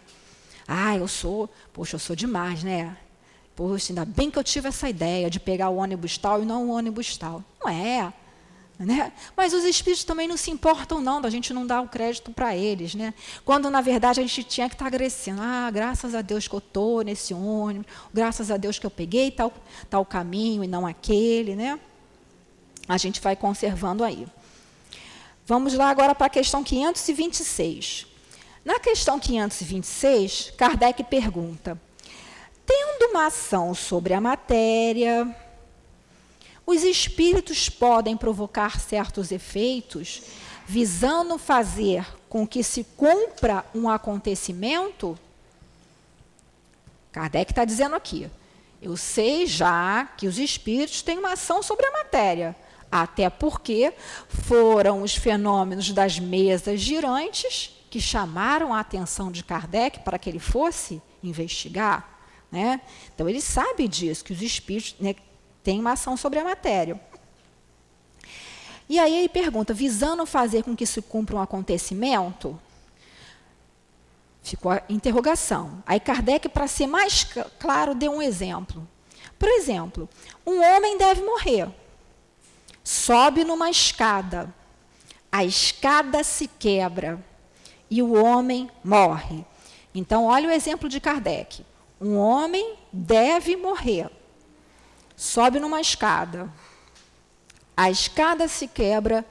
Ah, 0.68 0.96
eu 0.96 1.08
sou, 1.08 1.50
poxa, 1.74 1.96
eu 1.96 2.00
sou 2.00 2.16
demais, 2.16 2.64
né? 2.64 2.96
Poxa, 3.62 3.92
ainda 3.92 4.04
bem 4.04 4.32
que 4.32 4.40
eu 4.40 4.44
tive 4.44 4.70
essa 4.70 4.90
ideia 4.90 5.30
de 5.30 5.40
pegar 5.40 5.70
o 5.70 5.76
ônibus 5.76 6.18
tal 6.18 6.42
e 6.42 6.46
não 6.48 6.68
o 6.68 6.72
ônibus 6.72 7.16
tal. 7.16 7.44
Não 7.64 7.70
é. 7.70 8.12
Né? 8.80 9.14
Mas 9.38 9.54
os 9.54 9.64
espíritos 9.64 10.04
também 10.04 10.28
não 10.28 10.36
se 10.36 10.50
importam, 10.50 11.00
não, 11.00 11.22
da 11.22 11.30
gente 11.30 11.54
não 11.54 11.68
dar 11.68 11.82
o 11.82 11.88
crédito 11.88 12.32
para 12.32 12.58
eles. 12.58 12.96
Né? 12.96 13.14
Quando, 13.46 13.70
na 13.70 13.80
verdade, 13.80 14.20
a 14.20 14.24
gente 14.24 14.44
tinha 14.46 14.68
que 14.68 14.74
estar 14.74 14.86
tá 14.86 14.88
agradecendo. 14.88 15.44
Ah, 15.44 15.70
graças 15.70 16.16
a 16.16 16.24
Deus 16.24 16.48
que 16.48 16.56
eu 16.56 16.58
estou 16.58 17.04
nesse 17.04 17.36
ônibus, 17.36 17.86
graças 18.12 18.50
a 18.50 18.58
Deus 18.58 18.80
que 18.80 18.86
eu 18.88 18.90
peguei 18.90 19.30
tal, 19.30 19.54
tal 19.88 20.04
caminho 20.04 20.64
e 20.64 20.68
não 20.68 20.88
aquele. 20.88 21.56
Né? 21.56 21.80
A 22.88 22.98
gente 22.98 23.22
vai 23.22 23.36
conservando 23.36 24.04
aí. 24.04 24.26
Vamos 25.46 25.76
lá 25.76 25.92
agora 25.92 26.16
para 26.16 26.26
a 26.26 26.32
questão 26.32 26.64
526. 26.64 28.08
Na 28.66 28.80
questão 28.80 29.20
526, 29.20 30.54
Kardec 30.58 31.04
pergunta: 31.04 31.80
tendo 32.66 33.12
uma 33.12 33.28
ação 33.28 33.74
sobre 33.74 34.14
a 34.14 34.22
matéria, 34.22 35.36
os 36.66 36.84
espíritos 36.84 37.70
podem 37.70 38.16
provocar 38.16 38.80
certos 38.80 39.32
efeitos 39.32 40.24
visando 40.66 41.38
fazer 41.38 42.06
com 42.30 42.48
que 42.48 42.64
se 42.64 42.84
cumpra 42.96 43.66
um 43.76 43.90
acontecimento? 43.90 45.20
Kardec 47.12 47.52
está 47.52 47.66
dizendo 47.66 47.96
aqui. 47.96 48.30
Eu 48.82 48.96
sei 48.96 49.46
já 49.46 50.06
que 50.18 50.28
os 50.28 50.40
espíritos 50.40 51.02
têm 51.02 51.20
uma 51.20 51.34
ação 51.34 51.62
sobre 51.62 51.86
a 51.86 51.92
matéria, 51.92 52.56
até 52.90 53.30
porque 53.30 53.94
foram 54.28 55.02
os 55.02 55.16
fenômenos 55.16 55.92
das 55.92 56.20
mesas 56.20 56.80
girantes 56.80 57.78
que 57.90 58.00
chamaram 58.00 58.74
a 58.74 58.80
atenção 58.80 59.30
de 59.30 59.44
Kardec 59.44 60.00
para 60.00 60.18
que 60.18 60.30
ele 60.30 60.40
fosse 60.40 61.02
investigar. 61.22 62.11
Né? 62.52 62.82
Então, 63.14 63.30
ele 63.30 63.42
sabe 63.42 63.88
disso, 63.88 64.24
que 64.24 64.34
os 64.34 64.42
espíritos 64.42 64.96
né, 65.00 65.16
têm 65.64 65.80
uma 65.80 65.94
ação 65.94 66.18
sobre 66.18 66.40
a 66.40 66.44
matéria. 66.44 67.00
E 68.90 69.00
aí 69.00 69.20
ele 69.20 69.30
pergunta, 69.30 69.74
visando 69.74 70.26
fazer 70.26 70.64
com 70.64 70.76
que 70.76 70.86
se 70.86 71.02
cumpra 71.02 71.38
um 71.38 71.42
acontecimento? 71.42 72.60
Ficou 74.44 74.74
a 74.74 74.82
interrogação. 74.90 75.82
Aí 75.86 75.98
Kardec, 75.98 76.50
para 76.50 76.68
ser 76.68 76.88
mais 76.88 77.26
claro, 77.58 77.96
deu 77.96 78.12
um 78.12 78.22
exemplo. 78.22 78.86
Por 79.40 79.48
exemplo, 79.48 80.10
um 80.46 80.62
homem 80.62 80.98
deve 80.98 81.22
morrer. 81.24 81.70
Sobe 82.84 83.46
numa 83.46 83.70
escada. 83.70 84.54
A 85.32 85.46
escada 85.46 86.22
se 86.22 86.48
quebra 86.48 87.24
e 87.90 88.02
o 88.02 88.14
homem 88.14 88.70
morre. 88.84 89.46
Então, 89.96 90.26
olha 90.26 90.50
o 90.50 90.52
exemplo 90.52 90.90
de 90.90 91.00
Kardec. 91.00 91.66
Um 92.02 92.18
homem 92.18 92.78
deve 92.92 93.56
morrer. 93.56 94.10
Sobe 95.16 95.60
numa 95.60 95.80
escada. 95.80 96.52
A 97.78 97.92
escada 97.92 98.48
se 98.48 98.68
quebra 98.68 99.24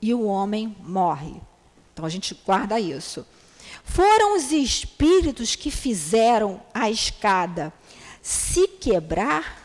e 0.00 0.14
o 0.14 0.24
homem 0.24 0.76
morre. 0.80 1.34
Então 1.92 2.04
a 2.04 2.08
gente 2.08 2.32
guarda 2.46 2.78
isso. 2.78 3.26
Foram 3.82 4.36
os 4.36 4.52
espíritos 4.52 5.56
que 5.56 5.70
fizeram 5.70 6.62
a 6.72 6.88
escada 6.88 7.72
se 8.22 8.68
quebrar 8.68 9.60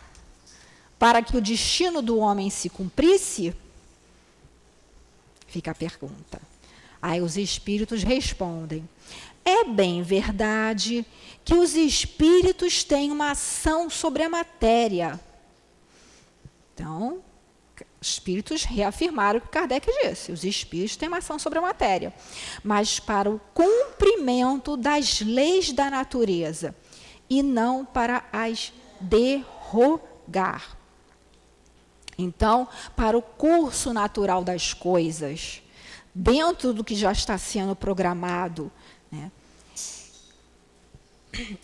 para 0.98 1.22
que 1.22 1.38
o 1.38 1.42
destino 1.42 2.02
do 2.02 2.18
homem 2.18 2.50
se 2.50 2.70
cumprisse? 2.70 3.56
Fica 5.46 5.72
a 5.72 5.76
pergunta. 5.76 6.42
Aí 7.02 7.22
os 7.22 7.38
espíritos 7.38 8.04
respondem: 8.04 8.88
é 9.48 9.64
bem 9.64 10.02
verdade 10.02 11.06
que 11.46 11.54
os 11.54 11.74
espíritos 11.74 12.84
têm 12.84 13.10
uma 13.10 13.32
ação 13.32 13.90
sobre 13.90 14.22
a 14.24 14.30
matéria. 14.30 15.18
Então, 16.74 17.24
os 18.02 18.10
espíritos 18.10 18.66
reafirmaram 18.66 19.40
o 19.40 19.42
que 19.42 19.48
Kardec 19.48 19.90
disse: 20.04 20.34
os 20.34 20.44
espíritos 20.44 20.98
têm 20.98 21.08
uma 21.08 21.20
ação 21.20 21.40
sobre 21.40 21.60
a 21.60 21.62
matéria, 21.62 22.14
mas 22.62 23.00
para 23.00 23.32
o 23.32 23.40
cumprimento 23.54 24.76
das 24.76 25.22
leis 25.22 25.72
da 25.72 25.90
natureza 25.90 26.76
e 27.30 27.42
não 27.42 27.86
para 27.86 28.26
as 28.34 28.74
derrogar. 29.00 30.78
Então, 32.18 32.68
para 32.98 33.18
o 33.18 33.22
curso 33.22 33.94
natural 33.94 34.44
das 34.44 34.74
coisas, 34.74 35.62
dentro 36.14 36.74
do 36.74 36.84
que 36.84 36.96
já 36.96 37.12
está 37.12 37.38
sendo 37.38 37.76
programado? 37.76 38.72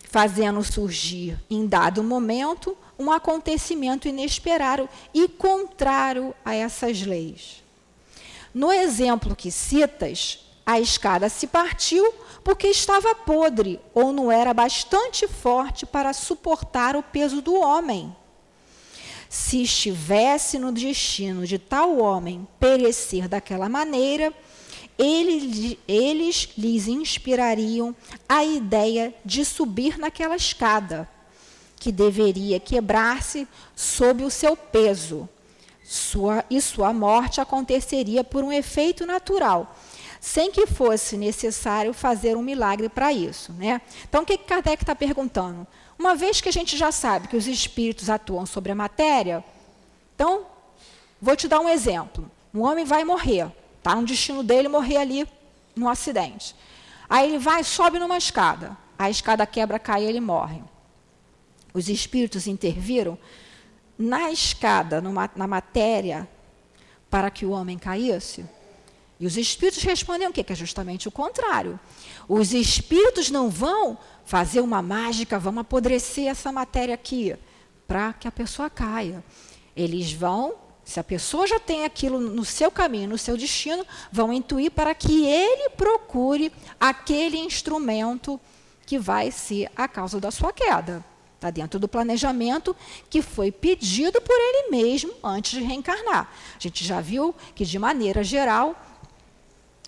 Fazendo 0.09 0.63
surgir, 0.63 1.39
em 1.49 1.65
dado 1.65 2.03
momento, 2.03 2.77
um 2.97 3.11
acontecimento 3.11 4.07
inesperado 4.07 4.87
e 5.13 5.27
contrário 5.27 6.33
a 6.43 6.53
essas 6.53 7.01
leis. 7.01 7.63
No 8.53 8.71
exemplo 8.71 9.35
que 9.35 9.51
citas, 9.51 10.39
a 10.65 10.79
escada 10.79 11.27
se 11.27 11.47
partiu 11.47 12.13
porque 12.43 12.67
estava 12.67 13.15
podre 13.15 13.79
ou 13.93 14.13
não 14.13 14.31
era 14.31 14.53
bastante 14.53 15.27
forte 15.27 15.85
para 15.85 16.13
suportar 16.13 16.95
o 16.95 17.03
peso 17.03 17.41
do 17.41 17.55
homem. 17.55 18.15
Se 19.29 19.63
estivesse 19.63 20.59
no 20.59 20.71
destino 20.71 21.47
de 21.47 21.57
tal 21.57 21.97
homem 21.97 22.47
perecer 22.59 23.27
daquela 23.27 23.67
maneira, 23.67 24.31
eles, 24.97 25.77
eles 25.87 26.49
lhes 26.57 26.87
inspirariam 26.87 27.95
a 28.27 28.43
ideia 28.43 29.13
de 29.25 29.43
subir 29.43 29.97
naquela 29.97 30.35
escada, 30.35 31.09
que 31.77 31.91
deveria 31.91 32.59
quebrar-se 32.59 33.47
sob 33.75 34.23
o 34.23 34.29
seu 34.29 34.55
peso. 34.55 35.27
Sua, 35.83 36.45
e 36.49 36.61
sua 36.61 36.93
morte 36.93 37.41
aconteceria 37.41 38.23
por 38.23 38.43
um 38.43 38.51
efeito 38.51 39.05
natural, 39.05 39.75
sem 40.21 40.49
que 40.49 40.65
fosse 40.65 41.17
necessário 41.17 41.93
fazer 41.93 42.37
um 42.37 42.41
milagre 42.41 42.87
para 42.87 43.11
isso. 43.11 43.51
Né? 43.53 43.81
Então, 44.07 44.23
o 44.23 44.25
que 44.25 44.37
Kardec 44.37 44.81
está 44.81 44.95
perguntando? 44.95 45.67
Uma 45.99 46.15
vez 46.15 46.39
que 46.39 46.47
a 46.47 46.53
gente 46.53 46.77
já 46.77 46.91
sabe 46.91 47.27
que 47.27 47.35
os 47.35 47.47
espíritos 47.47 48.09
atuam 48.09 48.45
sobre 48.45 48.71
a 48.71 48.75
matéria, 48.75 49.43
então, 50.15 50.45
vou 51.21 51.35
te 51.35 51.47
dar 51.47 51.59
um 51.59 51.67
exemplo. 51.67 52.31
Um 52.53 52.61
homem 52.61 52.85
vai 52.85 53.03
morrer. 53.03 53.51
Está 53.83 53.95
no 53.95 54.05
destino 54.05 54.41
dele 54.43 54.69
morrer 54.69 54.95
ali 54.95 55.27
no 55.75 55.89
acidente. 55.89 56.55
Aí 57.09 57.27
ele 57.27 57.37
vai, 57.37 57.65
sobe 57.65 57.99
numa 57.99 58.17
escada. 58.17 58.77
A 58.97 59.09
escada 59.09 59.45
quebra, 59.45 59.77
cai 59.77 60.05
e 60.05 60.07
ele 60.07 60.21
morre. 60.21 60.61
Os 61.73 61.89
espíritos 61.89 62.47
interviram 62.47 63.19
na 63.97 64.31
escada, 64.31 65.01
numa, 65.01 65.29
na 65.35 65.45
matéria, 65.47 66.29
para 67.09 67.29
que 67.29 67.45
o 67.45 67.49
homem 67.49 67.77
caísse? 67.77 68.45
E 69.19 69.27
os 69.27 69.35
espíritos 69.35 69.83
respondem 69.83 70.29
o 70.29 70.31
quê? 70.31 70.45
Que 70.45 70.53
é 70.53 70.55
justamente 70.55 71.09
o 71.09 71.11
contrário. 71.11 71.77
Os 72.25 72.53
espíritos 72.53 73.29
não 73.29 73.49
vão 73.49 73.97
fazer 74.23 74.61
uma 74.61 74.81
mágica, 74.81 75.37
vão 75.37 75.59
apodrecer 75.59 76.27
essa 76.27 76.53
matéria 76.53 76.95
aqui, 76.95 77.35
para 77.85 78.13
que 78.13 78.29
a 78.29 78.31
pessoa 78.31 78.69
caia. 78.69 79.21
Eles 79.75 80.13
vão 80.13 80.62
se 80.85 80.99
a 80.99 81.03
pessoa 81.03 81.47
já 81.47 81.59
tem 81.59 81.85
aquilo 81.85 82.19
no 82.19 82.43
seu 82.43 82.69
caminho, 82.69 83.09
no 83.09 83.17
seu 83.17 83.37
destino, 83.37 83.85
vão 84.11 84.33
intuir 84.33 84.71
para 84.71 84.93
que 84.93 85.25
ele 85.25 85.69
procure 85.71 86.51
aquele 86.79 87.37
instrumento 87.37 88.39
que 88.85 88.99
vai 88.99 89.31
ser 89.31 89.71
a 89.75 89.87
causa 89.87 90.19
da 90.19 90.29
sua 90.29 90.51
queda. 90.51 91.03
Está 91.35 91.49
dentro 91.49 91.79
do 91.79 91.87
planejamento 91.87 92.75
que 93.09 93.21
foi 93.21 93.51
pedido 93.51 94.21
por 94.21 94.35
ele 94.35 94.69
mesmo 94.71 95.13
antes 95.23 95.59
de 95.59 95.65
reencarnar. 95.65 96.29
A 96.55 96.59
gente 96.59 96.85
já 96.85 97.01
viu 97.01 97.35
que, 97.53 97.65
de 97.65 97.77
maneira 97.77 98.23
geral, 98.23 98.75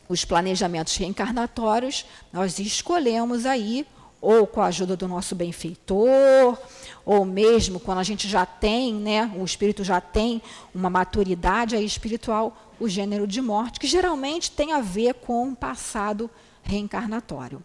os 0.08 0.24
planejamentos 0.24 0.96
reencarnatórios, 0.96 2.06
nós 2.32 2.60
escolhemos 2.60 3.46
aí, 3.46 3.86
ou 4.22 4.46
com 4.46 4.62
a 4.62 4.68
ajuda 4.68 4.96
do 4.98 5.08
nosso 5.08 5.36
benfeitor, 5.36 6.58
ou 7.06 7.24
mesmo 7.24 7.80
quando 7.80 8.00
a 8.00 8.04
gente 8.04 8.28
já 8.28 8.46
tem, 8.46 8.94
né, 8.94 9.32
o 9.38 9.46
espírito 9.46 9.84
já 9.84 10.02
tem 10.02 10.42
uma 10.74 10.90
maturidade 10.90 11.76
espiritual, 11.78 12.58
o 12.80 12.90
gênero 12.90 13.28
de 13.28 13.42
morte, 13.42 13.80
que 13.80 13.88
geralmente 13.88 14.52
tem 14.52 14.74
a 14.74 14.82
ver 14.82 15.14
com 15.14 15.44
um 15.44 15.56
passado 15.56 16.30
reencarnatório. 16.64 17.64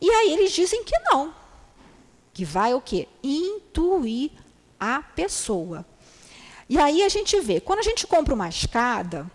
E 0.00 0.10
aí 0.10 0.32
eles 0.32 0.52
dizem 0.52 0.84
que 0.84 0.96
não, 1.00 1.34
que 2.34 2.44
vai 2.44 2.74
o 2.74 2.80
quê? 2.80 3.08
Intuir 3.22 4.30
a 4.78 5.02
pessoa. 5.02 5.84
E 6.68 6.78
aí 6.78 7.02
a 7.02 7.08
gente 7.08 7.40
vê, 7.40 7.60
quando 7.60 7.80
a 7.80 7.82
gente 7.82 8.06
compra 8.06 8.34
uma 8.34 8.48
escada, 8.48 9.30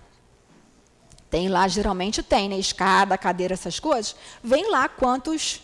tem 1.29 1.49
lá, 1.49 1.67
geralmente 1.67 2.23
tem, 2.23 2.47
né? 2.47 2.57
Escada, 2.57 3.17
cadeira, 3.17 3.53
essas 3.53 3.79
coisas, 3.79 4.15
vem 4.41 4.69
lá 4.71 4.87
quantos 4.87 5.61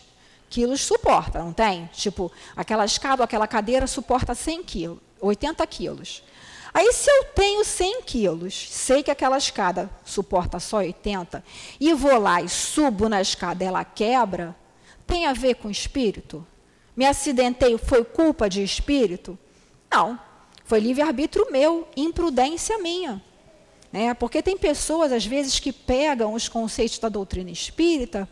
quilos 0.52 0.82
suporta, 0.82 1.38
não 1.38 1.50
tem? 1.50 1.88
Tipo, 1.94 2.30
aquela 2.54 2.84
escada 2.84 3.24
aquela 3.24 3.48
cadeira 3.48 3.86
suporta 3.86 4.34
100 4.34 4.62
quilos, 4.64 4.98
80 5.18 5.66
quilos. 5.66 6.22
Aí, 6.74 6.92
se 6.92 7.10
eu 7.10 7.24
tenho 7.34 7.64
100 7.64 8.02
quilos, 8.02 8.68
sei 8.70 9.02
que 9.02 9.10
aquela 9.10 9.38
escada 9.38 9.90
suporta 10.04 10.60
só 10.60 10.78
80, 10.78 11.42
e 11.80 11.94
vou 11.94 12.18
lá 12.18 12.42
e 12.42 12.50
subo 12.50 13.08
na 13.08 13.22
escada, 13.22 13.64
ela 13.64 13.82
quebra, 13.82 14.54
tem 15.06 15.24
a 15.24 15.32
ver 15.32 15.54
com 15.54 15.70
espírito? 15.70 16.46
Me 16.94 17.06
acidentei, 17.06 17.78
foi 17.78 18.04
culpa 18.04 18.48
de 18.48 18.62
espírito? 18.62 19.38
Não. 19.90 20.20
Foi 20.64 20.80
livre-arbítrio 20.80 21.50
meu, 21.50 21.88
imprudência 21.96 22.78
minha. 22.78 23.22
Né? 23.90 24.12
Porque 24.14 24.42
tem 24.42 24.56
pessoas, 24.56 25.12
às 25.12 25.24
vezes, 25.24 25.58
que 25.58 25.72
pegam 25.72 26.34
os 26.34 26.46
conceitos 26.48 26.98
da 26.98 27.08
doutrina 27.08 27.50
espírita 27.50 28.28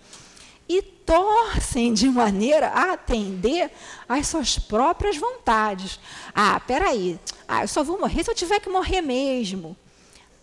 e 0.70 0.82
torcem 0.82 1.92
de 1.92 2.08
maneira 2.08 2.68
a 2.68 2.92
atender 2.92 3.72
às 4.08 4.28
suas 4.28 4.56
próprias 4.56 5.16
vontades. 5.16 5.98
Ah, 6.32 6.60
peraí, 6.60 7.18
ah, 7.48 7.64
eu 7.64 7.68
só 7.68 7.82
vou 7.82 7.98
morrer 7.98 8.22
se 8.22 8.30
eu 8.30 8.34
tiver 8.36 8.60
que 8.60 8.70
morrer 8.70 9.00
mesmo. 9.00 9.76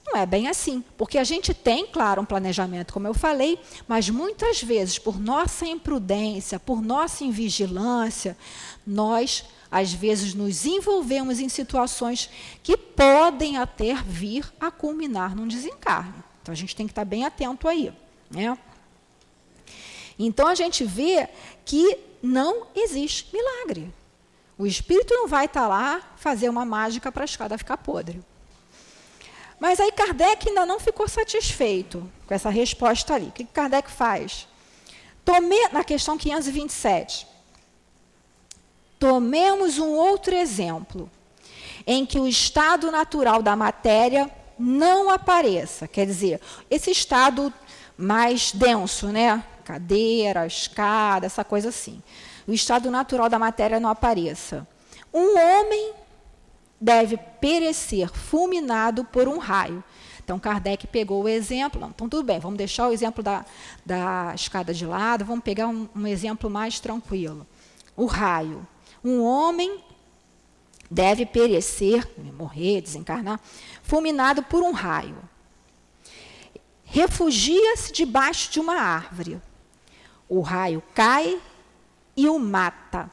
Não 0.06 0.20
é 0.20 0.26
bem 0.26 0.50
assim, 0.50 0.84
porque 0.98 1.18
a 1.18 1.24
gente 1.24 1.54
tem, 1.54 1.88
claro, 1.88 2.22
um 2.22 2.26
planejamento, 2.26 2.94
como 2.94 3.08
eu 3.08 3.13
falei, 3.13 3.58
mas 3.88 4.10
muitas 4.10 4.62
vezes, 4.62 5.00
por 5.00 5.18
nossa 5.18 5.66
imprudência, 5.66 6.60
por 6.60 6.82
nossa 6.82 7.24
invigilância, 7.24 8.38
nós, 8.86 9.46
às 9.72 9.94
vezes, 9.94 10.34
nos 10.34 10.66
envolvemos 10.66 11.40
em 11.40 11.48
situações 11.48 12.30
que 12.62 12.76
podem 12.76 13.58
até 13.58 13.94
vir 13.94 14.46
a 14.60 14.70
culminar 14.72 15.34
num 15.34 15.48
desencarne. 15.48 16.22
Então, 16.42 16.52
a 16.52 16.56
gente 16.56 16.76
tem 16.76 16.86
que 16.86 16.92
estar 16.92 17.06
bem 17.06 17.24
atento 17.24 17.66
aí. 17.66 17.94
Né? 18.30 18.58
Então 20.17 20.47
a 20.47 20.56
gente 20.56 20.84
vê 20.84 21.27
que 21.65 21.97
não 22.21 22.67
existe 22.75 23.27
milagre. 23.34 23.93
O 24.58 24.65
espírito 24.65 25.13
não 25.13 25.27
vai 25.27 25.45
estar 25.45 25.67
lá 25.67 26.01
fazer 26.15 26.49
uma 26.49 26.65
mágica 26.65 27.12
para 27.12 27.23
a 27.23 27.25
escada 27.25 27.58
ficar 27.58 27.77
podre. 27.77 28.21
Mas 29.60 29.80
aí 29.80 29.91
Kardec 29.91 30.49
ainda 30.49 30.65
não 30.65 30.80
ficou 30.80 31.08
satisfeito 31.08 32.10
com 32.25 32.34
essa 32.34 32.49
resposta 32.49 33.13
ali. 33.13 33.27
O 33.27 33.32
que 33.32 33.45
Kardec 33.45 33.89
faz? 33.89 34.47
Tome, 35.23 35.58
na 35.71 35.84
questão 35.84 36.17
527. 36.17 37.27
Tomemos 38.99 39.77
um 39.77 39.89
outro 39.89 40.34
exemplo, 40.34 41.10
em 41.86 42.06
que 42.06 42.19
o 42.19 42.27
estado 42.27 42.89
natural 42.91 43.43
da 43.43 43.56
matéria 43.56 44.30
não 44.58 45.10
apareça. 45.10 45.88
Quer 45.88 46.06
dizer, 46.06 46.41
esse 46.69 46.89
estado 46.91 47.53
mais 47.97 48.51
denso, 48.51 49.08
né? 49.08 49.43
Cadeira, 49.67 50.47
escada, 50.47 51.25
essa 51.25 51.43
coisa 51.43 51.67
assim. 51.67 52.01
O 52.47 52.53
estado 52.53 52.89
natural 52.89 53.27
da 53.27 53.38
matéria 53.38 53.82
não 53.82 53.89
apareça. 53.89 54.65
Um 55.13 55.38
homem 55.38 55.93
deve 56.80 57.17
perecer 57.17 58.10
fulminado 58.10 59.03
por 59.03 59.27
um 59.27 59.38
raio. 59.38 59.84
Então, 60.23 60.39
Kardec 60.39 60.88
pegou 60.88 61.23
o 61.23 61.27
exemplo. 61.27 61.86
Então, 61.93 62.08
tudo 62.08 62.23
bem, 62.23 62.39
vamos 62.39 62.58
deixar 62.58 62.88
o 62.88 62.93
exemplo 62.93 63.21
da, 63.21 63.45
da 63.86 64.32
escada 64.34 64.73
de 64.73 64.86
lado, 64.86 65.25
vamos 65.25 65.43
pegar 65.43 65.67
um, 65.67 65.89
um 65.93 66.08
exemplo 66.08 66.49
mais 66.49 66.80
tranquilo. 66.80 67.45
O 67.95 68.06
raio. 68.06 68.65
Um 69.03 69.21
homem 69.21 69.84
deve 70.89 71.25
perecer, 71.25 72.10
morrer, 72.38 72.80
desencarnar, 72.80 73.39
fulminado 73.84 74.43
por 74.43 74.63
um 74.63 74.71
raio. 74.71 75.17
Refugia-se 76.86 77.91
debaixo 77.91 78.49
de 78.49 78.62
uma 78.62 78.75
árvore. 78.75 79.41
O 80.28 80.42
raio 80.42 80.84
cai 80.94 81.42
e 82.16 82.28
o 82.28 82.40
mata. 82.40 83.10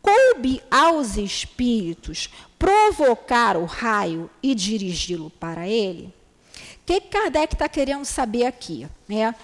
Coube 0.00 0.62
aos 0.70 1.16
espíritos 1.16 2.28
provocar 2.58 3.56
o 3.56 3.64
raio 3.64 4.30
e 4.42 4.54
dirigi-lo 4.54 5.30
para 5.30 5.66
ele? 5.66 6.14
O 6.82 6.86
que 6.86 7.00
Kardec 7.00 7.54
está 7.54 7.68
querendo 7.68 8.04
saber 8.04 8.44
aqui? 8.44 8.86
Né? 9.08 9.34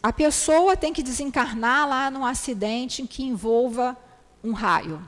A 0.00 0.12
pessoa 0.12 0.76
tem 0.76 0.92
que 0.92 1.02
desencarnar 1.02 1.88
lá 1.88 2.10
num 2.10 2.24
acidente 2.24 3.04
que 3.06 3.24
envolva 3.24 3.96
um 4.42 4.52
raio. 4.52 5.06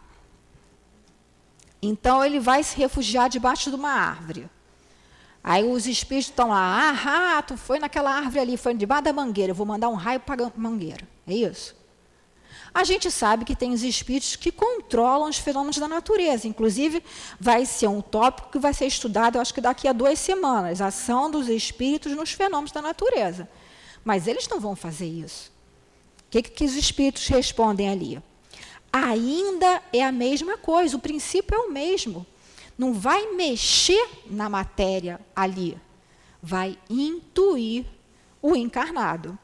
Então 1.80 2.24
ele 2.24 2.40
vai 2.40 2.62
se 2.62 2.76
refugiar 2.76 3.28
debaixo 3.28 3.70
de 3.70 3.76
uma 3.76 3.92
árvore. 3.92 4.50
Aí 5.42 5.64
os 5.64 5.86
espíritos 5.86 6.30
estão 6.30 6.48
lá, 6.48 6.88
ah, 6.88 6.92
rato, 6.92 7.56
foi 7.56 7.78
naquela 7.78 8.14
árvore 8.14 8.40
ali, 8.40 8.56
foi 8.56 8.74
debaixo 8.74 9.04
da 9.04 9.12
mangueira, 9.12 9.52
eu 9.52 9.54
vou 9.54 9.66
mandar 9.66 9.88
um 9.88 9.94
raio 9.94 10.20
para 10.20 10.46
a 10.46 10.52
mangueira. 10.54 11.08
É 11.26 11.34
isso? 11.34 11.74
A 12.72 12.84
gente 12.84 13.10
sabe 13.10 13.44
que 13.44 13.56
tem 13.56 13.72
os 13.72 13.82
espíritos 13.82 14.36
que 14.36 14.52
controlam 14.52 15.28
os 15.28 15.38
fenômenos 15.38 15.78
da 15.78 15.88
natureza. 15.88 16.46
Inclusive, 16.46 17.02
vai 17.38 17.66
ser 17.66 17.88
um 17.88 18.00
tópico 18.00 18.50
que 18.50 18.58
vai 18.58 18.72
ser 18.72 18.86
estudado, 18.86 19.36
eu 19.36 19.40
acho 19.40 19.52
que 19.52 19.60
daqui 19.60 19.88
a 19.88 19.92
duas 19.92 20.18
semanas, 20.18 20.80
a 20.80 20.86
ação 20.86 21.30
dos 21.30 21.48
espíritos 21.48 22.12
nos 22.12 22.30
fenômenos 22.30 22.70
da 22.70 22.80
natureza. 22.80 23.48
Mas 24.04 24.26
eles 24.26 24.46
não 24.46 24.60
vão 24.60 24.76
fazer 24.76 25.06
isso. 25.06 25.50
O 26.26 26.30
que, 26.30 26.42
que 26.42 26.64
os 26.64 26.76
espíritos 26.76 27.26
respondem 27.26 27.88
ali? 27.88 28.22
Ainda 28.92 29.82
é 29.92 30.04
a 30.04 30.12
mesma 30.12 30.56
coisa, 30.56 30.96
o 30.96 31.00
princípio 31.00 31.56
é 31.56 31.58
o 31.58 31.72
mesmo 31.72 32.24
não 32.80 32.94
vai 32.94 33.34
mexer 33.34 34.08
na 34.24 34.48
matéria 34.48 35.20
ali, 35.36 35.76
vai 36.42 36.78
intuir 36.88 37.84
o 38.40 38.56
encarnado. 38.56 39.38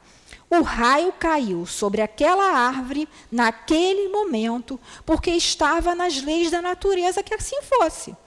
O 0.49 0.63
raio 0.63 1.13
caiu 1.13 1.63
sobre 1.67 2.01
aquela 2.01 2.43
árvore 2.43 3.07
naquele 3.31 4.09
momento, 4.09 4.79
porque 5.05 5.29
estava 5.29 5.93
nas 5.93 6.19
leis 6.19 6.49
da 6.49 6.63
natureza 6.63 7.21
que 7.21 7.31
assim 7.31 7.61
fosse. 7.61 8.17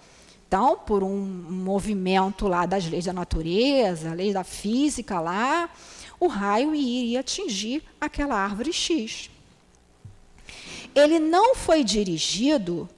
Então, 0.47 0.79
por 0.79 1.03
um 1.03 1.17
movimento 1.17 2.47
lá 2.47 2.65
das 2.65 2.89
leis 2.89 3.07
da 3.07 3.13
natureza, 3.13 4.15
lei 4.15 4.33
da 4.33 4.45
física 4.45 5.19
lá, 5.19 5.69
o 6.21 6.29
raio 6.29 6.73
iria 6.73 7.19
atingir 7.19 7.83
aquela 8.01 8.37
árvore 8.37 8.73
X. 8.73 9.29
Ele 10.95 11.19
não 11.19 11.57
foi 11.57 11.83
dirigido 11.83 12.89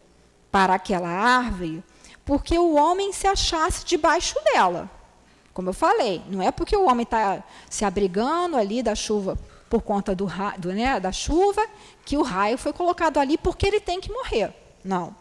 para 0.50 0.74
aquela 0.74 1.08
árvore 1.08 1.82
porque 2.32 2.58
o 2.58 2.76
homem 2.76 3.12
se 3.12 3.26
achasse 3.26 3.84
debaixo 3.84 4.36
dela. 4.42 4.90
Como 5.52 5.68
eu 5.68 5.74
falei, 5.74 6.22
não 6.28 6.40
é 6.40 6.50
porque 6.50 6.74
o 6.74 6.86
homem 6.86 7.02
está 7.02 7.44
se 7.68 7.84
abrigando 7.84 8.56
ali 8.56 8.82
da 8.82 8.94
chuva 8.94 9.38
por 9.68 9.82
conta 9.82 10.14
do, 10.14 10.26
do 10.56 10.72
né, 10.72 10.98
da 10.98 11.12
chuva 11.12 11.62
que 12.06 12.16
o 12.16 12.22
raio 12.22 12.56
foi 12.56 12.72
colocado 12.72 13.18
ali 13.18 13.36
porque 13.36 13.66
ele 13.66 13.80
tem 13.80 14.00
que 14.00 14.10
morrer. 14.10 14.50
Não. 14.82 15.14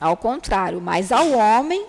Ao 0.00 0.16
contrário, 0.16 0.80
mas 0.80 1.12
ao 1.12 1.30
homem 1.30 1.86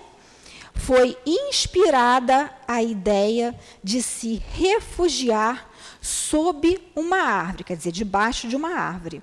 foi 0.74 1.18
inspirada 1.26 2.52
a 2.68 2.80
ideia 2.84 3.52
de 3.82 4.00
se 4.00 4.40
refugiar 4.52 5.68
sob 6.00 6.80
uma 6.94 7.18
árvore, 7.18 7.64
quer 7.64 7.76
dizer, 7.76 7.90
debaixo 7.90 8.46
de 8.46 8.54
uma 8.54 8.76
árvore, 8.76 9.20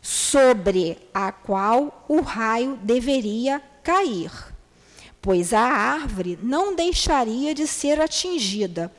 sobre 0.00 0.98
a 1.14 1.30
qual 1.30 2.04
o 2.08 2.20
raio 2.20 2.76
deveria 2.82 3.62
cair, 3.82 4.30
pois 5.20 5.52
a 5.52 5.60
árvore 5.60 6.38
não 6.42 6.74
deixaria 6.74 7.54
de 7.54 7.66
ser 7.66 8.00
atingida, 8.00 8.92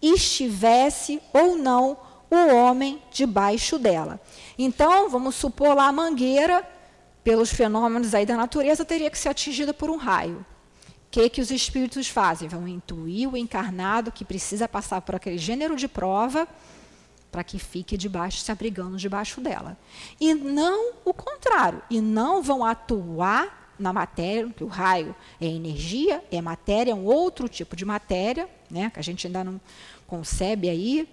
estivesse 0.00 1.20
ou 1.32 1.56
não 1.56 1.96
o 2.30 2.54
homem 2.54 3.00
debaixo 3.10 3.78
dela. 3.78 4.20
Então, 4.58 5.08
vamos 5.08 5.34
supor 5.34 5.74
lá 5.74 5.86
a 5.86 5.92
mangueira, 5.92 6.66
pelos 7.22 7.50
fenômenos 7.50 8.14
aí 8.14 8.24
da 8.24 8.36
natureza, 8.36 8.84
teria 8.84 9.10
que 9.10 9.18
ser 9.18 9.28
atingida 9.28 9.74
por 9.74 9.90
um 9.90 9.96
raio. 9.96 10.44
O 11.06 11.10
que, 11.10 11.28
que 11.28 11.40
os 11.40 11.50
espíritos 11.50 12.08
fazem? 12.08 12.48
Vão 12.48 12.68
intuir 12.68 13.32
o 13.32 13.36
encarnado 13.36 14.12
que 14.12 14.24
precisa 14.24 14.68
passar 14.68 15.00
por 15.00 15.14
aquele 15.14 15.38
gênero 15.38 15.76
de 15.76 15.88
prova 15.88 16.46
para 17.30 17.44
que 17.44 17.58
fique 17.58 17.96
debaixo, 17.96 18.38
se 18.38 18.50
abrigando 18.50 18.96
debaixo 18.96 19.40
dela. 19.40 19.76
E 20.20 20.34
não 20.34 20.94
o 21.04 21.12
contrário. 21.12 21.82
E 21.90 22.00
não 22.00 22.42
vão 22.42 22.64
atuar 22.64 23.65
na 23.78 23.92
matéria, 23.92 24.48
que 24.50 24.64
o 24.64 24.68
raio 24.68 25.14
é 25.40 25.46
energia, 25.46 26.22
é 26.30 26.40
matéria, 26.40 26.92
é 26.92 26.94
um 26.94 27.04
outro 27.04 27.48
tipo 27.48 27.76
de 27.76 27.84
matéria, 27.84 28.48
né, 28.70 28.90
que 28.90 28.98
a 28.98 29.02
gente 29.02 29.26
ainda 29.26 29.44
não 29.44 29.60
concebe 30.06 30.68
aí, 30.68 31.08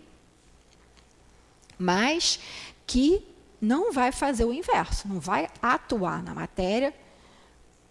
mas 1.78 2.40
que 2.86 3.26
não 3.60 3.92
vai 3.92 4.12
fazer 4.12 4.46
o 4.46 4.54
inverso, 4.54 5.08
não 5.08 5.20
vai 5.20 5.50
atuar 5.62 6.22
na 6.24 6.34
matéria 6.34 6.94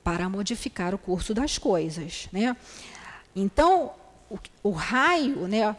para 0.04 0.28
modificar 0.28 0.94
o 0.94 0.98
curso 0.98 1.32
das 1.32 1.58
coisas. 1.58 2.28
Né? 2.32 2.56
Então, 3.34 3.92
o, 4.30 4.38
o 4.62 4.70
raio, 4.70 5.48
né, 5.48 5.74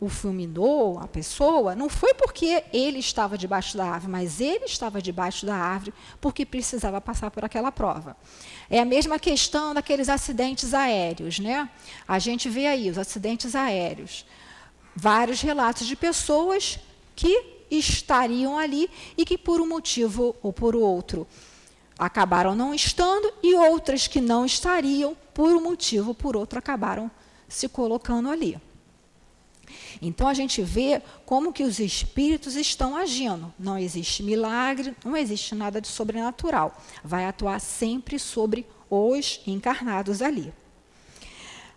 o 0.00 0.08
fulminou, 0.08 0.98
a 0.98 1.08
pessoa, 1.08 1.74
não 1.74 1.88
foi 1.88 2.14
porque 2.14 2.62
ele 2.72 2.98
estava 2.98 3.36
debaixo 3.36 3.76
da 3.76 3.84
árvore, 3.84 4.12
mas 4.12 4.40
ele 4.40 4.64
estava 4.64 5.02
debaixo 5.02 5.44
da 5.44 5.56
árvore 5.56 5.92
porque 6.20 6.46
precisava 6.46 7.00
passar 7.00 7.30
por 7.30 7.44
aquela 7.44 7.72
prova. 7.72 8.16
É 8.70 8.78
a 8.80 8.84
mesma 8.84 9.18
questão 9.18 9.74
daqueles 9.74 10.08
acidentes 10.08 10.72
aéreos, 10.72 11.40
né? 11.40 11.68
A 12.06 12.18
gente 12.20 12.48
vê 12.48 12.66
aí 12.66 12.88
os 12.88 12.96
acidentes 12.96 13.56
aéreos. 13.56 14.24
Vários 14.94 15.40
relatos 15.40 15.86
de 15.86 15.96
pessoas 15.96 16.78
que 17.16 17.64
estariam 17.70 18.56
ali 18.56 18.88
e 19.16 19.24
que 19.24 19.36
por 19.36 19.60
um 19.60 19.66
motivo 19.66 20.34
ou 20.42 20.52
por 20.52 20.76
outro 20.76 21.26
acabaram 21.98 22.54
não 22.54 22.72
estando 22.72 23.32
e 23.42 23.54
outras 23.56 24.06
que 24.06 24.20
não 24.20 24.46
estariam 24.46 25.16
por 25.34 25.50
um 25.50 25.60
motivo 25.60 26.10
ou 26.10 26.14
por 26.14 26.36
outro 26.36 26.58
acabaram 26.58 27.10
se 27.48 27.68
colocando 27.68 28.30
ali. 28.30 28.60
Então 30.00 30.28
a 30.28 30.34
gente 30.34 30.62
vê 30.62 31.02
como 31.26 31.52
que 31.52 31.62
os 31.62 31.78
espíritos 31.78 32.54
estão 32.56 32.96
agindo. 32.96 33.52
Não 33.58 33.78
existe 33.78 34.22
milagre, 34.22 34.96
não 35.04 35.16
existe 35.16 35.54
nada 35.54 35.80
de 35.80 35.88
sobrenatural. 35.88 36.76
Vai 37.02 37.26
atuar 37.26 37.60
sempre 37.60 38.18
sobre 38.18 38.66
os 38.90 39.40
encarnados 39.46 40.22
ali. 40.22 40.52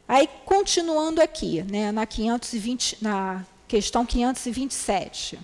Aí 0.08 0.28
continuando 0.46 1.22
aqui, 1.22 1.64
né, 1.64 1.92
na 1.92 2.06
520, 2.06 2.98
na 3.02 3.46
questão 3.68 4.06
527. 4.06 5.40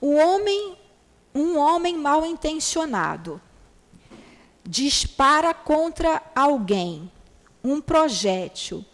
O 0.00 0.14
homem, 0.14 0.76
um 1.34 1.58
homem 1.58 1.96
mal 1.96 2.24
intencionado 2.24 3.40
dispara 4.64 5.54
contra 5.54 6.22
alguém 6.34 7.10
um 7.62 7.80
projétil 7.80 8.84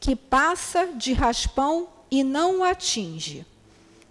que 0.00 0.16
passa 0.16 0.86
de 0.86 1.12
raspão 1.12 1.88
e 2.10 2.24
não 2.24 2.64
atinge. 2.64 3.46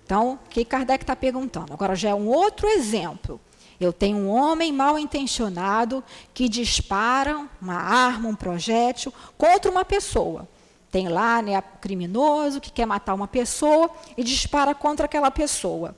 Então, 0.06 0.34
o 0.34 0.50
que 0.50 0.64
Kardec 0.64 1.04
está 1.04 1.16
perguntando? 1.16 1.74
Agora 1.74 1.96
já 1.96 2.10
é 2.10 2.16
um 2.16 2.28
outro 2.28 2.68
exemplo. 2.68 3.42
Eu 3.80 3.92
tenho 3.92 4.18
um 4.18 4.30
homem 4.30 4.72
mal 4.72 5.00
intencionado 5.00 6.04
que 6.34 6.48
dispara 6.48 7.48
uma 7.62 7.76
arma, 7.76 8.30
um 8.30 8.36
projétil 8.36 9.14
contra 9.38 9.72
uma 9.72 9.84
pessoa. 9.84 10.48
Tem 10.92 11.08
lá 11.08 11.42
né, 11.42 11.62
criminoso 11.80 12.60
que 12.60 12.72
quer 12.72 12.86
matar 12.86 13.14
uma 13.14 13.28
pessoa 13.28 13.90
e 14.18 14.24
dispara 14.24 14.76
contra 14.76 15.06
aquela 15.06 15.32
pessoa. 15.32 15.96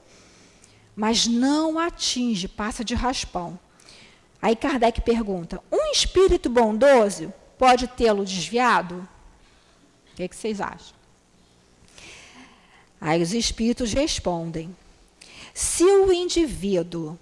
Mas 0.95 1.25
não 1.25 1.79
atinge, 1.79 2.47
passa 2.47 2.83
de 2.83 2.93
raspão. 2.93 3.57
Aí 4.41 4.55
Kardec 4.55 5.01
pergunta: 5.01 5.61
um 5.71 5.91
espírito 5.91 6.49
bondoso 6.49 7.33
pode 7.57 7.87
tê-lo 7.87 8.25
desviado? 8.25 9.07
O 10.11 10.15
que, 10.15 10.23
é 10.23 10.27
que 10.27 10.35
vocês 10.35 10.59
acham? 10.59 10.95
Aí 12.99 13.21
os 13.21 13.33
espíritos 13.33 13.93
respondem: 13.93 14.75
se 15.53 15.83
o 15.83 16.11
indivíduo 16.11 17.17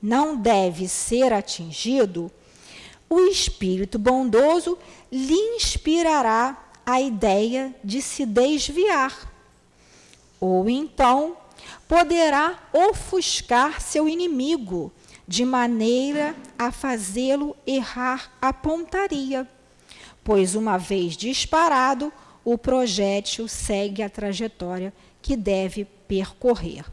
não 0.00 0.36
deve 0.36 0.86
ser 0.86 1.32
atingido, 1.32 2.30
o 3.08 3.20
espírito 3.20 3.98
bondoso 3.98 4.78
lhe 5.10 5.34
inspirará 5.56 6.62
a 6.84 7.00
ideia 7.00 7.74
de 7.82 8.02
se 8.02 8.26
desviar. 8.26 9.32
Ou 10.40 10.68
então 10.68 11.36
poderá 11.88 12.58
ofuscar 12.72 13.80
seu 13.80 14.08
inimigo, 14.08 14.92
de 15.26 15.44
maneira 15.44 16.36
a 16.58 16.70
fazê-lo 16.70 17.56
errar 17.66 18.30
a 18.40 18.52
pontaria 18.52 19.48
pois 20.24 20.54
uma 20.54 20.78
vez 20.78 21.16
disparado, 21.16 22.12
o 22.42 22.58
projétil 22.58 23.46
segue 23.46 24.02
a 24.02 24.08
trajetória 24.08 24.92
que 25.22 25.36
deve 25.36 25.84
percorrer. 25.84 26.84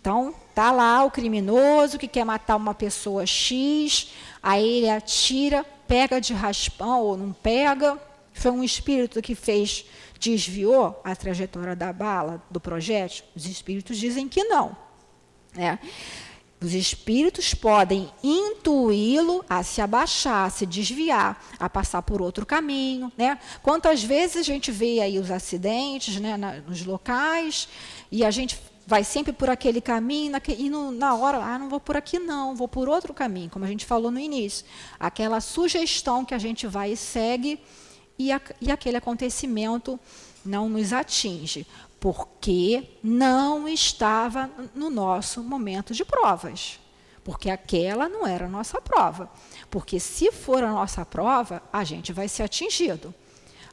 Então, 0.00 0.34
tá 0.54 0.70
lá 0.70 1.04
o 1.04 1.10
criminoso 1.10 1.98
que 1.98 2.06
quer 2.06 2.24
matar 2.24 2.56
uma 2.56 2.74
pessoa 2.74 3.26
X, 3.26 4.12
aí 4.42 4.78
ele 4.78 4.90
atira, 4.90 5.64
pega 5.88 6.20
de 6.20 6.34
raspão 6.34 7.00
ou 7.00 7.16
não 7.16 7.32
pega. 7.32 7.98
Foi 8.32 8.50
um 8.50 8.62
espírito 8.62 9.22
que 9.22 9.34
fez, 9.34 9.86
desviou 10.20 11.00
a 11.04 11.16
trajetória 11.16 11.74
da 11.74 11.92
bala, 11.92 12.42
do 12.50 12.60
projétil? 12.60 13.24
Os 13.34 13.46
espíritos 13.46 13.96
dizem 13.96 14.28
que 14.28 14.44
não. 14.44 14.76
Né? 15.54 15.78
Os 16.64 16.72
espíritos 16.72 17.52
podem 17.52 18.10
intuí-lo 18.22 19.44
a 19.46 19.62
se 19.62 19.82
abaixar, 19.82 20.46
a 20.46 20.50
se 20.50 20.64
desviar, 20.64 21.44
a 21.58 21.68
passar 21.68 22.00
por 22.00 22.22
outro 22.22 22.46
caminho. 22.46 23.12
Né? 23.18 23.38
Quantas 23.62 24.02
vezes 24.02 24.38
a 24.38 24.42
gente 24.42 24.72
vê 24.72 25.00
aí 25.00 25.18
os 25.18 25.30
acidentes 25.30 26.18
né, 26.18 26.38
na, 26.38 26.54
nos 26.54 26.82
locais 26.82 27.68
e 28.10 28.24
a 28.24 28.30
gente 28.30 28.58
vai 28.86 29.04
sempre 29.04 29.30
por 29.30 29.50
aquele 29.50 29.78
caminho 29.82 30.32
e 30.56 30.70
no, 30.70 30.90
na 30.90 31.14
hora, 31.14 31.36
ah, 31.36 31.58
não 31.58 31.68
vou 31.68 31.80
por 31.80 31.98
aqui 31.98 32.18
não, 32.18 32.56
vou 32.56 32.68
por 32.68 32.88
outro 32.88 33.12
caminho, 33.12 33.50
como 33.50 33.66
a 33.66 33.68
gente 33.68 33.84
falou 33.84 34.10
no 34.10 34.18
início. 34.18 34.64
Aquela 34.98 35.42
sugestão 35.42 36.24
que 36.24 36.32
a 36.32 36.38
gente 36.38 36.66
vai 36.66 36.92
e 36.92 36.96
segue 36.96 37.60
e, 38.18 38.32
a, 38.32 38.40
e 38.58 38.70
aquele 38.70 38.96
acontecimento 38.96 40.00
não 40.42 40.68
nos 40.70 40.94
atinge 40.94 41.66
porque 42.04 42.86
não 43.02 43.66
estava 43.66 44.50
no 44.74 44.90
nosso 44.90 45.42
momento 45.42 45.94
de 45.94 46.04
provas. 46.04 46.78
Porque 47.24 47.48
aquela 47.48 48.10
não 48.10 48.26
era 48.26 48.44
a 48.44 48.48
nossa 48.48 48.78
prova. 48.78 49.32
Porque 49.70 49.98
se 49.98 50.30
for 50.30 50.62
a 50.62 50.70
nossa 50.70 51.02
prova, 51.06 51.62
a 51.72 51.82
gente 51.82 52.12
vai 52.12 52.28
ser 52.28 52.42
atingido. 52.42 53.14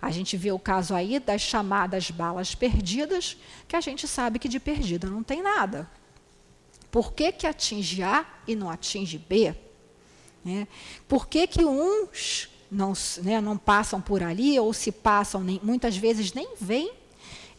A 0.02 0.10
gente 0.12 0.38
vê 0.38 0.50
o 0.50 0.58
caso 0.58 0.96
aí 0.96 1.20
das 1.20 1.42
chamadas 1.42 2.10
balas 2.10 2.56
perdidas, 2.56 3.36
que 3.68 3.76
a 3.76 3.82
gente 3.82 4.08
sabe 4.08 4.40
que 4.40 4.48
de 4.48 4.62
perdida 4.62 5.10
não 5.10 5.24
tem 5.24 5.44
nada. 5.44 5.92
Por 6.90 7.12
que, 7.12 7.34
que 7.34 7.46
atinge 7.46 8.02
A 8.02 8.26
e 8.48 8.56
não 8.56 8.70
atinge 8.70 9.18
B? 9.18 9.54
É. 10.46 10.66
Por 11.06 11.28
que, 11.28 11.48
que 11.48 11.66
uns 11.66 12.48
não, 12.72 12.94
né, 13.24 13.42
não 13.42 13.58
passam 13.58 14.00
por 14.00 14.24
ali, 14.24 14.58
ou 14.58 14.72
se 14.72 14.90
passam, 14.90 15.44
nem, 15.44 15.60
muitas 15.62 15.98
vezes 15.98 16.32
nem 16.32 16.56
vêm 16.58 17.01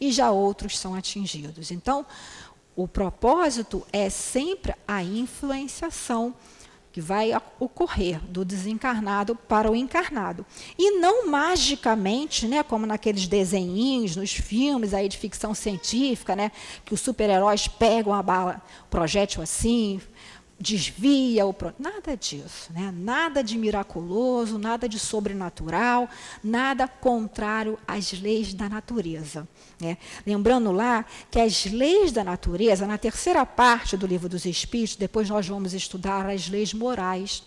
e 0.07 0.11
já 0.11 0.31
outros 0.31 0.77
são 0.77 0.93
atingidos. 0.93 1.71
Então, 1.71 2.05
o 2.75 2.87
propósito 2.87 3.85
é 3.93 4.09
sempre 4.09 4.75
a 4.87 5.01
influenciação 5.01 6.35
que 6.91 7.01
vai 7.01 7.31
ocorrer 7.59 8.19
do 8.19 8.45
desencarnado 8.45 9.35
para 9.35 9.71
o 9.71 9.75
encarnado. 9.75 10.45
E 10.77 10.99
não 10.99 11.27
magicamente, 11.27 12.47
né, 12.47 12.61
como 12.61 12.85
naqueles 12.85 13.27
desenhinhos, 13.27 14.15
nos 14.15 14.31
filmes 14.31 14.93
aí 14.93 15.09
de 15.09 15.17
ficção 15.17 15.55
científica, 15.55 16.35
né, 16.35 16.51
que 16.85 16.93
os 16.93 17.01
super-heróis 17.01 17.67
pegam 17.67 18.13
a 18.13 18.21
bala, 18.21 18.61
projétil 18.91 19.41
assim, 19.41 19.99
desvia 20.63 21.45
o 21.45 21.53
nada 21.77 22.15
disso, 22.15 22.71
né? 22.71 22.93
Nada 22.95 23.43
de 23.43 23.57
miraculoso, 23.57 24.57
nada 24.57 24.87
de 24.87 24.97
sobrenatural, 24.97 26.09
nada 26.41 26.87
contrário 26.87 27.77
às 27.85 28.13
leis 28.13 28.53
da 28.53 28.69
natureza. 28.69 29.45
Né? 29.79 29.97
Lembrando 30.25 30.71
lá 30.71 31.05
que 31.29 31.39
as 31.39 31.65
leis 31.65 32.13
da 32.13 32.23
natureza, 32.23 32.87
na 32.87 32.97
terceira 32.97 33.45
parte 33.45 33.97
do 33.97 34.07
livro 34.07 34.29
dos 34.29 34.45
Espíritos, 34.45 34.95
depois 34.95 35.29
nós 35.29 35.45
vamos 35.45 35.73
estudar 35.73 36.29
as 36.29 36.47
leis 36.47 36.73
morais. 36.73 37.43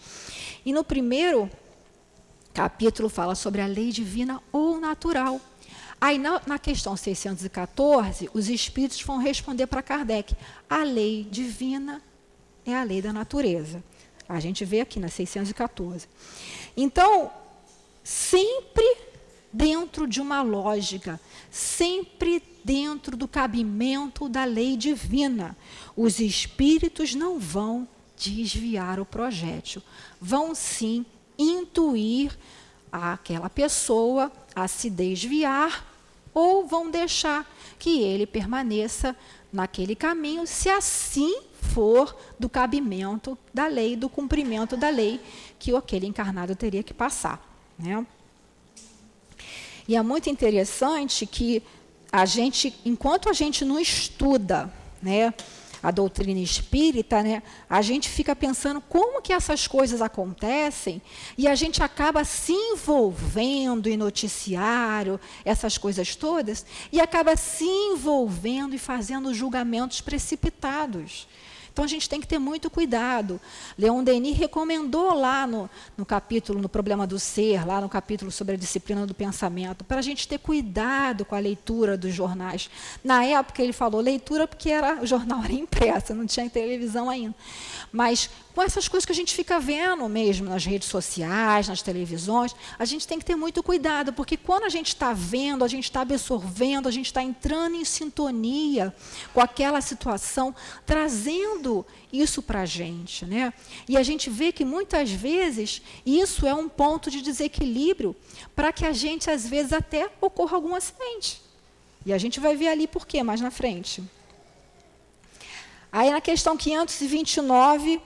E 0.64 0.72
no 0.72 0.84
primeiro 0.84 1.50
capítulo 2.52 3.08
fala 3.08 3.34
sobre 3.34 3.62
a 3.62 3.66
lei 3.66 3.90
divina 3.92 4.42
ou 4.52 4.78
natural. 4.78 5.40
Aí, 5.98 6.18
na, 6.18 6.42
na, 6.46 6.58
questão 6.58 6.94
614, 6.94 8.28
os 8.34 8.50
espíritos 8.50 9.00
vão 9.00 9.16
responder 9.16 9.66
para 9.66 9.82
Kardec: 9.82 10.36
a 10.68 10.82
lei 10.82 11.26
divina 11.30 12.02
é 12.66 12.74
a 12.74 12.82
lei 12.82 13.00
da 13.00 13.12
natureza. 13.12 13.82
A 14.28 14.40
gente 14.40 14.64
vê 14.64 14.80
aqui 14.80 14.98
na 14.98 15.08
614. 15.08 16.08
Então, 16.76 17.30
sempre 18.02 18.84
dentro 19.52 20.06
de 20.06 20.20
uma 20.20 20.42
lógica, 20.42 21.20
sempre 21.50 22.42
dentro 22.64 23.16
do 23.16 23.28
cabimento 23.28 24.28
da 24.28 24.44
lei 24.44 24.76
divina. 24.76 25.56
Os 25.96 26.18
espíritos 26.18 27.14
não 27.14 27.38
vão 27.38 27.88
desviar 28.16 28.98
o 28.98 29.06
projétil, 29.06 29.82
vão 30.20 30.54
sim 30.54 31.06
intuir 31.38 32.36
aquela 32.90 33.48
pessoa 33.48 34.32
a 34.54 34.66
se 34.66 34.90
desviar 34.90 35.86
ou 36.34 36.66
vão 36.66 36.90
deixar 36.90 37.50
que 37.78 38.02
ele 38.02 38.26
permaneça 38.26 39.16
naquele 39.52 39.94
caminho, 39.94 40.46
se 40.46 40.68
assim 40.68 41.40
for 41.66 42.16
do 42.38 42.48
cabimento 42.48 43.36
da 43.52 43.66
lei, 43.66 43.96
do 43.96 44.08
cumprimento 44.08 44.76
da 44.76 44.88
lei 44.88 45.20
que 45.58 45.74
aquele 45.74 46.06
encarnado 46.06 46.54
teria 46.54 46.82
que 46.82 46.94
passar. 46.94 47.42
Né? 47.78 48.06
E 49.88 49.94
é 49.94 50.02
muito 50.02 50.28
interessante 50.28 51.26
que 51.26 51.62
a 52.10 52.24
gente, 52.24 52.74
enquanto 52.84 53.28
a 53.28 53.32
gente 53.32 53.64
não 53.64 53.78
estuda, 53.78 54.72
né, 55.02 55.34
a 55.82 55.90
doutrina 55.90 56.40
espírita, 56.40 57.22
né, 57.22 57.42
a 57.68 57.82
gente 57.82 58.08
fica 58.08 58.34
pensando 58.34 58.80
como 58.80 59.22
que 59.22 59.32
essas 59.32 59.68
coisas 59.68 60.02
acontecem 60.02 61.00
e 61.38 61.46
a 61.46 61.54
gente 61.54 61.82
acaba 61.82 62.24
se 62.24 62.52
envolvendo 62.52 63.88
em 63.88 63.96
noticiário, 63.96 65.20
essas 65.44 65.78
coisas 65.78 66.16
todas, 66.16 66.66
e 66.90 67.00
acaba 67.00 67.36
se 67.36 67.64
envolvendo 67.64 68.74
e 68.74 68.78
fazendo 68.78 69.32
julgamentos 69.32 70.00
precipitados. 70.00 71.28
Então 71.76 71.84
a 71.84 71.88
gente 71.88 72.08
tem 72.08 72.22
que 72.22 72.26
ter 72.26 72.38
muito 72.38 72.70
cuidado. 72.70 73.38
Leon 73.76 74.02
Denis 74.02 74.34
recomendou 74.34 75.12
lá 75.12 75.46
no, 75.46 75.68
no 75.94 76.06
capítulo, 76.06 76.58
no 76.58 76.70
problema 76.70 77.06
do 77.06 77.18
ser, 77.18 77.66
lá 77.66 77.82
no 77.82 77.88
capítulo 77.90 78.30
sobre 78.30 78.54
a 78.54 78.56
disciplina 78.56 79.06
do 79.06 79.12
pensamento, 79.12 79.84
para 79.84 79.98
a 79.98 80.02
gente 80.02 80.26
ter 80.26 80.38
cuidado 80.38 81.26
com 81.26 81.34
a 81.34 81.38
leitura 81.38 81.94
dos 81.94 82.14
jornais. 82.14 82.70
Na 83.04 83.22
época 83.26 83.62
ele 83.62 83.74
falou 83.74 84.00
leitura 84.00 84.48
porque 84.48 84.70
era, 84.70 85.02
o 85.02 85.06
jornal 85.06 85.44
era 85.44 85.52
impresso, 85.52 86.14
não 86.14 86.24
tinha 86.24 86.48
televisão 86.48 87.10
ainda. 87.10 87.34
Mas 87.92 88.30
com 88.54 88.62
essas 88.62 88.88
coisas 88.88 89.04
que 89.04 89.12
a 89.12 89.14
gente 89.14 89.34
fica 89.34 89.60
vendo 89.60 90.08
mesmo 90.08 90.48
nas 90.48 90.64
redes 90.64 90.88
sociais, 90.88 91.68
nas 91.68 91.82
televisões, 91.82 92.56
a 92.78 92.86
gente 92.86 93.06
tem 93.06 93.18
que 93.18 93.24
ter 93.24 93.36
muito 93.36 93.62
cuidado, 93.62 94.14
porque 94.14 94.34
quando 94.34 94.64
a 94.64 94.70
gente 94.70 94.88
está 94.88 95.12
vendo, 95.12 95.62
a 95.62 95.68
gente 95.68 95.84
está 95.84 96.00
absorvendo, 96.00 96.88
a 96.88 96.90
gente 96.90 97.04
está 97.04 97.22
entrando 97.22 97.76
em 97.76 97.84
sintonia 97.84 98.94
com 99.34 99.42
aquela 99.42 99.82
situação, 99.82 100.54
trazendo 100.86 101.65
isso 102.12 102.42
para 102.42 102.60
a 102.62 102.66
gente. 102.66 103.24
Né? 103.24 103.52
E 103.88 103.96
a 103.96 104.02
gente 104.02 104.28
vê 104.30 104.52
que 104.52 104.64
muitas 104.64 105.10
vezes 105.10 105.82
isso 106.04 106.46
é 106.46 106.54
um 106.54 106.68
ponto 106.68 107.10
de 107.10 107.22
desequilíbrio 107.22 108.14
para 108.54 108.72
que 108.72 108.84
a 108.84 108.92
gente, 108.92 109.30
às 109.30 109.46
vezes, 109.46 109.72
até 109.72 110.10
ocorra 110.20 110.56
algum 110.56 110.74
acidente. 110.74 111.40
E 112.04 112.12
a 112.12 112.18
gente 112.18 112.38
vai 112.38 112.54
ver 112.56 112.68
ali 112.68 112.86
por 112.86 113.06
quê 113.06 113.22
mais 113.22 113.40
na 113.40 113.50
frente. 113.50 114.02
Aí 115.90 116.10
na 116.10 116.20
questão 116.20 116.56
529, 116.56 118.00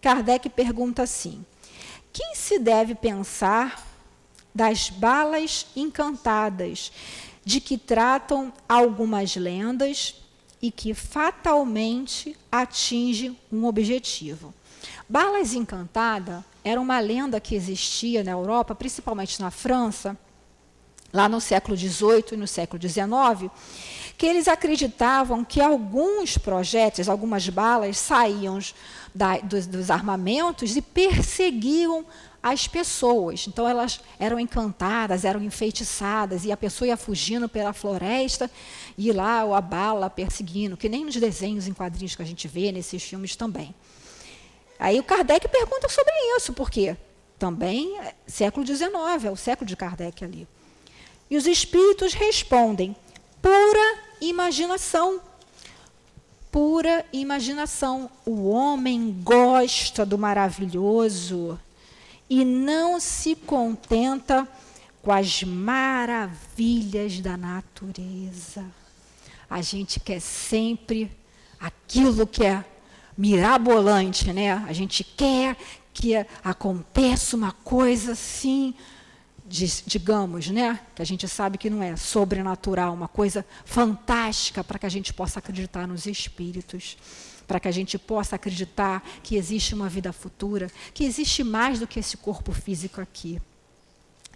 Kardec 0.00 0.48
pergunta 0.48 1.02
assim: 1.02 1.44
quem 2.12 2.34
se 2.34 2.58
deve 2.58 2.94
pensar 2.94 3.86
das 4.54 4.88
balas 4.88 5.66
encantadas, 5.74 6.92
de 7.44 7.60
que 7.60 7.76
tratam 7.76 8.52
algumas 8.68 9.34
lendas 9.36 10.14
e 10.64 10.70
que 10.70 10.94
fatalmente 10.94 12.34
atinge 12.50 13.38
um 13.52 13.66
objetivo? 13.66 14.54
Balas 15.06 15.52
encantada 15.52 16.42
era 16.64 16.80
uma 16.80 16.98
lenda 17.00 17.38
que 17.38 17.54
existia 17.54 18.24
na 18.24 18.30
Europa, 18.30 18.74
principalmente 18.74 19.42
na 19.42 19.50
França, 19.50 20.16
lá 21.12 21.28
no 21.28 21.38
século 21.38 21.76
XVIII 21.76 22.28
e 22.32 22.36
no 22.38 22.46
século 22.48 22.80
XIX, 22.80 23.52
que 24.16 24.26
eles 24.26 24.48
acreditavam 24.48 25.44
que 25.44 25.60
alguns 25.60 26.38
projéteis, 26.38 27.08
algumas 27.08 27.48
balas 27.48 27.98
saíam 27.98 28.58
da, 29.14 29.38
dos, 29.38 29.66
dos 29.66 29.90
armamentos 29.90 30.76
e 30.76 30.82
perseguiam 30.82 32.06
as 32.42 32.68
pessoas. 32.68 33.46
Então 33.48 33.66
elas 33.66 34.00
eram 34.18 34.38
encantadas, 34.38 35.24
eram 35.24 35.42
enfeitiçadas, 35.42 36.44
e 36.44 36.52
a 36.52 36.56
pessoa 36.56 36.88
ia 36.88 36.96
fugindo 36.96 37.48
pela 37.48 37.72
floresta 37.72 38.50
e 38.98 39.10
lá 39.12 39.40
a 39.40 39.60
bala 39.60 40.10
perseguindo, 40.10 40.76
que 40.76 40.88
nem 40.88 41.04
nos 41.04 41.16
desenhos 41.16 41.66
em 41.66 41.72
quadrinhos 41.72 42.14
que 42.14 42.22
a 42.22 42.26
gente 42.26 42.46
vê, 42.46 42.70
nesses 42.70 43.02
filmes 43.02 43.34
também. 43.34 43.74
Aí 44.78 45.00
o 45.00 45.04
Kardec 45.04 45.48
pergunta 45.48 45.88
sobre 45.88 46.12
isso, 46.36 46.52
porque 46.52 46.96
também 47.38 47.98
é 48.00 48.14
século 48.26 48.66
XIX, 48.66 48.92
é 49.24 49.30
o 49.30 49.36
século 49.36 49.66
de 49.66 49.74
Kardec 49.74 50.22
ali. 50.22 50.46
E 51.30 51.36
os 51.38 51.46
espíritos 51.46 52.12
respondem: 52.12 52.94
pura 53.40 54.03
imaginação 54.28 55.20
pura 56.54 57.04
imaginação. 57.12 58.08
O 58.24 58.48
homem 58.48 59.10
gosta 59.24 60.06
do 60.06 60.16
maravilhoso 60.16 61.58
e 62.30 62.44
não 62.44 63.00
se 63.00 63.34
contenta 63.34 64.46
com 65.02 65.10
as 65.10 65.42
maravilhas 65.42 67.18
da 67.18 67.36
natureza. 67.36 68.64
A 69.50 69.60
gente 69.62 69.98
quer 69.98 70.20
sempre 70.20 71.10
aquilo 71.58 72.24
que 72.24 72.44
é 72.44 72.64
mirabolante, 73.18 74.32
né? 74.32 74.52
A 74.52 74.72
gente 74.72 75.02
quer 75.02 75.56
que 75.92 76.14
aconteça 76.44 77.36
uma 77.36 77.50
coisa 77.50 78.12
assim 78.12 78.72
digamos, 79.46 80.48
né, 80.48 80.80
que 80.94 81.02
a 81.02 81.04
gente 81.04 81.28
sabe 81.28 81.58
que 81.58 81.68
não 81.68 81.82
é 81.82 81.96
sobrenatural, 81.96 82.94
uma 82.94 83.08
coisa 83.08 83.44
fantástica 83.64 84.64
para 84.64 84.78
que 84.78 84.86
a 84.86 84.88
gente 84.88 85.12
possa 85.12 85.38
acreditar 85.38 85.86
nos 85.86 86.06
espíritos, 86.06 86.96
para 87.46 87.60
que 87.60 87.68
a 87.68 87.70
gente 87.70 87.98
possa 87.98 88.36
acreditar 88.36 89.06
que 89.22 89.36
existe 89.36 89.74
uma 89.74 89.88
vida 89.88 90.12
futura, 90.12 90.70
que 90.94 91.04
existe 91.04 91.44
mais 91.44 91.78
do 91.78 91.86
que 91.86 92.00
esse 92.00 92.16
corpo 92.16 92.52
físico 92.52 93.02
aqui. 93.02 93.40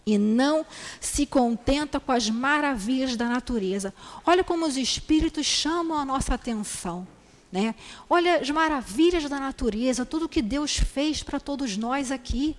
E 0.04 0.18
não 0.18 0.64
se 1.00 1.26
contenta 1.26 1.98
com 1.98 2.12
as 2.12 2.28
maravilhas 2.28 3.16
da 3.16 3.28
natureza. 3.28 3.92
Olha 4.26 4.44
como 4.44 4.66
os 4.66 4.76
espíritos 4.76 5.46
chamam 5.46 5.98
a 5.98 6.04
nossa 6.04 6.34
atenção. 6.34 7.06
Né? 7.50 7.74
Olha 8.10 8.40
as 8.40 8.50
maravilhas 8.50 9.28
da 9.28 9.40
natureza, 9.40 10.04
tudo 10.04 10.28
que 10.28 10.42
Deus 10.42 10.76
fez 10.76 11.22
para 11.22 11.40
todos 11.40 11.78
nós 11.78 12.10
aqui 12.10 12.56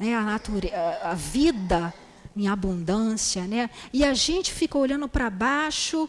né, 0.00 0.14
a, 0.14 0.22
natureza, 0.22 0.74
a 1.02 1.14
vida 1.14 1.92
em 2.34 2.48
abundância, 2.48 3.44
né? 3.44 3.68
E 3.92 4.02
a 4.02 4.14
gente 4.14 4.50
fica 4.50 4.78
olhando 4.78 5.06
para 5.06 5.28
baixo, 5.28 6.08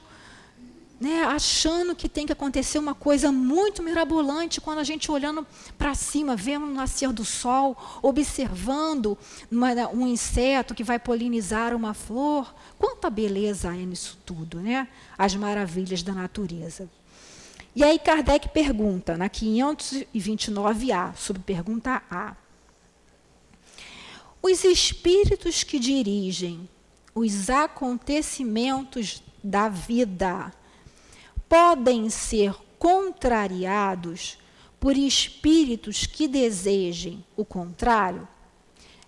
né, 0.97 1.23
achando 1.23 1.93
que 1.93 2.07
tem 2.07 2.25
que 2.25 2.31
acontecer 2.31 2.79
uma 2.79 2.95
coisa 2.95 3.31
muito 3.31 3.83
mirabolante 3.83 4.61
quando 4.61 4.77
a 4.77 4.83
gente 4.83 5.11
olhando 5.11 5.45
para 5.77 5.93
cima, 5.93 6.35
vendo 6.37 6.67
o 6.67 6.73
nascer 6.73 7.11
do 7.11 7.25
sol, 7.25 7.75
observando 8.01 9.17
uma, 9.51 9.73
um 9.89 10.07
inseto 10.07 10.73
que 10.73 10.85
vai 10.85 10.97
polinizar 10.97 11.75
uma 11.75 11.93
flor. 11.93 12.53
Quanta 12.79 13.09
beleza 13.09 13.75
é 13.75 13.85
nisso 13.85 14.17
tudo, 14.25 14.61
né? 14.61 14.87
As 15.17 15.35
maravilhas 15.35 16.01
da 16.01 16.13
natureza. 16.13 16.87
E 17.75 17.83
aí 17.83 17.99
Kardec 17.99 18.49
pergunta, 18.49 19.17
na 19.17 19.29
529A, 19.29 21.13
sobre 21.15 21.41
pergunta 21.41 22.01
A. 22.09 22.35
Os 24.41 24.63
espíritos 24.63 25.63
que 25.63 25.77
dirigem 25.77 26.67
os 27.13 27.49
acontecimentos 27.49 29.21
da 29.43 29.69
vida 29.69 30.51
podem 31.47 32.09
ser 32.09 32.55
contrariados 32.79 34.39
por 34.79 34.97
espíritos 34.97 36.07
que 36.07 36.27
desejem 36.27 37.23
o 37.37 37.45
contrário? 37.45 38.27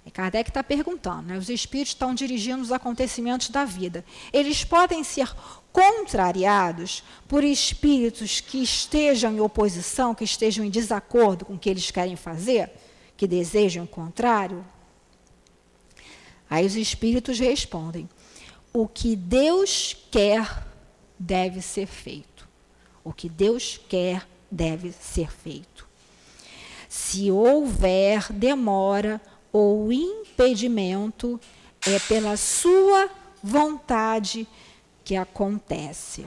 É 0.05 0.11
Kardec 0.11 0.49
está 0.49 0.61
perguntando, 0.61 1.29
né? 1.29 1.38
os 1.38 1.49
espíritos 1.49 1.93
estão 1.93 2.13
dirigindo 2.13 2.61
os 2.61 2.71
acontecimentos 2.71 3.49
da 3.49 3.65
vida. 3.65 4.05
Eles 4.31 4.63
podem 4.63 5.03
ser 5.03 5.34
contrariados 5.71 7.03
por 7.27 7.43
espíritos 7.43 8.39
que 8.39 8.61
estejam 8.61 9.31
em 9.34 9.39
oposição, 9.39 10.13
que 10.13 10.25
estejam 10.25 10.63
em 10.63 10.69
desacordo 10.69 11.45
com 11.45 11.53
o 11.53 11.57
que 11.57 11.69
eles 11.69 11.89
querem 11.89 12.17
fazer, 12.17 12.69
que 13.15 13.25
desejam 13.25 13.86
o 13.86 13.88
contrário? 13.88 14.63
Aí 16.54 16.68
os 16.68 16.76
espíritos 16.76 17.39
respondem: 17.39 18.08
o 18.72 18.88
que 18.88 19.16
Deus 19.16 19.97
quer 20.12 20.64
deve 21.18 21.64
ser 21.64 21.88
feito. 21.88 22.47
O 23.04 23.12
que 23.12 23.28
Deus 23.28 23.82
quer 23.89 24.28
deve 24.51 24.91
ser 24.91 25.32
feito. 25.32 25.88
Se 26.88 27.32
houver 27.32 28.32
demora 28.32 29.20
ou 29.51 29.91
impedimento, 29.91 31.41
é 31.88 31.97
pela 31.97 32.38
sua 32.38 33.10
vontade 33.41 34.47
que 35.04 35.16
acontece. 35.16 36.24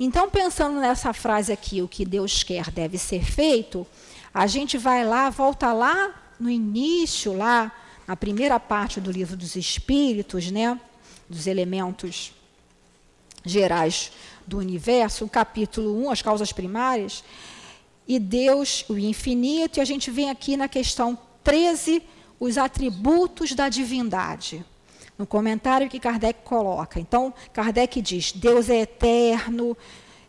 Então, 0.00 0.30
pensando 0.30 0.80
nessa 0.80 1.12
frase 1.12 1.52
aqui, 1.52 1.82
o 1.82 1.88
que 1.88 2.06
Deus 2.06 2.42
quer 2.42 2.70
deve 2.70 2.96
ser 2.96 3.22
feito, 3.22 3.86
a 4.32 4.46
gente 4.46 4.78
vai 4.78 5.04
lá, 5.04 5.28
volta 5.28 5.74
lá 5.74 6.32
no 6.40 6.48
início, 6.48 7.36
lá 7.36 7.70
a 8.08 8.16
primeira 8.16 8.58
parte 8.58 9.02
do 9.02 9.12
livro 9.12 9.36
dos 9.36 9.54
Espíritos, 9.54 10.50
né, 10.50 10.80
dos 11.28 11.46
elementos 11.46 12.32
gerais 13.44 14.10
do 14.46 14.56
universo, 14.56 15.26
o 15.26 15.28
capítulo 15.28 15.94
1, 16.06 16.10
as 16.10 16.22
causas 16.22 16.50
primárias, 16.50 17.22
e 18.06 18.18
Deus, 18.18 18.86
o 18.88 18.96
infinito, 18.96 19.78
e 19.78 19.82
a 19.82 19.84
gente 19.84 20.10
vem 20.10 20.30
aqui 20.30 20.56
na 20.56 20.66
questão 20.66 21.18
13, 21.44 22.02
os 22.40 22.56
atributos 22.56 23.52
da 23.52 23.68
divindade. 23.68 24.64
No 25.18 25.26
comentário 25.26 25.88
que 25.90 26.00
Kardec 26.00 26.40
coloca. 26.44 26.98
Então, 26.98 27.34
Kardec 27.52 28.00
diz: 28.00 28.32
Deus 28.32 28.70
é 28.70 28.82
eterno, 28.82 29.76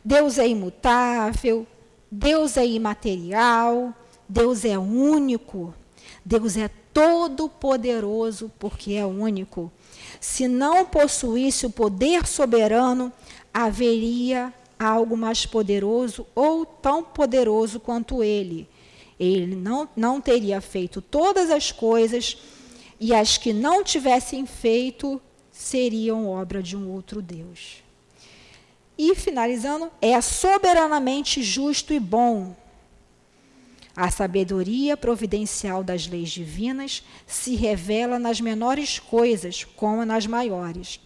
Deus 0.03 0.37
é 0.37 0.47
imutável, 0.47 1.65
Deus 2.11 2.57
é 2.57 2.65
imaterial, 2.65 3.93
Deus 4.27 4.65
é 4.65 4.77
único, 4.77 5.73
Deus 6.29 6.55
é 6.57 6.69
todo-poderoso, 6.93 8.51
porque 8.59 8.93
é 8.93 9.03
único. 9.03 9.71
Se 10.21 10.47
não 10.47 10.85
possuísse 10.85 11.65
o 11.65 11.71
poder 11.71 12.27
soberano, 12.27 13.11
haveria 13.51 14.53
algo 14.77 15.17
mais 15.17 15.47
poderoso 15.47 16.27
ou 16.35 16.67
tão 16.67 17.03
poderoso 17.03 17.79
quanto 17.79 18.23
ele. 18.23 18.69
Ele 19.19 19.55
não, 19.55 19.89
não 19.95 20.21
teria 20.21 20.61
feito 20.61 21.01
todas 21.01 21.49
as 21.49 21.71
coisas 21.71 22.37
e 22.99 23.11
as 23.11 23.39
que 23.39 23.51
não 23.51 23.83
tivessem 23.83 24.45
feito 24.45 25.19
seriam 25.51 26.29
obra 26.29 26.61
de 26.61 26.77
um 26.77 26.91
outro 26.91 27.23
Deus. 27.23 27.83
E 28.95 29.15
finalizando, 29.15 29.89
é 29.99 30.21
soberanamente 30.21 31.41
justo 31.41 31.91
e 31.91 31.99
bom. 31.99 32.55
A 34.01 34.09
sabedoria 34.09 34.95
providencial 34.95 35.83
das 35.83 36.07
leis 36.07 36.29
divinas 36.29 37.03
se 37.27 37.53
revela 37.53 38.17
nas 38.17 38.39
menores 38.39 38.97
coisas, 38.97 39.65
como 39.75 40.05
nas 40.05 40.25
maiores. 40.25 41.01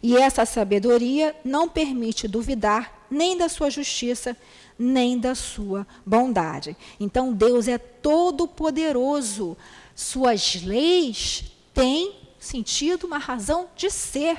E 0.00 0.16
essa 0.16 0.46
sabedoria 0.46 1.34
não 1.44 1.68
permite 1.68 2.28
duvidar 2.28 3.08
nem 3.10 3.36
da 3.36 3.48
sua 3.48 3.70
justiça, 3.70 4.36
nem 4.78 5.18
da 5.18 5.34
sua 5.34 5.84
bondade. 6.06 6.76
Então 7.00 7.32
Deus 7.32 7.66
é 7.66 7.76
todo 7.76 8.46
poderoso. 8.46 9.56
Suas 9.96 10.62
leis 10.62 11.42
têm 11.74 12.14
sentido, 12.38 13.04
uma 13.04 13.18
razão 13.18 13.68
de 13.74 13.90
ser. 13.90 14.38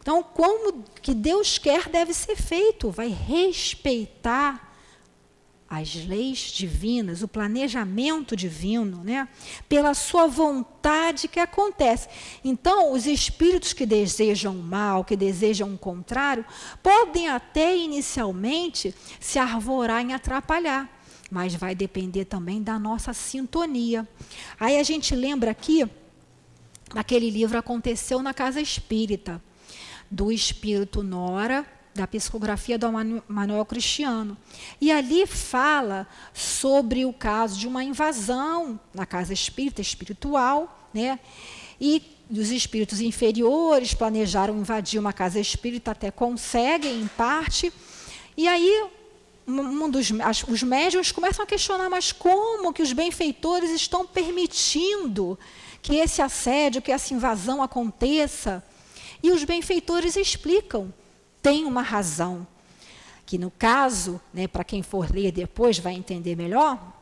Então, 0.00 0.20
como 0.20 0.82
que 1.00 1.14
Deus 1.14 1.58
quer 1.58 1.88
deve 1.88 2.12
ser 2.12 2.34
feito, 2.34 2.90
vai 2.90 3.06
respeitar 3.06 4.71
as 5.74 5.94
leis 6.04 6.38
divinas, 6.38 7.22
o 7.22 7.28
planejamento 7.28 8.36
divino, 8.36 9.02
né? 9.02 9.26
pela 9.70 9.94
sua 9.94 10.26
vontade 10.26 11.28
que 11.28 11.40
acontece. 11.40 12.10
Então, 12.44 12.92
os 12.92 13.06
espíritos 13.06 13.72
que 13.72 13.86
desejam 13.86 14.54
o 14.54 14.62
mal, 14.62 15.02
que 15.02 15.16
desejam 15.16 15.72
o 15.72 15.78
contrário, 15.78 16.44
podem 16.82 17.26
até 17.30 17.74
inicialmente 17.74 18.94
se 19.18 19.38
arvorar 19.38 20.02
em 20.02 20.12
atrapalhar, 20.12 20.90
mas 21.30 21.54
vai 21.54 21.74
depender 21.74 22.26
também 22.26 22.62
da 22.62 22.78
nossa 22.78 23.14
sintonia. 23.14 24.06
Aí 24.60 24.78
a 24.78 24.82
gente 24.82 25.14
lembra 25.14 25.52
aqui, 25.52 25.88
naquele 26.92 27.30
livro 27.30 27.56
Aconteceu 27.56 28.20
na 28.20 28.34
Casa 28.34 28.60
Espírita, 28.60 29.42
do 30.10 30.30
espírito 30.30 31.02
Nora 31.02 31.66
da 31.94 32.06
psicografia 32.06 32.78
do 32.78 32.86
Manuel 33.28 33.64
Cristiano. 33.64 34.36
E 34.80 34.90
ali 34.90 35.26
fala 35.26 36.06
sobre 36.32 37.04
o 37.04 37.12
caso 37.12 37.58
de 37.58 37.68
uma 37.68 37.84
invasão 37.84 38.80
na 38.94 39.04
casa 39.04 39.32
espírita, 39.32 39.80
espiritual, 39.80 40.88
né? 40.92 41.18
E 41.80 42.02
os 42.30 42.50
espíritos 42.50 43.00
inferiores 43.00 43.92
planejaram 43.92 44.56
invadir 44.56 44.98
uma 44.98 45.12
casa 45.12 45.38
espírita, 45.38 45.90
até 45.90 46.10
conseguem, 46.10 47.02
em 47.02 47.06
parte. 47.08 47.72
E 48.36 48.48
aí 48.48 48.88
um 49.46 49.90
dos, 49.90 50.12
as, 50.20 50.44
os 50.44 50.62
médiuns 50.62 51.10
começam 51.10 51.42
a 51.44 51.46
questionar, 51.46 51.90
mas 51.90 52.12
como 52.12 52.72
que 52.72 52.82
os 52.82 52.92
benfeitores 52.92 53.70
estão 53.70 54.06
permitindo 54.06 55.38
que 55.82 55.96
esse 55.96 56.22
assédio, 56.22 56.80
que 56.80 56.92
essa 56.92 57.12
invasão 57.12 57.62
aconteça? 57.62 58.64
E 59.22 59.30
os 59.30 59.44
benfeitores 59.44 60.16
explicam 60.16 60.92
tem 61.42 61.64
uma 61.64 61.82
razão, 61.82 62.46
que 63.26 63.36
no 63.36 63.50
caso, 63.50 64.20
né, 64.32 64.46
para 64.46 64.64
quem 64.64 64.82
for 64.82 65.10
ler 65.10 65.32
depois 65.32 65.78
vai 65.78 65.94
entender 65.94 66.36
melhor, 66.36 66.92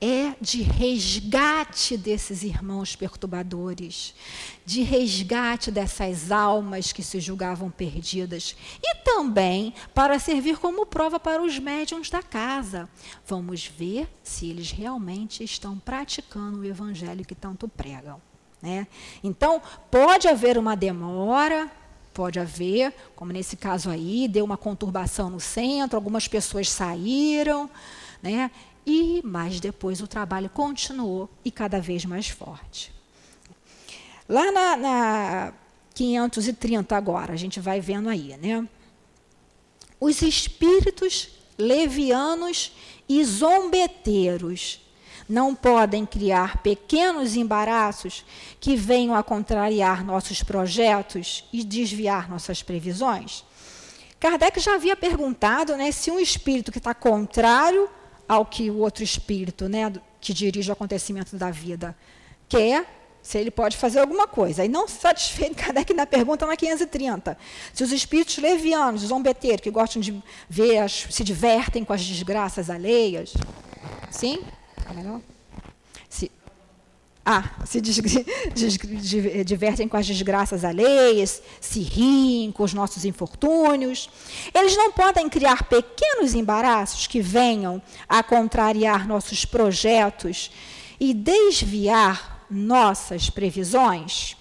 é 0.00 0.34
de 0.40 0.60
resgate 0.60 1.96
desses 1.96 2.42
irmãos 2.42 2.94
perturbadores, 2.94 4.14
de 4.66 4.82
resgate 4.82 5.70
dessas 5.70 6.30
almas 6.30 6.92
que 6.92 7.02
se 7.02 7.20
julgavam 7.20 7.70
perdidas 7.70 8.54
e 8.82 8.96
também 8.96 9.72
para 9.94 10.18
servir 10.18 10.58
como 10.58 10.84
prova 10.84 11.18
para 11.18 11.42
os 11.42 11.58
médiums 11.58 12.10
da 12.10 12.22
casa. 12.22 12.88
Vamos 13.26 13.66
ver 13.66 14.08
se 14.22 14.50
eles 14.50 14.70
realmente 14.70 15.42
estão 15.42 15.78
praticando 15.78 16.58
o 16.58 16.64
evangelho 16.64 17.24
que 17.24 17.34
tanto 17.34 17.66
pregam. 17.66 18.20
Né? 18.60 18.86
Então, 19.22 19.62
pode 19.90 20.26
haver 20.26 20.58
uma 20.58 20.74
demora, 20.74 21.70
Pode 22.14 22.38
haver, 22.38 22.94
como 23.16 23.32
nesse 23.32 23.56
caso 23.56 23.90
aí, 23.90 24.28
deu 24.28 24.44
uma 24.44 24.56
conturbação 24.56 25.28
no 25.28 25.40
centro, 25.40 25.96
algumas 25.96 26.28
pessoas 26.28 26.70
saíram, 26.70 27.68
né? 28.22 28.52
E 28.86 29.20
mas 29.24 29.58
depois 29.58 30.00
o 30.00 30.06
trabalho 30.06 30.48
continuou 30.48 31.28
e 31.44 31.50
cada 31.50 31.80
vez 31.80 32.04
mais 32.04 32.28
forte. 32.28 32.92
Lá 34.28 34.52
na, 34.52 34.76
na 34.76 35.52
530 35.94 36.96
agora, 36.96 37.32
a 37.32 37.36
gente 37.36 37.58
vai 37.58 37.80
vendo 37.80 38.08
aí, 38.08 38.36
né? 38.36 38.66
Os 40.00 40.22
espíritos 40.22 41.30
levianos 41.58 42.72
e 43.08 43.24
zombeteiros 43.24 44.83
não 45.28 45.54
podem 45.54 46.04
criar 46.04 46.58
pequenos 46.62 47.36
embaraços 47.36 48.24
que 48.60 48.76
venham 48.76 49.14
a 49.14 49.22
contrariar 49.22 50.04
nossos 50.04 50.42
projetos 50.42 51.48
e 51.52 51.64
desviar 51.64 52.28
nossas 52.28 52.62
previsões? 52.62 53.44
Kardec 54.20 54.58
já 54.58 54.74
havia 54.74 54.96
perguntado 54.96 55.76
né, 55.76 55.92
se 55.92 56.10
um 56.10 56.18
espírito 56.18 56.72
que 56.72 56.78
está 56.78 56.94
contrário 56.94 57.88
ao 58.26 58.46
que 58.46 58.70
o 58.70 58.78
outro 58.78 59.04
espírito, 59.04 59.68
né, 59.68 59.92
que 60.20 60.32
dirige 60.32 60.70
o 60.70 60.72
acontecimento 60.72 61.36
da 61.36 61.50
vida, 61.50 61.94
quer, 62.48 62.86
se 63.22 63.38
ele 63.38 63.50
pode 63.50 63.76
fazer 63.76 63.98
alguma 63.98 64.26
coisa. 64.26 64.64
E 64.64 64.68
não 64.68 64.86
satisfeito, 64.86 65.56
Kardec 65.62 65.92
na 65.92 66.06
pergunta 66.06 66.46
na 66.46 66.56
530. 66.56 67.36
Se 67.72 67.82
os 67.82 67.92
espíritos 67.92 68.38
levianos, 68.38 69.02
zombeteiros, 69.02 69.62
que 69.62 69.70
gostam 69.70 70.00
de 70.00 70.22
ver, 70.48 70.78
as, 70.78 71.06
se 71.10 71.24
divertem 71.24 71.84
com 71.84 71.92
as 71.92 72.04
desgraças 72.04 72.70
alheias, 72.70 73.34
sim? 74.10 74.42
Melhor? 74.92 75.20
Se, 76.08 76.30
ah, 77.24 77.44
se 77.64 77.80
des, 77.80 77.96
des, 78.54 78.76
divertem 79.46 79.88
com 79.88 79.96
as 79.96 80.06
desgraças 80.06 80.64
alheias, 80.64 81.42
se 81.60 81.80
riem 81.80 82.52
com 82.52 82.64
os 82.64 82.74
nossos 82.74 83.04
infortúnios. 83.04 84.10
Eles 84.52 84.76
não 84.76 84.92
podem 84.92 85.28
criar 85.28 85.64
pequenos 85.64 86.34
embaraços 86.34 87.06
que 87.06 87.20
venham 87.20 87.80
a 88.08 88.22
contrariar 88.22 89.08
nossos 89.08 89.44
projetos 89.44 90.50
e 91.00 91.14
desviar 91.14 92.46
nossas 92.50 93.30
previsões? 93.30 94.36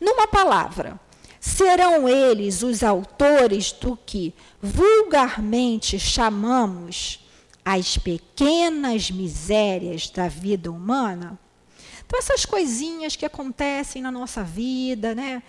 Numa 0.00 0.26
palavra, 0.26 0.98
serão 1.40 2.08
eles 2.08 2.62
os 2.62 2.82
autores 2.82 3.72
do 3.72 3.96
que 3.96 4.34
vulgarmente 4.60 5.98
chamamos 5.98 7.23
as 7.64 7.96
pequenas 7.96 9.10
misérias 9.10 10.10
da 10.10 10.28
vida 10.28 10.70
humana. 10.70 11.38
Então, 12.06 12.18
essas 12.18 12.44
coisinhas 12.44 13.16
que 13.16 13.24
acontecem 13.24 14.02
na 14.02 14.10
nossa 14.10 14.44
vida, 14.44 15.14
né? 15.14 15.42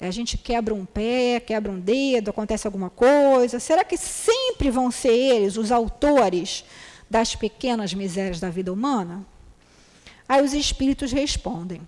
A 0.00 0.10
gente 0.10 0.36
quebra 0.36 0.74
um 0.74 0.84
pé, 0.84 1.40
quebra 1.40 1.72
um 1.72 1.80
dedo, 1.80 2.30
acontece 2.30 2.66
alguma 2.66 2.90
coisa. 2.90 3.58
Será 3.58 3.84
que 3.84 3.96
sempre 3.96 4.70
vão 4.70 4.90
ser 4.90 5.12
eles 5.12 5.56
os 5.56 5.72
autores 5.72 6.64
das 7.08 7.34
pequenas 7.34 7.94
misérias 7.94 8.38
da 8.38 8.50
vida 8.50 8.72
humana? 8.72 9.24
Aí 10.28 10.42
os 10.42 10.52
espíritos 10.52 11.12
respondem: 11.12 11.80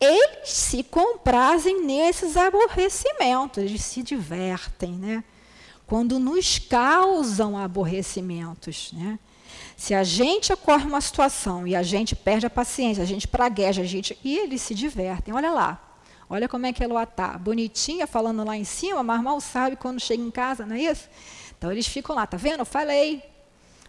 eles 0.00 0.48
se 0.48 0.82
comprazem 0.82 1.84
nesses 1.84 2.36
aborrecimentos, 2.36 3.62
eles 3.62 3.82
se 3.84 4.02
divertem, 4.02 4.92
né? 4.92 5.22
Quando 5.86 6.18
nos 6.18 6.58
causam 6.58 7.56
aborrecimentos. 7.56 8.92
Né? 8.92 9.18
Se 9.76 9.94
a 9.94 10.04
gente 10.04 10.52
ocorre 10.52 10.86
uma 10.86 11.00
situação 11.00 11.66
e 11.66 11.74
a 11.74 11.82
gente 11.82 12.14
perde 12.14 12.46
a 12.46 12.50
paciência, 12.50 13.02
a 13.02 13.06
gente 13.06 13.26
pragueja, 13.26 13.82
a 13.82 13.84
gente. 13.84 14.18
E 14.22 14.38
eles 14.38 14.62
se 14.62 14.74
divertem. 14.74 15.34
Olha 15.34 15.50
lá. 15.50 15.88
Olha 16.30 16.48
como 16.48 16.64
é 16.64 16.72
que 16.72 16.82
ela 16.82 17.02
está. 17.02 17.36
Bonitinha, 17.36 18.06
falando 18.06 18.44
lá 18.44 18.56
em 18.56 18.64
cima, 18.64 19.02
mas 19.02 19.22
mal 19.22 19.40
sabe 19.40 19.76
quando 19.76 20.00
chega 20.00 20.22
em 20.22 20.30
casa, 20.30 20.64
não 20.64 20.74
é 20.74 20.80
isso? 20.80 21.08
Então 21.58 21.70
eles 21.70 21.86
ficam 21.86 22.16
lá, 22.16 22.26
tá 22.26 22.36
vendo? 22.36 22.60
Eu 22.60 22.64
falei. 22.64 23.22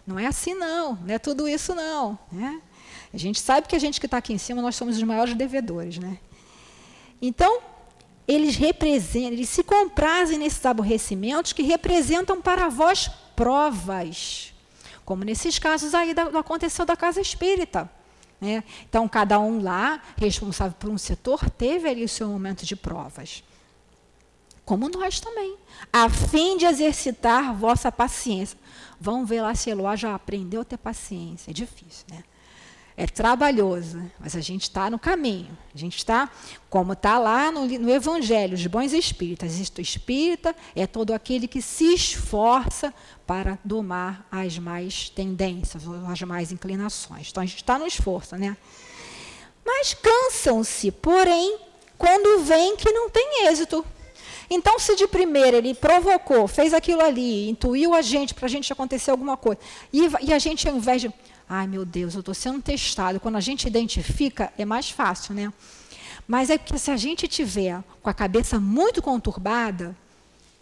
Não 0.06 0.18
é 0.18 0.26
assim, 0.26 0.52
não. 0.52 0.94
Não 0.96 1.14
é 1.14 1.18
tudo 1.18 1.48
isso, 1.48 1.74
não. 1.74 2.18
Né? 2.30 2.60
A 3.12 3.16
gente 3.16 3.40
sabe 3.40 3.66
que 3.66 3.74
a 3.74 3.78
gente 3.78 3.98
que 3.98 4.06
está 4.06 4.18
aqui 4.18 4.32
em 4.32 4.38
cima, 4.38 4.60
nós 4.60 4.76
somos 4.76 4.96
os 4.96 5.02
maiores 5.02 5.34
devedores. 5.34 5.98
Né? 5.98 6.18
Então, 7.22 7.60
eles 8.26 8.56
representam, 8.56 9.32
eles 9.32 9.48
se 9.48 9.62
comprazem 9.62 10.38
nesses 10.38 10.64
aborrecimentos 10.64 11.52
que 11.52 11.62
representam 11.62 12.40
para 12.40 12.68
vós 12.68 13.08
provas. 13.36 14.52
Como 15.04 15.24
nesses 15.24 15.58
casos 15.58 15.94
aí 15.94 16.14
da, 16.14 16.22
aconteceu 16.38 16.86
da 16.86 16.96
casa 16.96 17.20
espírita. 17.20 17.90
Né? 18.40 18.64
Então, 18.88 19.06
cada 19.06 19.38
um 19.38 19.62
lá, 19.62 20.02
responsável 20.16 20.76
por 20.78 20.90
um 20.90 20.98
setor, 20.98 21.50
teve 21.50 21.88
ali 21.88 22.04
o 22.04 22.08
seu 22.08 22.28
momento 22.28 22.64
de 22.64 22.74
provas. 22.74 23.44
Como 24.64 24.88
nós 24.88 25.20
também. 25.20 25.56
A 25.92 26.08
fim 26.08 26.56
de 26.56 26.64
exercitar 26.64 27.54
vossa 27.54 27.92
paciência. 27.92 28.58
Vamos 28.98 29.28
ver 29.28 29.42
lá 29.42 29.54
se 29.54 29.68
Eloá 29.68 29.94
já 29.94 30.14
aprendeu 30.14 30.62
a 30.62 30.64
ter 30.64 30.78
paciência. 30.78 31.50
É 31.50 31.54
difícil, 31.54 32.06
né? 32.10 32.24
É 32.96 33.06
trabalhoso, 33.06 34.00
mas 34.20 34.36
a 34.36 34.40
gente 34.40 34.62
está 34.62 34.88
no 34.88 34.98
caminho. 34.98 35.56
A 35.74 35.78
gente 35.78 35.96
está, 35.96 36.30
como 36.70 36.92
está 36.92 37.18
lá 37.18 37.50
no, 37.50 37.66
no 37.66 37.90
Evangelho, 37.90 38.54
os 38.54 38.66
bons 38.68 38.92
espíritas. 38.92 39.58
Isto 39.58 39.80
espírita 39.80 40.54
é 40.76 40.86
todo 40.86 41.12
aquele 41.12 41.48
que 41.48 41.60
se 41.60 41.92
esforça 41.92 42.94
para 43.26 43.58
domar 43.64 44.26
as 44.30 44.58
mais 44.58 45.08
tendências, 45.08 45.82
as 46.08 46.22
mais 46.22 46.52
inclinações. 46.52 47.30
Então 47.30 47.42
a 47.42 47.46
gente 47.46 47.56
está 47.56 47.78
no 47.78 47.86
esforço, 47.86 48.36
né? 48.36 48.56
Mas 49.66 49.94
cansam-se, 49.94 50.92
porém, 50.92 51.58
quando 51.98 52.44
vem 52.44 52.76
que 52.76 52.92
não 52.92 53.10
tem 53.10 53.46
êxito. 53.48 53.84
Então, 54.48 54.78
se 54.78 54.94
de 54.94 55.08
primeira 55.08 55.56
ele 55.56 55.74
provocou, 55.74 56.46
fez 56.46 56.74
aquilo 56.74 57.00
ali, 57.00 57.48
intuiu 57.48 57.94
a 57.94 58.02
gente 58.02 58.34
para 58.34 58.44
a 58.44 58.48
gente 58.48 58.70
acontecer 58.70 59.10
alguma 59.10 59.38
coisa, 59.38 59.58
e, 59.90 60.06
e 60.20 60.32
a 60.34 60.38
gente, 60.38 60.68
ao 60.68 60.76
invés 60.76 61.00
de 61.00 61.10
Ai, 61.48 61.66
meu 61.66 61.84
Deus, 61.84 62.14
eu 62.14 62.20
estou 62.20 62.34
sendo 62.34 62.60
testado. 62.62 63.20
Quando 63.20 63.36
a 63.36 63.40
gente 63.40 63.66
identifica, 63.66 64.52
é 64.56 64.64
mais 64.64 64.90
fácil, 64.90 65.34
né? 65.34 65.52
Mas 66.26 66.48
é 66.50 66.56
que 66.56 66.78
se 66.78 66.90
a 66.90 66.96
gente 66.96 67.28
tiver 67.28 67.82
com 68.02 68.08
a 68.08 68.14
cabeça 68.14 68.58
muito 68.58 69.02
conturbada, 69.02 69.94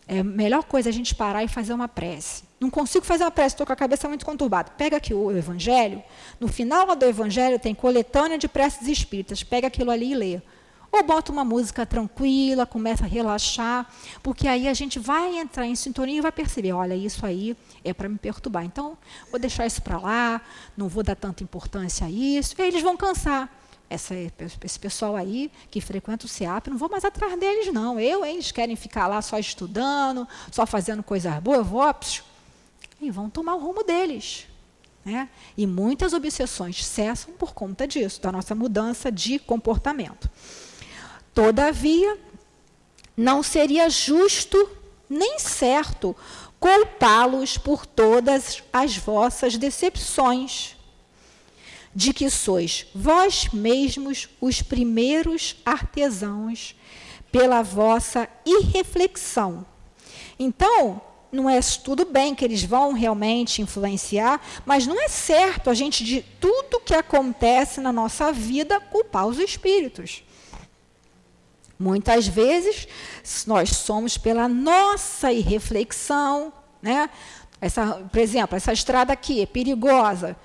é 0.08 0.18
a 0.18 0.24
melhor 0.24 0.64
coisa 0.64 0.88
a 0.88 0.92
gente 0.92 1.14
parar 1.14 1.44
e 1.44 1.48
fazer 1.48 1.72
uma 1.72 1.88
prece. 1.88 2.42
Não 2.58 2.68
consigo 2.68 3.04
fazer 3.04 3.24
uma 3.24 3.30
prece, 3.30 3.54
estou 3.54 3.66
com 3.66 3.72
a 3.72 3.76
cabeça 3.76 4.08
muito 4.08 4.26
conturbada. 4.26 4.72
Pega 4.76 4.96
aqui 4.96 5.14
o 5.14 5.30
Evangelho, 5.30 6.02
no 6.40 6.48
final 6.48 6.94
do 6.96 7.04
Evangelho 7.04 7.58
tem 7.58 7.74
coletânea 7.74 8.38
de 8.38 8.48
preces 8.48 8.88
espíritas. 8.88 9.42
Pega 9.42 9.68
aquilo 9.68 9.90
ali 9.90 10.12
e 10.12 10.14
lê. 10.14 10.40
Ou 10.92 11.02
bota 11.02 11.32
uma 11.32 11.42
música 11.42 11.86
tranquila, 11.86 12.66
começa 12.66 13.04
a 13.04 13.06
relaxar, 13.06 13.90
porque 14.22 14.46
aí 14.46 14.68
a 14.68 14.74
gente 14.74 14.98
vai 14.98 15.38
entrar 15.38 15.66
em 15.66 15.74
sintonia 15.74 16.18
e 16.18 16.20
vai 16.20 16.30
perceber, 16.30 16.72
olha, 16.72 16.94
isso 16.94 17.24
aí 17.24 17.56
é 17.82 17.94
para 17.94 18.10
me 18.10 18.18
perturbar. 18.18 18.62
Então, 18.62 18.98
vou 19.30 19.40
deixar 19.40 19.66
isso 19.66 19.80
para 19.80 19.98
lá, 19.98 20.42
não 20.76 20.88
vou 20.88 21.02
dar 21.02 21.16
tanta 21.16 21.42
importância 21.42 22.06
a 22.06 22.10
isso, 22.10 22.54
e 22.58 22.62
aí 22.62 22.68
eles 22.68 22.82
vão 22.82 22.94
cansar. 22.94 23.50
Essa, 23.88 24.14
esse 24.62 24.78
pessoal 24.78 25.16
aí 25.16 25.50
que 25.70 25.80
frequenta 25.80 26.24
o 26.26 26.28
CEAP, 26.28 26.68
não 26.68 26.78
vou 26.78 26.88
mais 26.88 27.04
atrás 27.04 27.38
deles, 27.38 27.72
não. 27.72 27.98
Eu, 27.98 28.24
eles 28.24 28.50
querem 28.52 28.76
ficar 28.76 29.06
lá 29.06 29.20
só 29.20 29.38
estudando, 29.38 30.28
só 30.50 30.66
fazendo 30.66 31.02
coisas 31.02 31.34
boas, 31.40 31.58
eu 31.58 31.64
vou, 31.64 31.94
psiu, 31.94 32.24
e 33.00 33.10
vão 33.10 33.30
tomar 33.30 33.54
o 33.54 33.58
rumo 33.58 33.82
deles. 33.82 34.46
Né? 35.04 35.28
E 35.56 35.66
muitas 35.66 36.12
obsessões 36.12 36.84
cessam 36.84 37.32
por 37.34 37.52
conta 37.52 37.86
disso, 37.86 38.20
da 38.20 38.30
nossa 38.30 38.54
mudança 38.54 39.10
de 39.10 39.38
comportamento. 39.38 40.30
Todavia, 41.34 42.18
não 43.16 43.42
seria 43.42 43.88
justo 43.88 44.68
nem 45.08 45.38
certo 45.38 46.16
culpá-los 46.58 47.58
por 47.58 47.84
todas 47.84 48.62
as 48.72 48.96
vossas 48.96 49.56
decepções, 49.56 50.76
de 51.94 52.12
que 52.12 52.30
sois 52.30 52.86
vós 52.94 53.48
mesmos 53.52 54.28
os 54.40 54.62
primeiros 54.62 55.56
artesãos 55.64 56.74
pela 57.30 57.62
vossa 57.62 58.28
irreflexão. 58.46 59.66
Então, 60.38 61.00
não 61.32 61.48
é 61.48 61.60
tudo 61.82 62.04
bem 62.04 62.34
que 62.34 62.44
eles 62.44 62.62
vão 62.62 62.92
realmente 62.92 63.62
influenciar, 63.62 64.40
mas 64.66 64.86
não 64.86 65.00
é 65.00 65.08
certo 65.08 65.70
a 65.70 65.74
gente 65.74 66.04
de 66.04 66.22
tudo 66.38 66.80
que 66.80 66.94
acontece 66.94 67.80
na 67.80 67.92
nossa 67.92 68.30
vida 68.32 68.78
culpar 68.78 69.26
os 69.26 69.38
espíritos. 69.38 70.22
Muitas 71.82 72.28
vezes 72.28 72.86
nós 73.44 73.70
somos 73.70 74.16
pela 74.16 74.48
nossa 74.48 75.32
irreflexão, 75.32 76.52
né? 76.80 77.10
Essa, 77.60 77.94
por 78.10 78.20
exemplo, 78.20 78.56
essa 78.56 78.72
estrada 78.72 79.12
aqui 79.12 79.42
é 79.42 79.46
perigosa. 79.46 80.36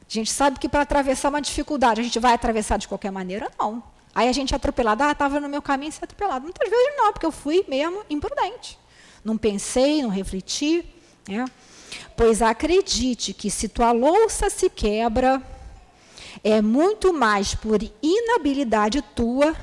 A 0.00 0.12
gente 0.12 0.32
sabe 0.32 0.58
que 0.58 0.70
para 0.70 0.80
atravessar 0.80 1.28
uma 1.28 1.42
dificuldade, 1.42 2.00
a 2.00 2.04
gente 2.04 2.18
vai 2.18 2.32
atravessar 2.32 2.78
de 2.78 2.88
qualquer 2.88 3.12
maneira? 3.12 3.50
Não. 3.58 3.82
Aí 4.14 4.26
a 4.26 4.32
gente 4.32 4.54
é 4.54 4.56
atropelado, 4.56 5.02
ah, 5.02 5.12
estava 5.12 5.38
no 5.38 5.50
meu 5.50 5.60
caminho 5.60 5.92
ser 5.92 6.04
atropelado. 6.04 6.44
Muitas 6.44 6.70
vezes 6.70 6.94
não, 6.96 7.12
porque 7.12 7.26
eu 7.26 7.32
fui 7.32 7.62
mesmo 7.68 8.02
imprudente. 8.08 8.78
Não 9.22 9.36
pensei, 9.36 10.00
não 10.00 10.08
refleti. 10.08 10.82
Né? 11.28 11.44
Pois 12.16 12.40
acredite 12.40 13.34
que 13.34 13.50
se 13.50 13.68
tua 13.68 13.92
louça 13.92 14.48
se 14.48 14.70
quebra, 14.70 15.42
é 16.42 16.62
muito 16.62 17.12
mais 17.12 17.54
por 17.54 17.80
inabilidade 18.02 19.02
tua 19.14 19.54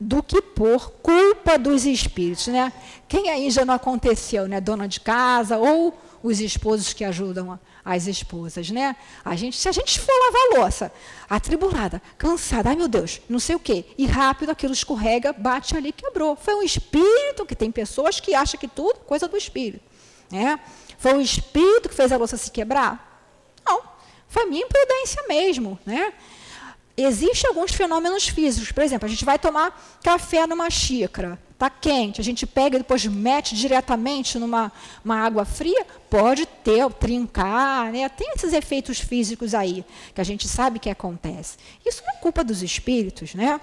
do 0.00 0.22
que 0.22 0.40
por 0.40 0.90
culpa 1.02 1.58
dos 1.58 1.84
espíritos, 1.84 2.46
né? 2.46 2.72
Quem 3.06 3.28
aí 3.28 3.50
já 3.50 3.66
não 3.66 3.74
aconteceu, 3.74 4.48
né? 4.48 4.58
Dona 4.58 4.88
de 4.88 4.98
casa 4.98 5.58
ou 5.58 5.94
os 6.22 6.40
esposos 6.40 6.94
que 6.94 7.04
ajudam 7.04 7.60
as 7.84 8.06
esposas, 8.06 8.70
né? 8.70 8.96
A 9.22 9.36
gente, 9.36 9.58
se 9.58 9.68
a 9.68 9.72
gente 9.72 10.00
for 10.00 10.12
lavar 10.12 10.60
louça, 10.62 10.92
atribulada, 11.28 12.00
cansada, 12.16 12.70
ai 12.70 12.76
meu 12.76 12.88
Deus, 12.88 13.20
não 13.28 13.38
sei 13.38 13.56
o 13.56 13.60
quê, 13.60 13.84
e 13.98 14.06
rápido 14.06 14.50
aquilo 14.50 14.72
escorrega, 14.72 15.34
bate 15.34 15.76
ali, 15.76 15.92
quebrou. 15.92 16.34
Foi 16.34 16.54
um 16.54 16.62
espírito 16.62 17.44
que 17.44 17.54
tem 17.54 17.70
pessoas 17.70 18.20
que 18.20 18.34
acham 18.34 18.58
que 18.58 18.68
tudo 18.68 19.00
coisa 19.00 19.28
do 19.28 19.36
espírito, 19.36 19.84
né? 20.30 20.58
Foi 20.98 21.14
o 21.14 21.20
espírito 21.20 21.90
que 21.90 21.94
fez 21.94 22.10
a 22.10 22.16
louça 22.16 22.38
se 22.38 22.50
quebrar? 22.50 23.22
Não, 23.66 23.82
foi 24.28 24.46
minha 24.46 24.64
imprudência 24.64 25.22
mesmo, 25.28 25.78
né? 25.84 26.12
Existem 26.96 27.48
alguns 27.48 27.72
fenômenos 27.72 28.28
físicos. 28.28 28.72
Por 28.72 28.82
exemplo, 28.82 29.06
a 29.06 29.08
gente 29.08 29.24
vai 29.24 29.38
tomar 29.38 29.98
café 30.02 30.46
numa 30.46 30.68
xícara, 30.68 31.38
está 31.52 31.70
quente, 31.70 32.20
a 32.20 32.24
gente 32.24 32.46
pega 32.46 32.76
e 32.76 32.80
depois 32.80 33.04
mete 33.06 33.54
diretamente 33.54 34.38
numa 34.38 34.70
uma 35.04 35.16
água 35.16 35.44
fria, 35.44 35.86
pode 36.08 36.46
ter, 36.46 36.88
trincar, 36.94 37.90
né? 37.92 38.08
tem 38.08 38.32
esses 38.34 38.52
efeitos 38.52 38.98
físicos 38.98 39.54
aí, 39.54 39.84
que 40.14 40.20
a 40.20 40.24
gente 40.24 40.46
sabe 40.48 40.78
que 40.78 40.90
acontece. 40.90 41.56
Isso 41.86 42.02
não 42.06 42.14
é 42.14 42.18
culpa 42.18 42.44
dos 42.44 42.62
espíritos, 42.62 43.34
né? 43.34 43.60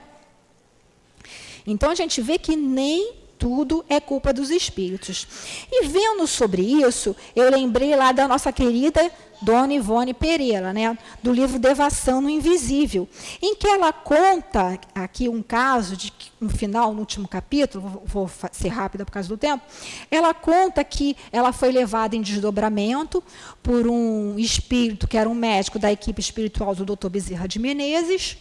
Então 1.66 1.90
a 1.90 1.96
gente 1.96 2.22
vê 2.22 2.40
que 2.40 2.56
nem 2.56 3.14
tudo 3.38 3.86
é 3.88 4.00
culpa 4.00 4.34
dos 4.34 4.50
espíritos. 4.50 5.28
E 5.72 5.86
vendo 5.88 6.26
sobre 6.28 6.62
isso, 6.62 7.16
eu 7.36 7.50
lembrei 7.50 7.96
lá 7.96 8.12
da 8.12 8.28
nossa 8.28 8.52
querida 8.52 9.12
Dona 9.42 9.74
Ivone 9.74 10.14
Pereira, 10.14 10.74
né, 10.74 10.98
do 11.22 11.32
livro 11.32 11.60
Devação 11.60 12.22
no 12.22 12.30
Invisível, 12.30 13.08
em 13.42 13.56
que 13.56 13.68
ela 13.68 13.94
conta 13.94 14.80
aqui 14.96 15.30
um 15.30 15.42
caso 15.42 15.96
de 15.96 16.12
no 16.40 16.50
final, 16.50 16.94
no 16.94 17.00
último 17.00 17.28
capítulo, 17.28 18.02
vou 18.06 18.30
ser 18.52 18.68
rápida 18.70 19.04
por 19.04 19.12
causa 19.12 19.28
do 19.28 19.38
tempo, 19.38 19.64
ela 20.12 20.34
conta 20.34 20.84
que 20.84 21.16
ela 21.32 21.52
foi 21.52 21.72
levada 21.72 22.16
em 22.16 22.22
desdobramento 22.22 23.24
por 23.64 23.88
um 23.88 24.38
espírito 24.38 25.08
que 25.08 25.18
era 25.18 25.30
um 25.30 25.34
médico 25.34 25.80
da 25.80 25.92
equipe 25.92 26.22
espiritual 26.22 26.76
do 26.76 26.96
Dr. 26.96 27.10
Bezerra 27.10 27.48
de 27.48 27.60
Menezes 27.60 28.38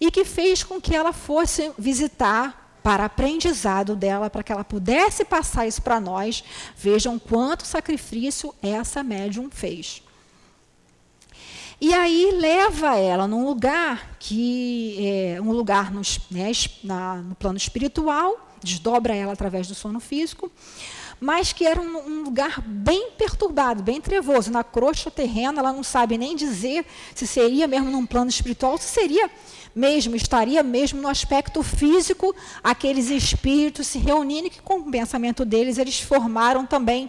e 0.00 0.10
que 0.10 0.24
fez 0.24 0.62
com 0.62 0.80
que 0.80 0.94
ela 0.94 1.12
fosse 1.12 1.70
visitar 1.78 2.80
para 2.82 3.04
aprendizado 3.04 3.94
dela, 3.94 4.30
para 4.30 4.42
que 4.42 4.52
ela 4.52 4.64
pudesse 4.64 5.24
passar 5.24 5.66
isso 5.66 5.82
para 5.82 6.00
nós. 6.00 6.42
Vejam 6.76 7.18
quanto 7.18 7.66
sacrifício 7.66 8.54
essa 8.62 9.02
médium 9.02 9.50
fez. 9.50 10.02
E 11.80 11.94
aí 11.94 12.32
leva 12.32 12.96
ela 12.96 13.28
num 13.28 13.46
lugar 13.46 14.16
que 14.18 14.96
é 15.06 15.40
um 15.40 15.52
lugar 15.52 15.92
no, 15.92 16.02
né, 16.28 16.50
na, 16.82 17.16
no 17.16 17.36
plano 17.36 17.56
espiritual, 17.56 18.36
desdobra 18.60 19.14
ela 19.14 19.32
através 19.32 19.68
do 19.68 19.76
sono 19.76 20.00
físico, 20.00 20.50
mas 21.20 21.52
que 21.52 21.64
era 21.64 21.80
um, 21.80 21.98
um, 21.98 22.22
lugar 22.24 22.60
bem 22.60 23.10
perturbado, 23.16 23.80
bem 23.80 24.00
trevoso. 24.00 24.50
Na 24.50 24.64
crosta 24.64 25.08
terrena, 25.08 25.60
ela 25.60 25.72
não 25.72 25.84
sabe 25.84 26.18
nem 26.18 26.34
dizer 26.34 26.84
se 27.14 27.28
seria 27.28 27.68
mesmo 27.68 27.90
num 27.90 28.04
plano 28.04 28.28
espiritual, 28.28 28.76
se 28.76 28.88
seria 28.88 29.30
mesmo, 29.74 30.16
estaria 30.16 30.64
mesmo 30.64 31.00
no 31.00 31.06
aspecto 31.06 31.62
físico, 31.62 32.34
aqueles 32.62 33.08
espíritos 33.10 33.86
se 33.86 33.98
reunindo, 33.98 34.50
que 34.50 34.60
com 34.60 34.78
o 34.78 34.90
pensamento 34.90 35.44
deles 35.44 35.78
eles 35.78 36.00
formaram 36.00 36.66
também 36.66 37.08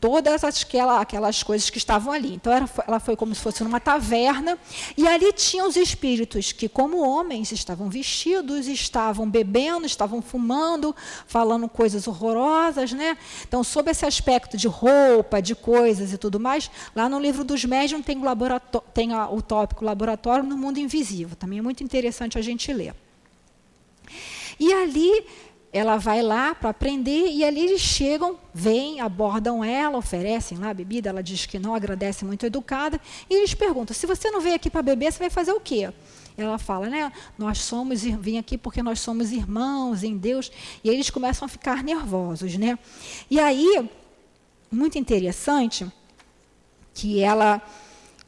todas 0.00 0.44
aquelas, 0.44 1.00
aquelas 1.00 1.42
coisas 1.42 1.70
que 1.70 1.78
estavam 1.78 2.12
ali. 2.12 2.34
Então, 2.34 2.52
ela 2.52 2.66
foi, 2.66 2.84
ela 2.86 3.00
foi 3.00 3.16
como 3.16 3.34
se 3.34 3.40
fosse 3.40 3.64
numa 3.64 3.80
taverna, 3.80 4.58
e 4.96 5.06
ali 5.06 5.32
tinham 5.32 5.68
os 5.68 5.76
espíritos 5.76 6.52
que, 6.52 6.68
como 6.68 6.98
homens, 6.98 7.50
estavam 7.52 7.88
vestidos, 7.88 8.66
estavam 8.66 9.28
bebendo, 9.28 9.86
estavam 9.86 10.22
fumando, 10.22 10.94
falando 11.26 11.68
coisas 11.68 12.06
horrorosas. 12.06 12.92
Né? 12.92 13.18
Então, 13.46 13.64
sob 13.64 13.90
esse 13.90 14.06
aspecto 14.06 14.56
de 14.56 14.68
roupa, 14.68 15.42
de 15.42 15.54
coisas 15.54 16.12
e 16.12 16.18
tudo 16.18 16.38
mais, 16.38 16.70
lá 16.94 17.08
no 17.08 17.18
livro 17.18 17.44
dos 17.44 17.64
médiuns 17.64 18.04
tem, 18.04 18.18
o, 18.18 18.80
tem 18.94 19.12
a, 19.12 19.28
o 19.28 19.42
tópico 19.42 19.84
laboratório 19.84 20.44
no 20.44 20.56
mundo 20.56 20.78
invisível. 20.78 21.36
Também 21.36 21.58
é 21.58 21.62
muito 21.62 21.82
interessante 21.82 22.38
a 22.38 22.42
gente 22.42 22.72
ler. 22.72 22.94
E 24.58 24.72
ali 24.72 25.24
ela 25.72 25.96
vai 25.98 26.22
lá 26.22 26.54
para 26.54 26.70
aprender 26.70 27.30
e 27.30 27.44
ali 27.44 27.60
eles 27.60 27.80
chegam, 27.80 28.38
vêm, 28.54 29.00
abordam 29.00 29.62
ela, 29.62 29.98
oferecem 29.98 30.56
lá 30.56 30.70
a 30.70 30.74
bebida, 30.74 31.10
ela 31.10 31.22
diz 31.22 31.44
que 31.44 31.58
não, 31.58 31.74
agradece 31.74 32.24
muito 32.24 32.46
educada, 32.46 33.00
e 33.28 33.34
eles 33.34 33.54
perguntam: 33.54 33.94
se 33.94 34.06
você 34.06 34.30
não 34.30 34.40
veio 34.40 34.54
aqui 34.54 34.70
para 34.70 34.82
beber, 34.82 35.12
você 35.12 35.18
vai 35.18 35.30
fazer 35.30 35.52
o 35.52 35.60
quê? 35.60 35.92
Ela 36.36 36.58
fala, 36.58 36.88
né? 36.88 37.12
Nós 37.36 37.58
somos, 37.58 38.02
vim 38.02 38.38
aqui 38.38 38.56
porque 38.56 38.82
nós 38.82 39.00
somos 39.00 39.32
irmãos 39.32 40.02
em 40.02 40.16
Deus, 40.16 40.50
e 40.82 40.88
eles 40.88 41.10
começam 41.10 41.46
a 41.46 41.48
ficar 41.48 41.82
nervosos, 41.82 42.56
né? 42.56 42.78
E 43.30 43.38
aí, 43.38 43.90
muito 44.70 44.96
interessante, 44.96 45.86
que 46.94 47.20
ela 47.20 47.60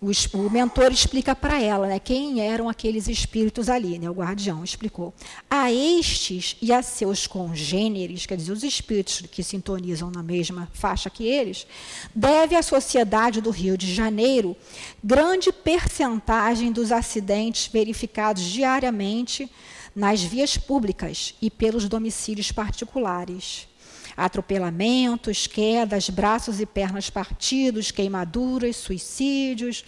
o 0.01 0.49
mentor 0.49 0.91
explica 0.91 1.37
para 1.37 1.61
ela 1.61 1.87
né, 1.87 1.99
quem 1.99 2.41
eram 2.41 2.71
aqueles 2.71 3.07
espíritos 3.07 3.69
ali, 3.69 3.99
né, 3.99 4.09
o 4.09 4.15
guardião 4.15 4.65
explicou. 4.65 5.13
A 5.49 5.71
estes 5.71 6.57
e 6.63 6.73
a 6.73 6.83
seus 6.83 7.27
congêneres, 7.27 8.25
quer 8.25 8.37
dizer, 8.37 8.53
os 8.53 8.65
espíritos 8.65 9.21
que 9.31 9.43
sintonizam 9.43 10.11
na 10.11 10.23
mesma 10.23 10.71
faixa 10.73 11.11
que 11.11 11.25
eles, 11.25 11.67
deve 12.15 12.57
a 12.57 12.63
sociedade 12.63 13.43
do 13.43 13.51
Rio 13.51 13.77
de 13.77 13.93
Janeiro 13.93 14.57
grande 15.05 15.53
percentagem 15.53 16.73
dos 16.73 16.91
acidentes 16.91 17.71
verificados 17.71 18.43
diariamente 18.43 19.51
nas 19.95 20.23
vias 20.23 20.57
públicas 20.57 21.35
e 21.43 21.51
pelos 21.51 21.89
domicílios 21.89 22.51
particulares 22.51 23.70
atropelamentos, 24.17 25.47
quedas, 25.47 26.11
braços 26.11 26.61
e 26.61 26.67
pernas 26.67 27.11
partidos, 27.11 27.91
queimaduras, 27.91 28.77
suicídios, 28.77 29.85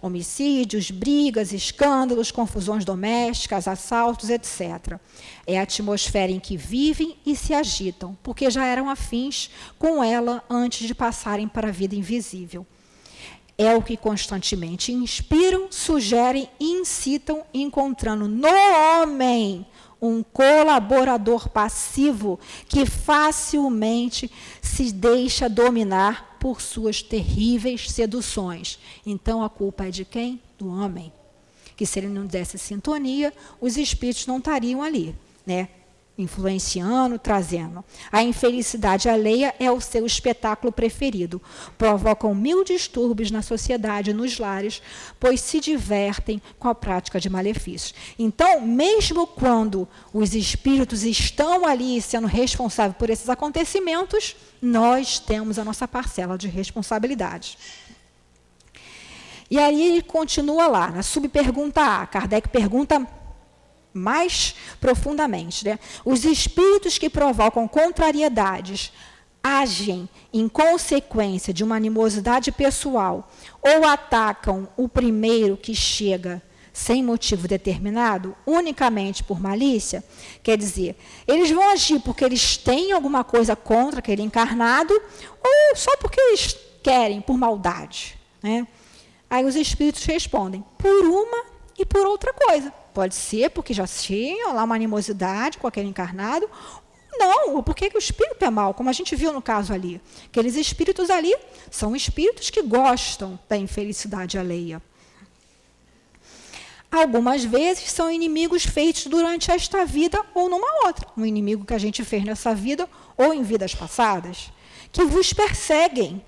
homicídios, 0.00 0.90
brigas, 0.90 1.52
escândalos, 1.52 2.30
confusões 2.30 2.84
domésticas, 2.84 3.66
assaltos, 3.66 4.30
etc. 4.30 4.98
É 5.46 5.58
a 5.58 5.62
atmosfera 5.62 6.30
em 6.30 6.40
que 6.40 6.56
vivem 6.56 7.16
e 7.26 7.34
se 7.34 7.52
agitam, 7.52 8.16
porque 8.22 8.50
já 8.50 8.64
eram 8.64 8.88
afins 8.88 9.50
com 9.78 10.02
ela 10.02 10.42
antes 10.48 10.86
de 10.86 10.94
passarem 10.94 11.48
para 11.48 11.68
a 11.68 11.72
vida 11.72 11.94
invisível. 11.94 12.66
É 13.60 13.74
o 13.74 13.82
que 13.82 13.96
constantemente 13.96 14.92
inspiram, 14.92 15.66
sugerem 15.68 16.48
e 16.60 16.64
incitam, 16.64 17.44
encontrando 17.52 18.28
no 18.28 18.48
homem 18.48 19.66
um 20.00 20.22
colaborador 20.22 21.48
passivo 21.48 22.38
que 22.68 22.86
facilmente 22.86 24.30
se 24.62 24.92
deixa 24.92 25.48
dominar 25.48 26.36
por 26.38 26.60
suas 26.60 27.02
terríveis 27.02 27.90
seduções. 27.90 28.78
Então 29.04 29.42
a 29.42 29.50
culpa 29.50 29.86
é 29.86 29.90
de 29.90 30.04
quem? 30.04 30.40
Do 30.56 30.68
homem. 30.68 31.12
Que 31.76 31.86
se 31.86 31.98
ele 31.98 32.08
não 32.08 32.26
desse 32.26 32.58
sintonia, 32.58 33.32
os 33.60 33.76
espíritos 33.76 34.26
não 34.26 34.38
estariam 34.38 34.82
ali, 34.82 35.14
né? 35.46 35.68
Influenciando, 36.18 37.18
trazendo. 37.18 37.84
A 38.10 38.22
infelicidade 38.22 39.08
alheia 39.08 39.54
é 39.60 39.70
o 39.70 39.80
seu 39.80 40.04
espetáculo 40.04 40.72
preferido. 40.72 41.40
Provocam 41.78 42.34
mil 42.34 42.64
distúrbios 42.64 43.30
na 43.30 43.40
sociedade, 43.40 44.12
nos 44.12 44.38
lares, 44.38 44.82
pois 45.20 45.40
se 45.40 45.60
divertem 45.60 46.42
com 46.58 46.68
a 46.68 46.74
prática 46.74 47.20
de 47.20 47.30
malefícios. 47.30 47.94
Então, 48.18 48.60
mesmo 48.60 49.26
quando 49.26 49.88
os 50.12 50.34
espíritos 50.34 51.04
estão 51.04 51.64
ali 51.64 52.02
sendo 52.02 52.26
responsáveis 52.26 52.98
por 52.98 53.08
esses 53.08 53.28
acontecimentos, 53.28 54.36
nós 54.60 55.20
temos 55.20 55.58
a 55.58 55.64
nossa 55.64 55.86
parcela 55.86 56.36
de 56.36 56.48
responsabilidade. 56.48 57.56
E 59.50 59.58
aí 59.58 59.82
ele 59.82 60.02
continua 60.02 60.66
lá, 60.66 60.90
na 60.90 61.02
subpergunta 61.02 61.80
A. 61.80 62.06
Kardec 62.06 62.48
pergunta 62.48 63.06
mais 63.98 64.54
profundamente. 64.80 65.64
Né? 65.64 65.78
Os 66.04 66.24
espíritos 66.24 66.96
que 66.96 67.10
provocam 67.10 67.66
contrariedades 67.68 68.92
agem 69.42 70.08
em 70.32 70.48
consequência 70.48 71.52
de 71.52 71.64
uma 71.64 71.76
animosidade 71.76 72.50
pessoal 72.52 73.30
ou 73.62 73.86
atacam 73.86 74.68
o 74.76 74.88
primeiro 74.88 75.56
que 75.56 75.74
chega 75.74 76.42
sem 76.72 77.02
motivo 77.02 77.48
determinado, 77.48 78.36
unicamente 78.46 79.24
por 79.24 79.40
malícia, 79.40 80.04
quer 80.44 80.56
dizer, 80.56 80.96
eles 81.26 81.50
vão 81.50 81.70
agir 81.70 81.98
porque 82.00 82.24
eles 82.24 82.56
têm 82.56 82.92
alguma 82.92 83.24
coisa 83.24 83.56
contra 83.56 83.98
aquele 83.98 84.22
encarnado 84.22 84.94
ou 84.94 85.76
só 85.76 85.90
porque 85.96 86.20
eles 86.20 86.56
querem, 86.80 87.20
por 87.20 87.36
maldade. 87.36 88.16
Né? 88.40 88.64
Aí 89.28 89.44
os 89.44 89.56
espíritos 89.56 90.04
respondem, 90.04 90.64
por 90.78 91.04
uma 91.04 91.44
e 91.76 91.84
por 91.84 92.06
outra 92.06 92.32
coisa. 92.32 92.72
Pode 92.98 93.14
ser 93.14 93.50
porque 93.50 93.72
já 93.72 93.86
tinha 93.86 94.48
lá 94.48 94.64
uma 94.64 94.74
animosidade 94.74 95.56
com 95.56 95.68
aquele 95.68 95.86
encarnado. 95.86 96.50
Não, 97.12 97.62
porque 97.62 97.88
que 97.88 97.96
o 97.96 98.00
espírito 98.00 98.44
é 98.44 98.50
mau, 98.50 98.74
como 98.74 98.90
a 98.90 98.92
gente 98.92 99.14
viu 99.14 99.32
no 99.32 99.40
caso 99.40 99.72
ali. 99.72 100.00
Aqueles 100.24 100.56
espíritos 100.56 101.08
ali 101.08 101.32
são 101.70 101.94
espíritos 101.94 102.50
que 102.50 102.60
gostam 102.60 103.38
da 103.48 103.56
infelicidade 103.56 104.36
alheia. 104.36 104.82
Algumas 106.90 107.44
vezes 107.44 107.88
são 107.92 108.10
inimigos 108.10 108.64
feitos 108.64 109.06
durante 109.06 109.52
esta 109.52 109.84
vida 109.86 110.20
ou 110.34 110.50
numa 110.50 110.84
outra. 110.84 111.06
Um 111.16 111.24
inimigo 111.24 111.64
que 111.64 111.74
a 111.74 111.78
gente 111.78 112.02
fez 112.04 112.24
nessa 112.24 112.52
vida 112.52 112.88
ou 113.16 113.32
em 113.32 113.44
vidas 113.44 113.76
passadas, 113.76 114.50
que 114.90 115.04
vos 115.04 115.32
perseguem. 115.32 116.20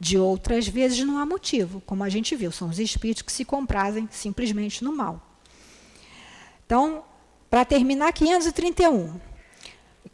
De 0.00 0.18
outras 0.18 0.66
vezes 0.66 0.98
não 1.06 1.18
há 1.18 1.24
motivo, 1.24 1.80
como 1.86 2.02
a 2.02 2.08
gente 2.08 2.34
viu, 2.34 2.50
são 2.50 2.68
os 2.68 2.80
espíritos 2.80 3.22
que 3.22 3.30
se 3.30 3.44
comprazem 3.44 4.08
simplesmente 4.10 4.82
no 4.82 4.92
mal. 4.92 5.25
Então, 6.66 7.04
para 7.48 7.64
terminar, 7.64 8.12
531. 8.12 9.20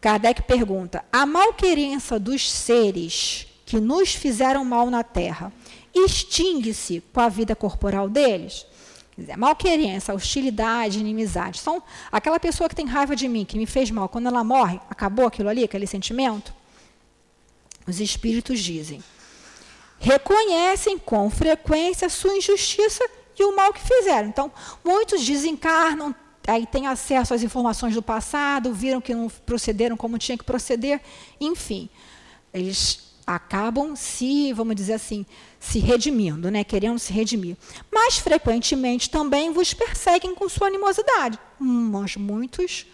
Kardec 0.00 0.42
pergunta: 0.42 1.05
a 1.11 1.24
malquerença 1.24 2.18
dos 2.18 2.50
seres 2.50 3.46
que 3.64 3.80
nos 3.80 4.14
fizeram 4.14 4.64
mal 4.64 4.90
na 4.90 5.03
Terra 5.03 5.53
extingue-se 5.94 7.03
com 7.12 7.20
a 7.20 7.28
vida 7.28 7.57
corporal 7.57 8.09
deles? 8.09 8.66
Quer 9.14 9.20
dizer, 9.22 9.36
malquerença, 9.36 10.14
hostilidade, 10.14 10.98
inimizade. 10.98 11.59
São 11.59 11.82
aquela 12.11 12.40
pessoa 12.40 12.68
que 12.68 12.74
tem 12.74 12.86
raiva 12.86 13.14
de 13.14 13.28
mim, 13.28 13.44
que 13.44 13.59
me 13.59 13.66
fez 13.66 13.90
mal, 13.90 14.09
quando 14.09 14.26
ela 14.26 14.42
morre, 14.42 14.80
acabou 14.88 15.26
aquilo 15.26 15.48
ali, 15.48 15.64
aquele 15.64 15.86
sentimento? 15.86 16.55
Os 17.86 18.00
espíritos 18.00 18.61
dizem: 18.61 19.03
reconhecem 19.98 20.98
com 20.98 21.30
frequência 21.30 22.09
sua 22.09 22.36
injustiça 22.36 23.05
e 23.38 23.44
o 23.44 23.55
mal 23.57 23.72
que 23.72 23.80
fizeram. 23.80 24.28
Então, 24.28 24.53
muitos 24.84 25.24
desencarnam, 25.24 26.14
aí 26.47 26.66
têm 26.66 26.86
acesso 26.86 27.34
às 27.34 27.43
informações 27.43 27.95
do 27.95 28.03
passado, 28.03 28.72
viram 28.72 29.01
que 29.01 29.14
não 29.14 29.28
procederam 29.28 29.97
como 29.97 30.18
tinha 30.18 30.36
que 30.36 30.45
proceder, 30.45 31.01
enfim, 31.40 31.88
eles 32.53 33.12
acabam 33.26 33.95
se, 33.95 34.53
vamos 34.53 34.74
dizer 34.74 34.95
assim, 34.95 35.24
se 35.61 35.78
redimindo, 35.78 36.51
né, 36.51 36.64
querendo 36.64 36.99
se 36.99 37.12
redimir. 37.12 37.57
Mas 37.90 38.18
frequentemente 38.18 39.09
também 39.09 39.53
vos 39.53 39.72
perseguem 39.72 40.34
com 40.34 40.49
sua 40.49 40.66
animosidade. 40.66 41.38
Mas 41.59 42.16
muitos 42.16 42.86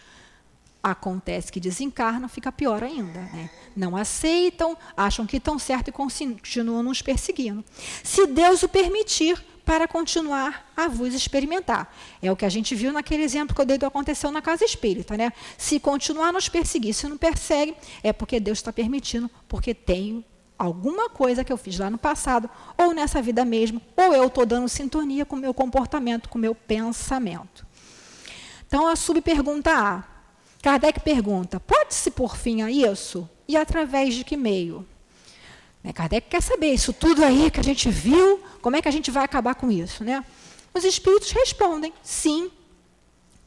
acontece 0.82 1.50
que 1.50 1.60
desencarnam, 1.60 2.28
fica 2.28 2.52
pior 2.52 2.82
ainda. 2.84 3.20
Né? 3.20 3.50
Não 3.74 3.96
aceitam, 3.96 4.76
acham 4.96 5.26
que 5.26 5.38
estão 5.38 5.58
certo 5.58 5.88
e 5.88 5.92
continuam 5.92 6.82
nos 6.82 7.02
perseguindo. 7.02 7.64
Se 8.04 8.26
Deus 8.26 8.62
o 8.62 8.68
permitir, 8.68 9.42
para 9.68 9.86
continuar 9.86 10.72
a 10.74 10.88
vos 10.88 11.12
experimentar. 11.12 11.94
É 12.22 12.32
o 12.32 12.36
que 12.36 12.46
a 12.46 12.48
gente 12.48 12.74
viu 12.74 12.90
naquele 12.90 13.22
exemplo 13.22 13.54
que 13.54 13.60
eu 13.60 13.66
dei 13.66 13.76
do 13.76 13.84
aconteceu 13.84 14.32
na 14.32 14.40
casa 14.40 14.64
espírita. 14.64 15.14
Né? 15.14 15.30
Se 15.58 15.78
continuar 15.78 16.32
nos 16.32 16.48
perseguir, 16.48 16.94
se 16.94 17.06
não 17.06 17.18
persegue, 17.18 17.76
é 18.02 18.10
porque 18.10 18.40
Deus 18.40 18.56
está 18.56 18.72
permitindo, 18.72 19.30
porque 19.46 19.74
tenho 19.74 20.24
alguma 20.58 21.10
coisa 21.10 21.44
que 21.44 21.52
eu 21.52 21.58
fiz 21.58 21.78
lá 21.78 21.90
no 21.90 21.98
passado, 21.98 22.48
ou 22.78 22.94
nessa 22.94 23.20
vida 23.20 23.44
mesmo, 23.44 23.78
ou 23.94 24.14
eu 24.14 24.28
estou 24.28 24.46
dando 24.46 24.70
sintonia 24.70 25.26
com 25.26 25.36
o 25.36 25.38
meu 25.38 25.52
comportamento, 25.52 26.30
com 26.30 26.38
o 26.38 26.40
meu 26.40 26.54
pensamento. 26.54 27.66
Então, 28.66 28.88
a 28.88 28.96
subpergunta 28.96 29.70
A. 29.70 30.02
Kardec 30.62 31.00
pergunta: 31.00 31.60
pode-se 31.60 32.10
pôr 32.10 32.38
fim 32.38 32.62
a 32.62 32.70
isso? 32.70 33.28
E 33.46 33.54
através 33.54 34.14
de 34.14 34.24
que 34.24 34.36
meio? 34.36 34.86
Né? 35.84 35.92
Kardec 35.92 36.26
quer 36.30 36.42
saber 36.42 36.72
isso 36.72 36.94
tudo 36.94 37.22
aí 37.22 37.50
que 37.50 37.60
a 37.60 37.64
gente 37.64 37.90
viu, 37.90 38.42
como 38.60 38.76
é 38.76 38.82
que 38.82 38.88
a 38.88 38.92
gente 38.92 39.10
vai 39.10 39.24
acabar 39.24 39.54
com 39.54 39.70
isso? 39.70 40.04
Né? 40.04 40.24
Os 40.74 40.84
espíritos 40.84 41.30
respondem: 41.30 41.92
sim, 42.02 42.50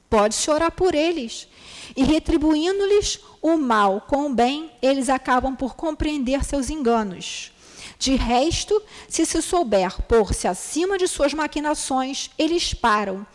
pode-se 0.10 0.50
orar 0.50 0.72
por 0.72 0.94
eles. 0.94 1.48
E 1.96 2.04
retribuindo-lhes 2.04 3.20
o 3.42 3.58
mal 3.58 4.02
com 4.02 4.28
o 4.28 4.34
bem, 4.34 4.72
eles 4.82 5.10
acabam 5.10 5.56
por 5.56 5.76
compreender 5.76 6.44
seus 6.44 6.70
enganos. 6.70 7.52
De 7.98 8.16
resto, 8.16 8.82
se 9.08 9.26
se 9.26 9.42
souber 9.42 10.02
pôr-se 10.04 10.48
acima 10.48 10.98
de 10.98 11.08
suas 11.08 11.34
maquinações, 11.34 12.32
eles 12.38 12.74
param, 12.74 13.26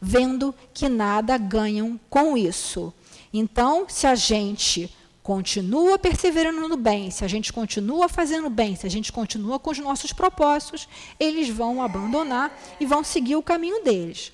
vendo 0.00 0.54
que 0.72 0.88
nada 0.88 1.36
ganham 1.36 1.98
com 2.08 2.36
isso. 2.36 2.92
Então, 3.32 3.86
se 3.88 4.06
a 4.06 4.14
gente 4.14 4.94
continua 5.22 5.98
perseverando 5.98 6.68
no 6.68 6.76
bem, 6.76 7.10
se 7.10 7.24
a 7.24 7.28
gente 7.28 7.52
continua 7.52 8.08
fazendo 8.08 8.50
bem, 8.50 8.74
se 8.74 8.86
a 8.86 8.90
gente 8.90 9.12
continua 9.12 9.58
com 9.58 9.70
os 9.70 9.78
nossos 9.78 10.12
propósitos, 10.12 10.88
eles 11.18 11.48
vão 11.48 11.82
abandonar 11.82 12.58
e 12.80 12.86
vão 12.86 13.04
seguir 13.04 13.36
o 13.36 13.42
caminho 13.42 13.84
deles. 13.84 14.32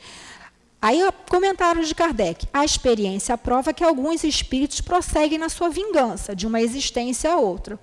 Aí, 0.80 1.00
comentário 1.28 1.84
de 1.84 1.92
Kardec. 1.92 2.46
A 2.52 2.64
experiência 2.64 3.36
prova 3.36 3.72
que 3.72 3.82
alguns 3.82 4.22
espíritos 4.22 4.80
prosseguem 4.80 5.36
na 5.36 5.48
sua 5.48 5.68
vingança, 5.68 6.36
de 6.36 6.46
uma 6.46 6.60
existência 6.60 7.32
a 7.32 7.36
outra, 7.36 7.80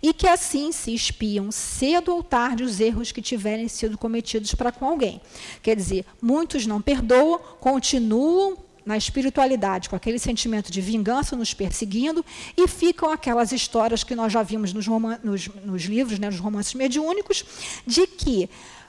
e 0.00 0.12
que 0.12 0.28
assim 0.28 0.70
se 0.70 0.94
espiam 0.94 1.50
cedo 1.50 2.14
ou 2.14 2.22
tarde 2.22 2.62
os 2.62 2.78
erros 2.78 3.10
que 3.10 3.20
tiverem 3.20 3.66
sido 3.66 3.98
cometidos 3.98 4.54
para 4.54 4.70
com 4.70 4.86
alguém. 4.86 5.20
Quer 5.60 5.74
dizer, 5.74 6.06
muitos 6.22 6.66
não 6.66 6.80
perdoam, 6.80 7.40
continuam 7.58 8.56
na 8.86 8.96
espiritualidade, 8.96 9.90
com 9.90 9.96
aquele 9.96 10.18
sentimento 10.18 10.70
de 10.70 10.80
vingança 10.80 11.34
nos 11.34 11.52
perseguindo, 11.52 12.24
e 12.56 12.68
ficam 12.68 13.10
aquelas 13.10 13.50
histórias 13.50 14.04
que 14.04 14.14
nós 14.14 14.32
já 14.32 14.42
vimos 14.42 14.72
nos, 14.72 14.86
nos, 14.86 15.48
nos 15.48 15.82
livros, 15.82 16.18
né, 16.18 16.30
nos 16.30 16.38
romances 16.38 16.72
mediúnicos, 16.72 17.44
de 17.84 18.06
que 18.06 18.48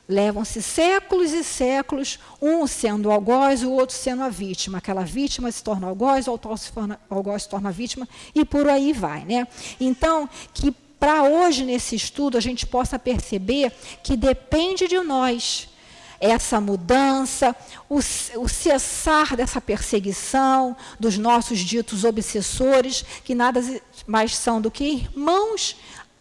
Levam-se 0.09 0.61
séculos 0.61 1.33
e 1.33 1.43
séculos, 1.43 2.17
um 2.41 2.65
sendo 2.65 3.11
algoz, 3.11 3.61
o 3.61 3.71
outro 3.73 3.93
sendo 3.93 4.23
a 4.23 4.29
vítima. 4.29 4.77
Aquela 4.77 5.03
vítima 5.03 5.51
se 5.51 5.61
torna 5.61 5.85
algoz, 5.87 6.27
o 6.27 6.39
algoz 7.09 7.43
se 7.43 7.49
torna 7.49 7.71
vítima, 7.71 8.07
e 8.33 8.45
por 8.45 8.69
aí 8.69 8.93
vai. 8.93 9.25
Né? 9.25 9.45
Então, 9.81 10.29
que 10.53 10.73
para 10.97 11.23
hoje, 11.23 11.65
nesse 11.65 11.95
estudo, 11.95 12.37
a 12.37 12.41
gente 12.41 12.65
possa 12.65 12.97
perceber 12.97 13.73
que 14.01 14.15
depende 14.15 14.87
de 14.87 14.99
nós 15.01 15.67
essa 16.19 16.59
mudança, 16.59 17.55
o, 17.89 17.97
o, 17.97 18.49
cessar 18.49 19.35
dessa 19.35 19.61
perseguição 19.61 20.75
dos 20.99 21.17
nossos 21.17 21.59
ditos 21.59 22.03
obsessores, 22.03 23.03
que 23.23 23.35
nada 23.35 23.61
mais 24.05 24.35
são 24.35 24.59
do 24.59 24.71
que 24.71 24.83
irmãos 24.83 25.75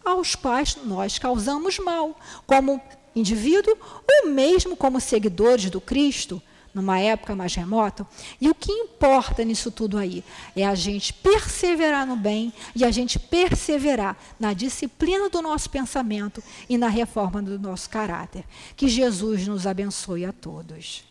aos 0.05 0.35
quais 0.35 0.77
nós 0.85 1.17
causamos 1.19 1.79
mal, 1.79 2.17
como 2.45 2.81
indivíduo 3.15 3.77
ou 4.23 4.29
mesmo 4.29 4.77
como 4.77 5.01
seguidores 5.01 5.69
do 5.69 5.81
Cristo, 5.81 6.41
numa 6.77 6.99
época 6.99 7.35
mais 7.35 7.55
remota. 7.55 8.07
E 8.39 8.47
o 8.47 8.53
que 8.53 8.71
importa 8.71 9.43
nisso 9.43 9.71
tudo 9.71 9.97
aí 9.97 10.23
é 10.55 10.63
a 10.63 10.75
gente 10.75 11.11
perseverar 11.11 12.05
no 12.05 12.15
bem 12.15 12.53
e 12.75 12.85
a 12.85 12.91
gente 12.91 13.17
perseverar 13.17 14.15
na 14.39 14.53
disciplina 14.53 15.27
do 15.27 15.41
nosso 15.41 15.69
pensamento 15.69 16.43
e 16.69 16.77
na 16.77 16.87
reforma 16.87 17.41
do 17.41 17.57
nosso 17.57 17.89
caráter. 17.89 18.45
Que 18.75 18.87
Jesus 18.87 19.47
nos 19.47 19.65
abençoe 19.65 20.23
a 20.23 20.31
todos. 20.31 21.03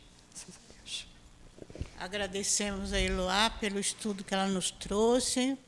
Agradecemos 1.99 2.93
a 2.93 3.01
Eloá 3.01 3.51
pelo 3.51 3.81
estudo 3.81 4.23
que 4.23 4.35
ela 4.35 4.47
nos 4.47 4.71
trouxe. 4.71 5.59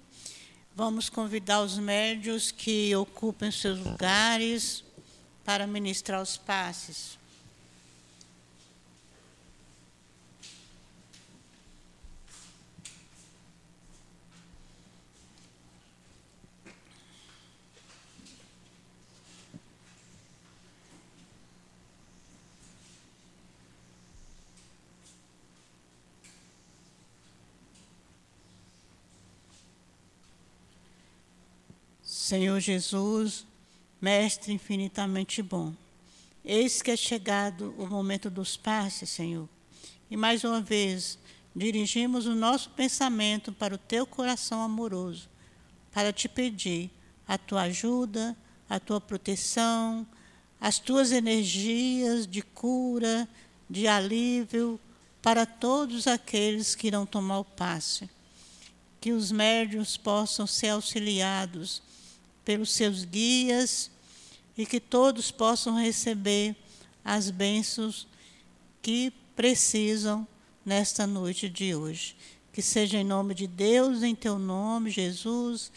Vamos 0.76 1.08
convidar 1.08 1.60
os 1.62 1.76
médios 1.76 2.52
que 2.52 2.94
ocupem 2.94 3.50
seus 3.50 3.80
lugares 3.80 4.84
para 5.44 5.66
ministrar 5.66 6.22
os 6.22 6.36
passes. 6.36 7.17
Senhor 32.28 32.60
Jesus, 32.60 33.46
Mestre 33.98 34.52
infinitamente 34.52 35.42
bom, 35.42 35.72
eis 36.44 36.82
que 36.82 36.90
é 36.90 36.96
chegado 36.96 37.74
o 37.78 37.86
momento 37.86 38.28
dos 38.28 38.54
passes, 38.54 39.08
Senhor. 39.08 39.48
E 40.10 40.14
mais 40.14 40.44
uma 40.44 40.60
vez, 40.60 41.18
dirigimos 41.56 42.26
o 42.26 42.34
nosso 42.34 42.68
pensamento 42.68 43.50
para 43.50 43.74
o 43.74 43.78
teu 43.78 44.06
coração 44.06 44.60
amoroso, 44.60 45.26
para 45.90 46.12
te 46.12 46.28
pedir 46.28 46.90
a 47.26 47.38
tua 47.38 47.62
ajuda, 47.62 48.36
a 48.68 48.78
tua 48.78 49.00
proteção, 49.00 50.06
as 50.60 50.78
tuas 50.78 51.12
energias 51.12 52.26
de 52.26 52.42
cura, 52.42 53.26
de 53.70 53.88
alívio 53.88 54.78
para 55.22 55.46
todos 55.46 56.06
aqueles 56.06 56.74
que 56.74 56.88
irão 56.88 57.06
tomar 57.06 57.38
o 57.38 57.44
passe. 57.44 58.06
Que 59.00 59.12
os 59.12 59.32
médios 59.32 59.96
possam 59.96 60.46
ser 60.46 60.68
auxiliados 60.68 61.87
pelos 62.48 62.72
seus 62.72 63.04
guias 63.04 63.90
e 64.56 64.64
que 64.64 64.80
todos 64.80 65.30
possam 65.30 65.76
receber 65.76 66.56
as 67.04 67.28
bênçãos 67.28 68.08
que 68.80 69.12
precisam 69.36 70.26
nesta 70.64 71.06
noite 71.06 71.46
de 71.46 71.74
hoje. 71.74 72.16
Que 72.50 72.62
seja 72.62 72.96
em 72.96 73.04
nome 73.04 73.34
de 73.34 73.46
Deus, 73.46 74.02
em 74.02 74.14
teu 74.14 74.38
nome, 74.38 74.90
Jesus, 74.90 75.70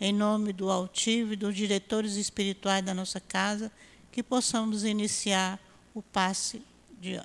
em 0.00 0.12
nome 0.12 0.52
do 0.52 0.70
altivo 0.70 1.32
e 1.32 1.36
dos 1.36 1.56
diretores 1.56 2.14
espirituais 2.14 2.84
da 2.84 2.94
nossa 2.94 3.18
casa, 3.18 3.72
que 4.12 4.22
possamos 4.22 4.84
iniciar 4.84 5.58
o 5.92 6.00
passe 6.00 6.62
de 7.00 7.20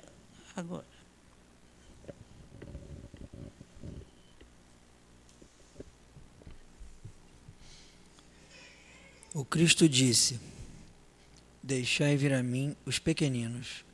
agora. 0.56 0.97
O 9.38 9.44
Cristo 9.44 9.88
disse: 9.88 10.40
Deixai 11.62 12.16
vir 12.16 12.32
a 12.32 12.42
mim 12.42 12.74
os 12.84 12.98
pequeninos. 12.98 13.84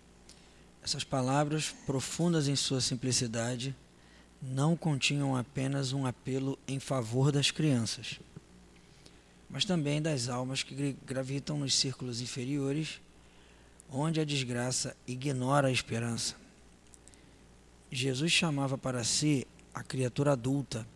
Essas 0.82 1.04
palavras, 1.04 1.68
profundas 1.84 2.48
em 2.48 2.56
sua 2.56 2.80
simplicidade, 2.80 3.76
não 4.40 4.74
continham 4.74 5.36
apenas 5.36 5.92
um 5.92 6.06
apelo 6.06 6.58
em 6.66 6.80
favor 6.80 7.30
das 7.30 7.50
crianças, 7.50 8.18
mas 9.50 9.66
também 9.66 10.00
das 10.00 10.30
almas 10.30 10.62
que 10.62 10.96
gravitam 11.04 11.58
nos 11.58 11.74
círculos 11.74 12.22
inferiores, 12.22 12.98
onde 13.92 14.22
a 14.22 14.24
desgraça 14.24 14.96
ignora 15.06 15.68
a 15.68 15.72
esperança. 15.72 16.36
Jesus 17.92 18.32
chamava 18.32 18.78
para 18.78 19.04
si 19.04 19.46
a 19.74 19.82
criatura 19.82 20.32
adulta, 20.32 20.88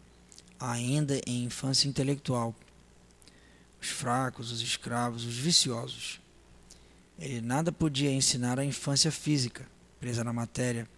ainda 0.59 1.21
em 1.27 1.45
infância 1.45 1.87
intelectual 1.87 2.57
os 3.81 3.89
fracos, 3.89 4.53
os 4.53 4.61
escravos, 4.61 5.25
os 5.25 5.37
viciosos. 5.37 6.21
Ele 7.19 7.41
nada 7.41 7.73
podia 7.73 8.13
ensinar 8.13 8.59
à 8.59 8.65
infância 8.65 9.11
física, 9.11 9.67
presa 9.99 10.23
na 10.23 10.33
matéria, 10.33 10.89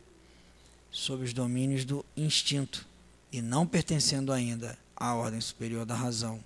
sob 0.90 1.24
os 1.24 1.32
domínios 1.32 1.84
do 1.84 2.04
instinto 2.16 2.86
e 3.32 3.40
não 3.40 3.66
pertencendo 3.66 4.32
ainda 4.32 4.78
à 4.96 5.14
ordem 5.14 5.40
superior 5.40 5.86
da 5.86 5.94
razão 5.94 6.42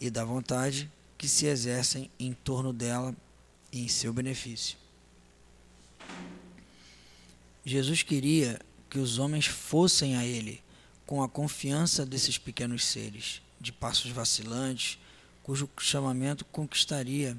e 0.00 0.10
da 0.10 0.24
vontade 0.24 0.90
que 1.16 1.28
se 1.28 1.46
exercem 1.46 2.10
em 2.18 2.32
torno 2.32 2.72
dela 2.72 3.14
e 3.72 3.84
em 3.84 3.88
seu 3.88 4.12
benefício. 4.12 4.76
Jesus 7.64 8.02
queria 8.02 8.58
que 8.88 8.98
os 8.98 9.18
homens 9.18 9.46
fossem 9.46 10.16
a 10.16 10.24
ele 10.24 10.62
com 11.06 11.22
a 11.22 11.28
confiança 11.28 12.04
desses 12.04 12.38
pequenos 12.38 12.84
seres, 12.84 13.42
de 13.60 13.72
passos 13.72 14.10
vacilantes, 14.10 14.98
cujo 15.50 15.68
chamamento 15.80 16.44
conquistaria 16.44 17.36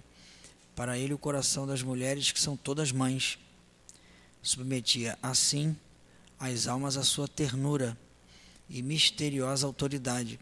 para 0.76 0.98
ele 0.98 1.14
o 1.14 1.18
coração 1.18 1.66
das 1.66 1.82
mulheres 1.82 2.30
que 2.30 2.42
são 2.42 2.58
todas 2.58 2.92
mães. 2.92 3.40
Submetia, 4.44 5.18
assim, 5.24 5.78
as 6.38 6.68
almas 6.68 6.98
à 6.98 7.06
sua 7.06 7.26
ternura 7.26 7.98
e 8.70 8.82
misteriosa 8.82 9.66
autoridade. 9.66 10.38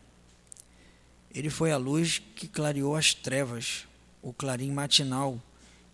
Ele 1.31 1.51
foi 1.51 1.71
a 1.71 1.77
luz 1.77 2.19
que 2.35 2.47
clareou 2.47 2.95
as 2.95 3.13
trevas, 3.13 3.85
o 4.19 4.33
clarim 4.33 4.71
matinal 4.71 5.39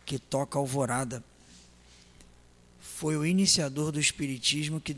que 0.05 0.17
toca 0.17 0.57
a 0.57 0.61
alvorada. 0.61 1.21
Foi 2.79 3.17
o 3.17 3.25
iniciador 3.25 3.91
do 3.91 3.99
Espiritismo 3.99 4.79
que, 4.79 4.95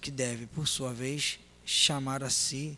que 0.00 0.10
deve, 0.10 0.46
por 0.46 0.66
sua 0.66 0.92
vez, 0.92 1.38
chamar 1.64 2.24
a 2.24 2.28
si 2.28 2.76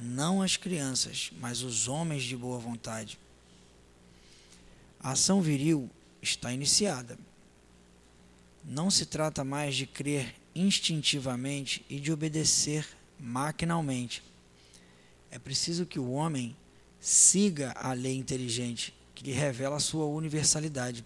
não 0.00 0.40
as 0.40 0.56
crianças, 0.56 1.30
mas 1.40 1.62
os 1.62 1.88
homens 1.88 2.22
de 2.22 2.36
boa 2.36 2.58
vontade. 2.58 3.18
A 5.00 5.12
ação 5.12 5.42
viril 5.42 5.90
está 6.22 6.52
iniciada. 6.52 7.18
Não 8.64 8.90
se 8.90 9.06
trata 9.06 9.44
mais 9.44 9.74
de 9.74 9.86
crer 9.86 10.34
instintivamente 10.54 11.84
e 11.88 11.98
de 11.98 12.12
obedecer 12.12 12.86
maquinalmente. 13.18 14.22
É 15.30 15.38
preciso 15.38 15.86
que 15.86 15.98
o 15.98 16.10
homem 16.10 16.56
siga 17.00 17.72
a 17.72 17.92
lei 17.92 18.16
inteligente 18.16 18.94
que 19.14 19.24
lhe 19.24 19.32
revela 19.32 19.76
a 19.76 19.80
sua 19.80 20.06
universalidade. 20.06 21.04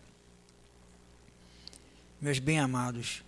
Meus 2.20 2.38
bem-amados, 2.38 3.22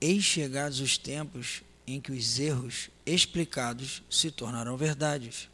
eis 0.00 0.24
chegados 0.24 0.80
os 0.80 0.98
tempos 0.98 1.62
em 1.86 2.00
que 2.00 2.12
os 2.12 2.38
erros 2.38 2.90
explicados 3.04 4.02
se 4.10 4.30
tornarão 4.30 4.76
verdades. 4.76 5.48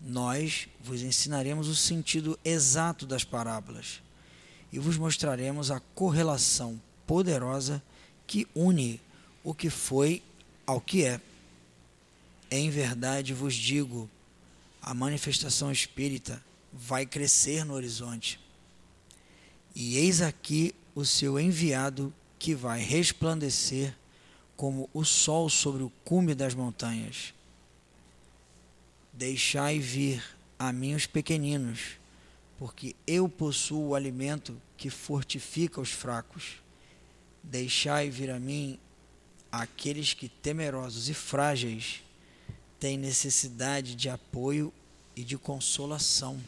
Nós 0.00 0.68
vos 0.82 1.02
ensinaremos 1.02 1.68
o 1.68 1.76
sentido 1.76 2.38
exato 2.44 3.06
das 3.06 3.24
parábolas 3.24 4.00
e 4.72 4.78
vos 4.78 4.96
mostraremos 4.96 5.70
a 5.70 5.80
correlação 5.94 6.80
poderosa 7.06 7.82
que 8.26 8.46
une 8.54 9.00
o 9.42 9.54
que 9.54 9.68
foi 9.68 10.22
ao 10.66 10.80
que 10.80 11.04
é. 11.04 11.20
Em 12.50 12.70
verdade 12.70 13.34
vos 13.34 13.54
digo, 13.54 14.08
a 14.80 14.94
manifestação 14.94 15.70
espírita 15.70 16.42
vai 16.72 17.04
crescer 17.04 17.64
no 17.64 17.74
horizonte. 17.74 18.40
E 19.74 19.96
eis 19.96 20.20
aqui 20.20 20.74
o 20.94 21.04
seu 21.04 21.38
enviado 21.38 22.12
que 22.38 22.54
vai 22.54 22.80
resplandecer 22.80 23.94
como 24.60 24.90
o 24.92 25.06
sol 25.06 25.48
sobre 25.48 25.82
o 25.82 25.88
cume 26.04 26.34
das 26.34 26.52
montanhas. 26.52 27.32
Deixai 29.10 29.78
vir 29.78 30.22
a 30.58 30.70
mim 30.70 30.94
os 30.94 31.06
pequeninos, 31.06 31.92
porque 32.58 32.94
eu 33.06 33.26
possuo 33.26 33.88
o 33.88 33.94
alimento 33.94 34.60
que 34.76 34.90
fortifica 34.90 35.80
os 35.80 35.88
fracos. 35.88 36.56
Deixai 37.42 38.10
vir 38.10 38.30
a 38.30 38.38
mim 38.38 38.78
aqueles 39.50 40.12
que, 40.12 40.28
temerosos 40.28 41.08
e 41.08 41.14
frágeis, 41.14 42.02
têm 42.78 42.98
necessidade 42.98 43.94
de 43.94 44.10
apoio 44.10 44.70
e 45.16 45.24
de 45.24 45.38
consolação. 45.38 46.38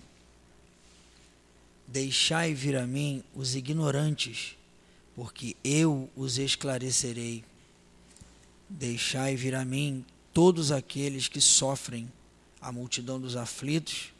Deixai 1.88 2.52
vir 2.52 2.76
a 2.76 2.86
mim 2.86 3.24
os 3.34 3.56
ignorantes, 3.56 4.54
porque 5.16 5.56
eu 5.64 6.10
os 6.14 6.36
esclarecerei. 6.36 7.42
Deixai 8.74 9.36
vir 9.36 9.54
a 9.54 9.66
mim 9.66 10.02
todos 10.32 10.72
aqueles 10.72 11.28
que 11.28 11.42
sofrem, 11.42 12.10
a 12.58 12.72
multidão 12.72 13.20
dos 13.20 13.36
aflitos 13.36 14.14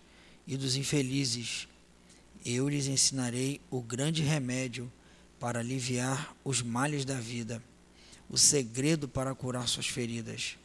e 0.47 0.59
dos 0.59 0.77
infelizes. 0.77 1.67
Eu 2.45 2.69
lhes 2.69 2.87
ensinarei 2.87 3.63
o 3.71 3.81
grande 3.81 4.23
remédio 4.23 4.93
para 5.41 5.61
aliviar 5.61 6.37
os 6.45 6.61
males 6.61 7.07
da 7.07 7.15
vida, 7.15 7.63
o 8.29 8.37
segredo 8.37 9.09
para 9.09 9.35
curar 9.35 9.67
suas 9.67 9.87
feridas. 9.87 10.59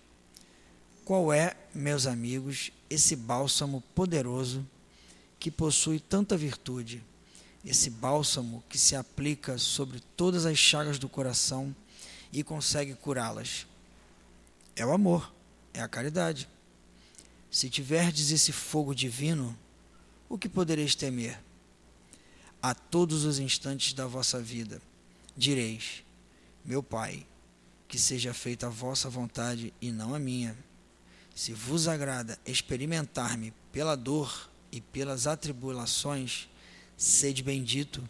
Qual 1.06 1.32
é, 1.32 1.56
meus 1.74 2.06
amigos, 2.06 2.72
esse 2.90 3.16
bálsamo 3.16 3.82
poderoso 3.96 4.68
que 5.40 5.50
possui 5.50 6.02
tanta 6.02 6.36
virtude? 6.36 7.02
Esse 7.64 7.90
bálsamo 7.90 8.62
que 8.68 8.78
se 8.78 8.98
aplica 8.98 9.58
sobre 9.58 10.02
todas 10.18 10.46
as 10.46 10.58
chagas 10.58 11.00
do 11.00 11.08
coração 11.08 11.74
e 12.34 12.44
consegue 12.44 12.94
curá-las. 12.94 13.66
É 14.78 14.86
o 14.86 14.94
amor 14.94 15.34
é 15.74 15.82
a 15.82 15.88
caridade. 15.88 16.48
Se 17.50 17.68
tiverdes 17.68 18.30
esse 18.30 18.52
fogo 18.52 18.94
divino, 18.94 19.58
o 20.30 20.38
que 20.38 20.48
podereis 20.48 20.94
temer? 20.94 21.40
A 22.62 22.76
todos 22.76 23.24
os 23.24 23.40
instantes 23.40 23.94
da 23.94 24.06
vossa 24.06 24.40
vida 24.40 24.80
direis: 25.36 26.04
Meu 26.64 26.84
Pai, 26.84 27.26
que 27.88 27.98
seja 27.98 28.36
feita 28.36 28.68
a 28.68 28.70
vossa 28.70 29.10
vontade 29.10 29.74
e 29.82 29.92
não 29.92 30.14
a 30.14 30.20
minha. 30.20 30.56
Se 31.34 31.54
vos 31.54 31.88
agrada 31.88 32.38
experimentar-me 32.46 33.54
pela 33.72 33.96
dor 33.96 34.48
e 34.72 34.80
pelas 34.80 35.26
atribulações, 35.26 36.48
sede 36.96 37.42
bendito, 37.42 38.08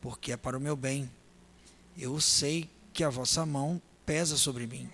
porque 0.00 0.32
é 0.32 0.36
para 0.36 0.56
o 0.56 0.60
meu 0.60 0.76
bem. 0.76 1.10
Eu 1.94 2.18
sei 2.22 2.70
que 2.92 3.04
a 3.04 3.10
vossa 3.10 3.44
mão 3.44 3.80
pesa 4.06 4.38
sobre 4.38 4.66
mim. 4.66 4.90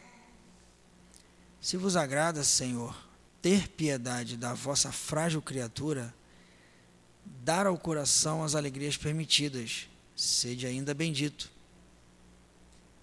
Se 1.60 1.76
vos 1.76 1.94
agrada, 1.94 2.42
Senhor, 2.42 2.96
ter 3.42 3.68
piedade 3.68 4.36
da 4.36 4.54
vossa 4.54 4.90
frágil 4.90 5.42
criatura, 5.42 6.14
dar 7.44 7.66
ao 7.66 7.76
coração 7.76 8.42
as 8.42 8.54
alegrias 8.54 8.96
permitidas, 8.96 9.86
sede 10.16 10.66
ainda 10.66 10.94
bendito. 10.94 11.50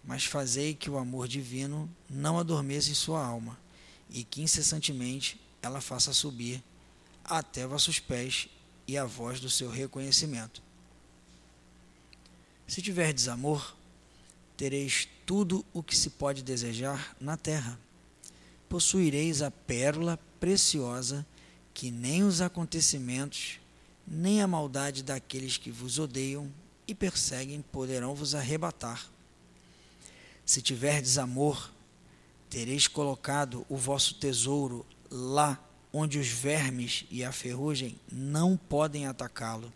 Mas 0.04 0.26
fazei 0.26 0.74
que 0.74 0.90
o 0.90 0.98
amor 0.98 1.28
divino 1.28 1.88
não 2.10 2.40
adormeça 2.40 2.90
em 2.90 2.96
sua 2.96 3.24
alma, 3.24 3.60
e 4.10 4.24
que 4.24 4.42
incessantemente 4.42 5.40
ela 5.62 5.82
faça 5.82 6.12
subir 6.12 6.64
até 7.24 7.68
vossos 7.68 8.00
pés 8.00 8.48
e 8.88 8.98
a 8.98 9.06
voz 9.06 9.40
do 9.40 9.50
seu 9.50 9.70
reconhecimento. 9.70 10.64
Se 12.66 12.82
tiverdes 12.82 13.28
amor, 13.28 13.76
tereis 14.56 15.08
tudo 15.26 15.64
o 15.74 15.84
que 15.84 15.96
se 15.96 16.12
pode 16.12 16.42
desejar 16.42 17.16
na 17.20 17.38
terra 17.38 17.78
possuireis 18.70 19.42
a 19.42 19.50
pérola 19.52 20.20
preciosa 20.40 21.26
que 21.74 21.92
nem 21.92 22.24
os 22.24 22.42
acontecimentos, 22.42 23.60
nem 24.08 24.42
a 24.42 24.48
maldade 24.48 25.04
daqueles 25.04 25.58
que 25.58 25.70
vos 25.70 26.00
odeiam 26.00 26.52
e 26.88 26.96
perseguem 26.96 27.62
poderão 27.62 28.16
vos 28.16 28.34
arrebatar. 28.34 29.08
Se 30.46 30.62
tiverdes 30.62 31.18
amor, 31.18 31.72
tereis 32.50 32.88
colocado 32.88 33.66
o 33.70 33.76
vosso 33.76 34.16
tesouro 34.16 34.86
lá 35.12 35.62
onde 35.92 36.18
os 36.18 36.28
vermes 36.28 37.06
e 37.10 37.24
a 37.24 37.32
ferrugem 37.32 37.98
não 38.12 38.58
podem 38.58 39.06
atacá-lo, 39.06 39.72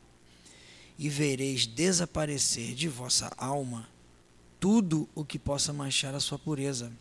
e 0.98 1.10
vereis 1.10 1.66
desaparecer 1.66 2.74
de 2.76 2.88
vossa 2.88 3.32
alma 3.38 3.90
tudo 4.60 5.10
o 5.16 5.26
que 5.26 5.40
possa 5.40 5.74
manchar 5.74 6.14
a 6.14 6.20
sua 6.20 6.38
pureza 6.38 6.92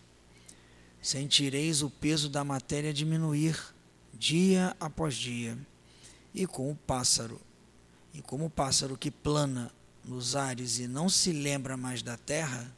sentireis 1.01 1.83
o 1.83 1.91
peso 1.91 2.29
da 2.29 2.45
matéria 2.45 2.93
diminuir 2.93 3.59
dia 4.13 4.77
após 4.79 5.15
dia. 5.15 5.57
E 6.35 6.47
com 6.47 6.71
o 6.71 6.77
pássaro, 6.77 7.41
e 8.13 8.21
como 8.21 8.47
o 8.47 8.51
pássaro 8.51 8.97
que 8.97 9.11
plana 9.11 9.73
nos 10.05 10.37
ares 10.37 10.79
e 10.79 10.87
não 10.87 11.09
se 11.09 11.33
lembra 11.33 11.77
mais 11.77 12.03
da 12.03 12.17
terra, 12.17 12.75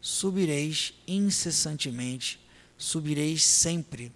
subireis 0.00 0.94
incessantemente, 1.06 2.40
subireis 2.76 3.44
sempre, 3.44 4.12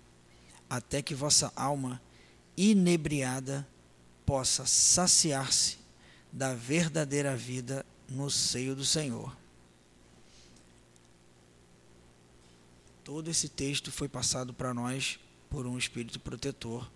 até 0.68 1.03
que 1.03 1.14
vossa 1.14 1.53
alma 1.55 2.01
inebriada 2.57 3.66
possa 4.24 4.66
saciar-se 4.66 5.79
da 6.33 6.55
verdadeira 6.55 7.37
vida 7.37 7.87
no 8.09 8.31
seio 8.31 8.74
do 8.74 8.85
Senhor. 8.85 9.37
Todo 13.07 13.30
esse 13.30 13.48
texto 13.48 13.90
foi 13.92 14.09
passado 14.09 14.52
para 14.52 14.74
nós 14.74 15.20
por 15.48 15.64
um 15.64 15.78
espírito 15.78 16.18
protetor 16.18 16.90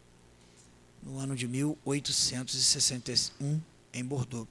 no 1.00 1.20
ano 1.20 1.36
de 1.36 1.46
1861 1.46 3.60
em 3.92 4.04
Bordeaux. 4.04 4.48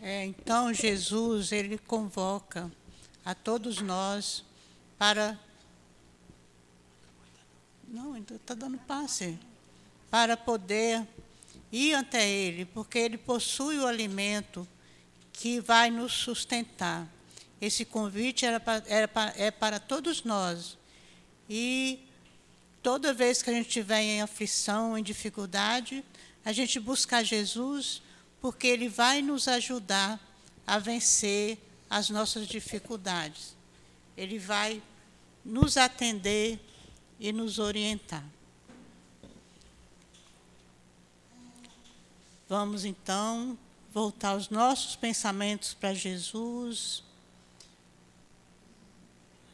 É, 0.00 0.24
então 0.24 0.72
Jesus 0.72 1.50
ele 1.50 1.78
convoca 1.78 2.70
a 3.24 3.34
todos 3.34 3.80
nós 3.80 4.44
para 4.96 5.36
não 7.88 8.12
ainda 8.12 8.36
está 8.36 8.54
dando 8.54 8.78
passe 8.78 9.36
para 10.08 10.36
poder 10.36 11.04
ir 11.72 11.94
até 11.94 12.28
Ele, 12.28 12.64
porque 12.64 12.98
Ele 12.98 13.18
possui 13.18 13.78
o 13.78 13.86
alimento 13.86 14.66
que 15.32 15.60
vai 15.60 15.90
nos 15.90 16.12
sustentar. 16.12 17.08
Esse 17.60 17.84
convite 17.84 18.44
era 18.44 18.62
era 18.86 19.10
é 19.36 19.50
para 19.50 19.78
todos 19.78 20.24
nós. 20.24 20.78
E 21.48 22.00
toda 22.82 23.12
vez 23.12 23.42
que 23.42 23.50
a 23.50 23.52
gente 23.52 23.68
estiver 23.68 24.00
em 24.00 24.22
aflição, 24.22 24.96
em 24.96 25.02
dificuldade, 25.02 26.04
a 26.44 26.52
gente 26.52 26.80
buscar 26.80 27.22
Jesus, 27.22 28.02
porque 28.40 28.66
Ele 28.66 28.88
vai 28.88 29.20
nos 29.20 29.48
ajudar 29.48 30.18
a 30.66 30.78
vencer 30.78 31.58
as 31.88 32.08
nossas 32.08 32.46
dificuldades. 32.46 33.56
Ele 34.16 34.38
vai 34.38 34.82
nos 35.44 35.76
atender 35.76 36.58
e 37.18 37.32
nos 37.32 37.58
orientar. 37.58 38.24
Vamos 42.50 42.84
então 42.84 43.56
voltar 43.94 44.34
os 44.34 44.48
nossos 44.48 44.96
pensamentos 44.96 45.72
para 45.72 45.94
Jesus. 45.94 47.04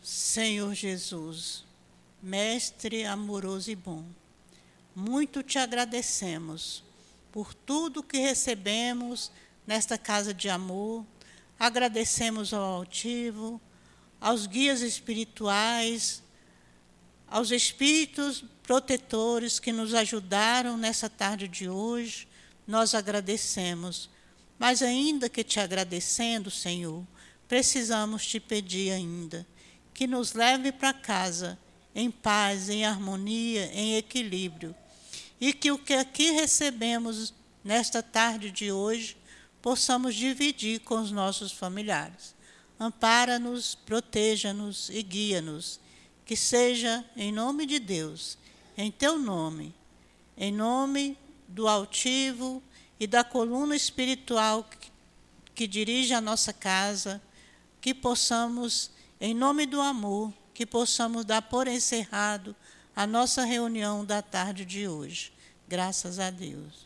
Senhor 0.02 0.72
Jesus, 0.72 1.62
Mestre 2.22 3.04
amoroso 3.04 3.70
e 3.70 3.76
bom, 3.76 4.02
muito 4.94 5.42
te 5.42 5.58
agradecemos 5.58 6.82
por 7.30 7.52
tudo 7.52 8.02
que 8.02 8.16
recebemos 8.16 9.30
nesta 9.66 9.98
casa 9.98 10.32
de 10.32 10.48
amor. 10.48 11.04
Agradecemos 11.58 12.54
ao 12.54 12.62
altivo, 12.62 13.60
aos 14.18 14.46
guias 14.46 14.80
espirituais, 14.80 16.22
aos 17.28 17.50
espíritos 17.50 18.42
protetores 18.62 19.60
que 19.60 19.70
nos 19.70 19.92
ajudaram 19.92 20.78
nessa 20.78 21.10
tarde 21.10 21.46
de 21.46 21.68
hoje 21.68 22.26
nós 22.66 22.94
agradecemos. 22.94 24.10
Mas 24.58 24.82
ainda 24.82 25.28
que 25.28 25.44
te 25.44 25.60
agradecendo, 25.60 26.50
Senhor, 26.50 27.04
precisamos 27.46 28.26
te 28.26 28.40
pedir 28.40 28.90
ainda 28.90 29.46
que 29.92 30.06
nos 30.06 30.34
leve 30.34 30.72
para 30.72 30.92
casa 30.92 31.58
em 31.94 32.10
paz, 32.10 32.68
em 32.68 32.84
harmonia, 32.84 33.70
em 33.72 33.96
equilíbrio. 33.96 34.74
E 35.40 35.52
que 35.54 35.70
o 35.70 35.78
que 35.78 35.94
aqui 35.94 36.30
recebemos 36.32 37.32
nesta 37.64 38.02
tarde 38.02 38.50
de 38.50 38.70
hoje 38.70 39.16
possamos 39.62 40.14
dividir 40.14 40.80
com 40.80 41.00
os 41.00 41.10
nossos 41.10 41.50
familiares. 41.50 42.34
Ampara-nos, 42.78 43.74
proteja-nos 43.74 44.90
e 44.90 45.02
guia-nos. 45.02 45.80
Que 46.26 46.36
seja 46.36 47.04
em 47.16 47.32
nome 47.32 47.64
de 47.64 47.78
Deus, 47.78 48.36
em 48.76 48.90
teu 48.90 49.18
nome, 49.18 49.74
em 50.36 50.52
nome 50.52 51.16
do 51.48 51.68
altivo 51.68 52.62
e 52.98 53.06
da 53.06 53.22
coluna 53.22 53.76
espiritual 53.76 54.64
que, 54.64 54.90
que 55.54 55.66
dirige 55.66 56.14
a 56.14 56.20
nossa 56.20 56.52
casa, 56.52 57.20
que 57.80 57.94
possamos 57.94 58.90
em 59.20 59.34
nome 59.34 59.66
do 59.66 59.80
amor, 59.80 60.32
que 60.52 60.66
possamos 60.66 61.24
dar 61.24 61.42
por 61.42 61.68
encerrado 61.68 62.54
a 62.94 63.06
nossa 63.06 63.44
reunião 63.44 64.04
da 64.04 64.22
tarde 64.22 64.64
de 64.64 64.88
hoje. 64.88 65.32
Graças 65.68 66.18
a 66.18 66.30
Deus. 66.30 66.85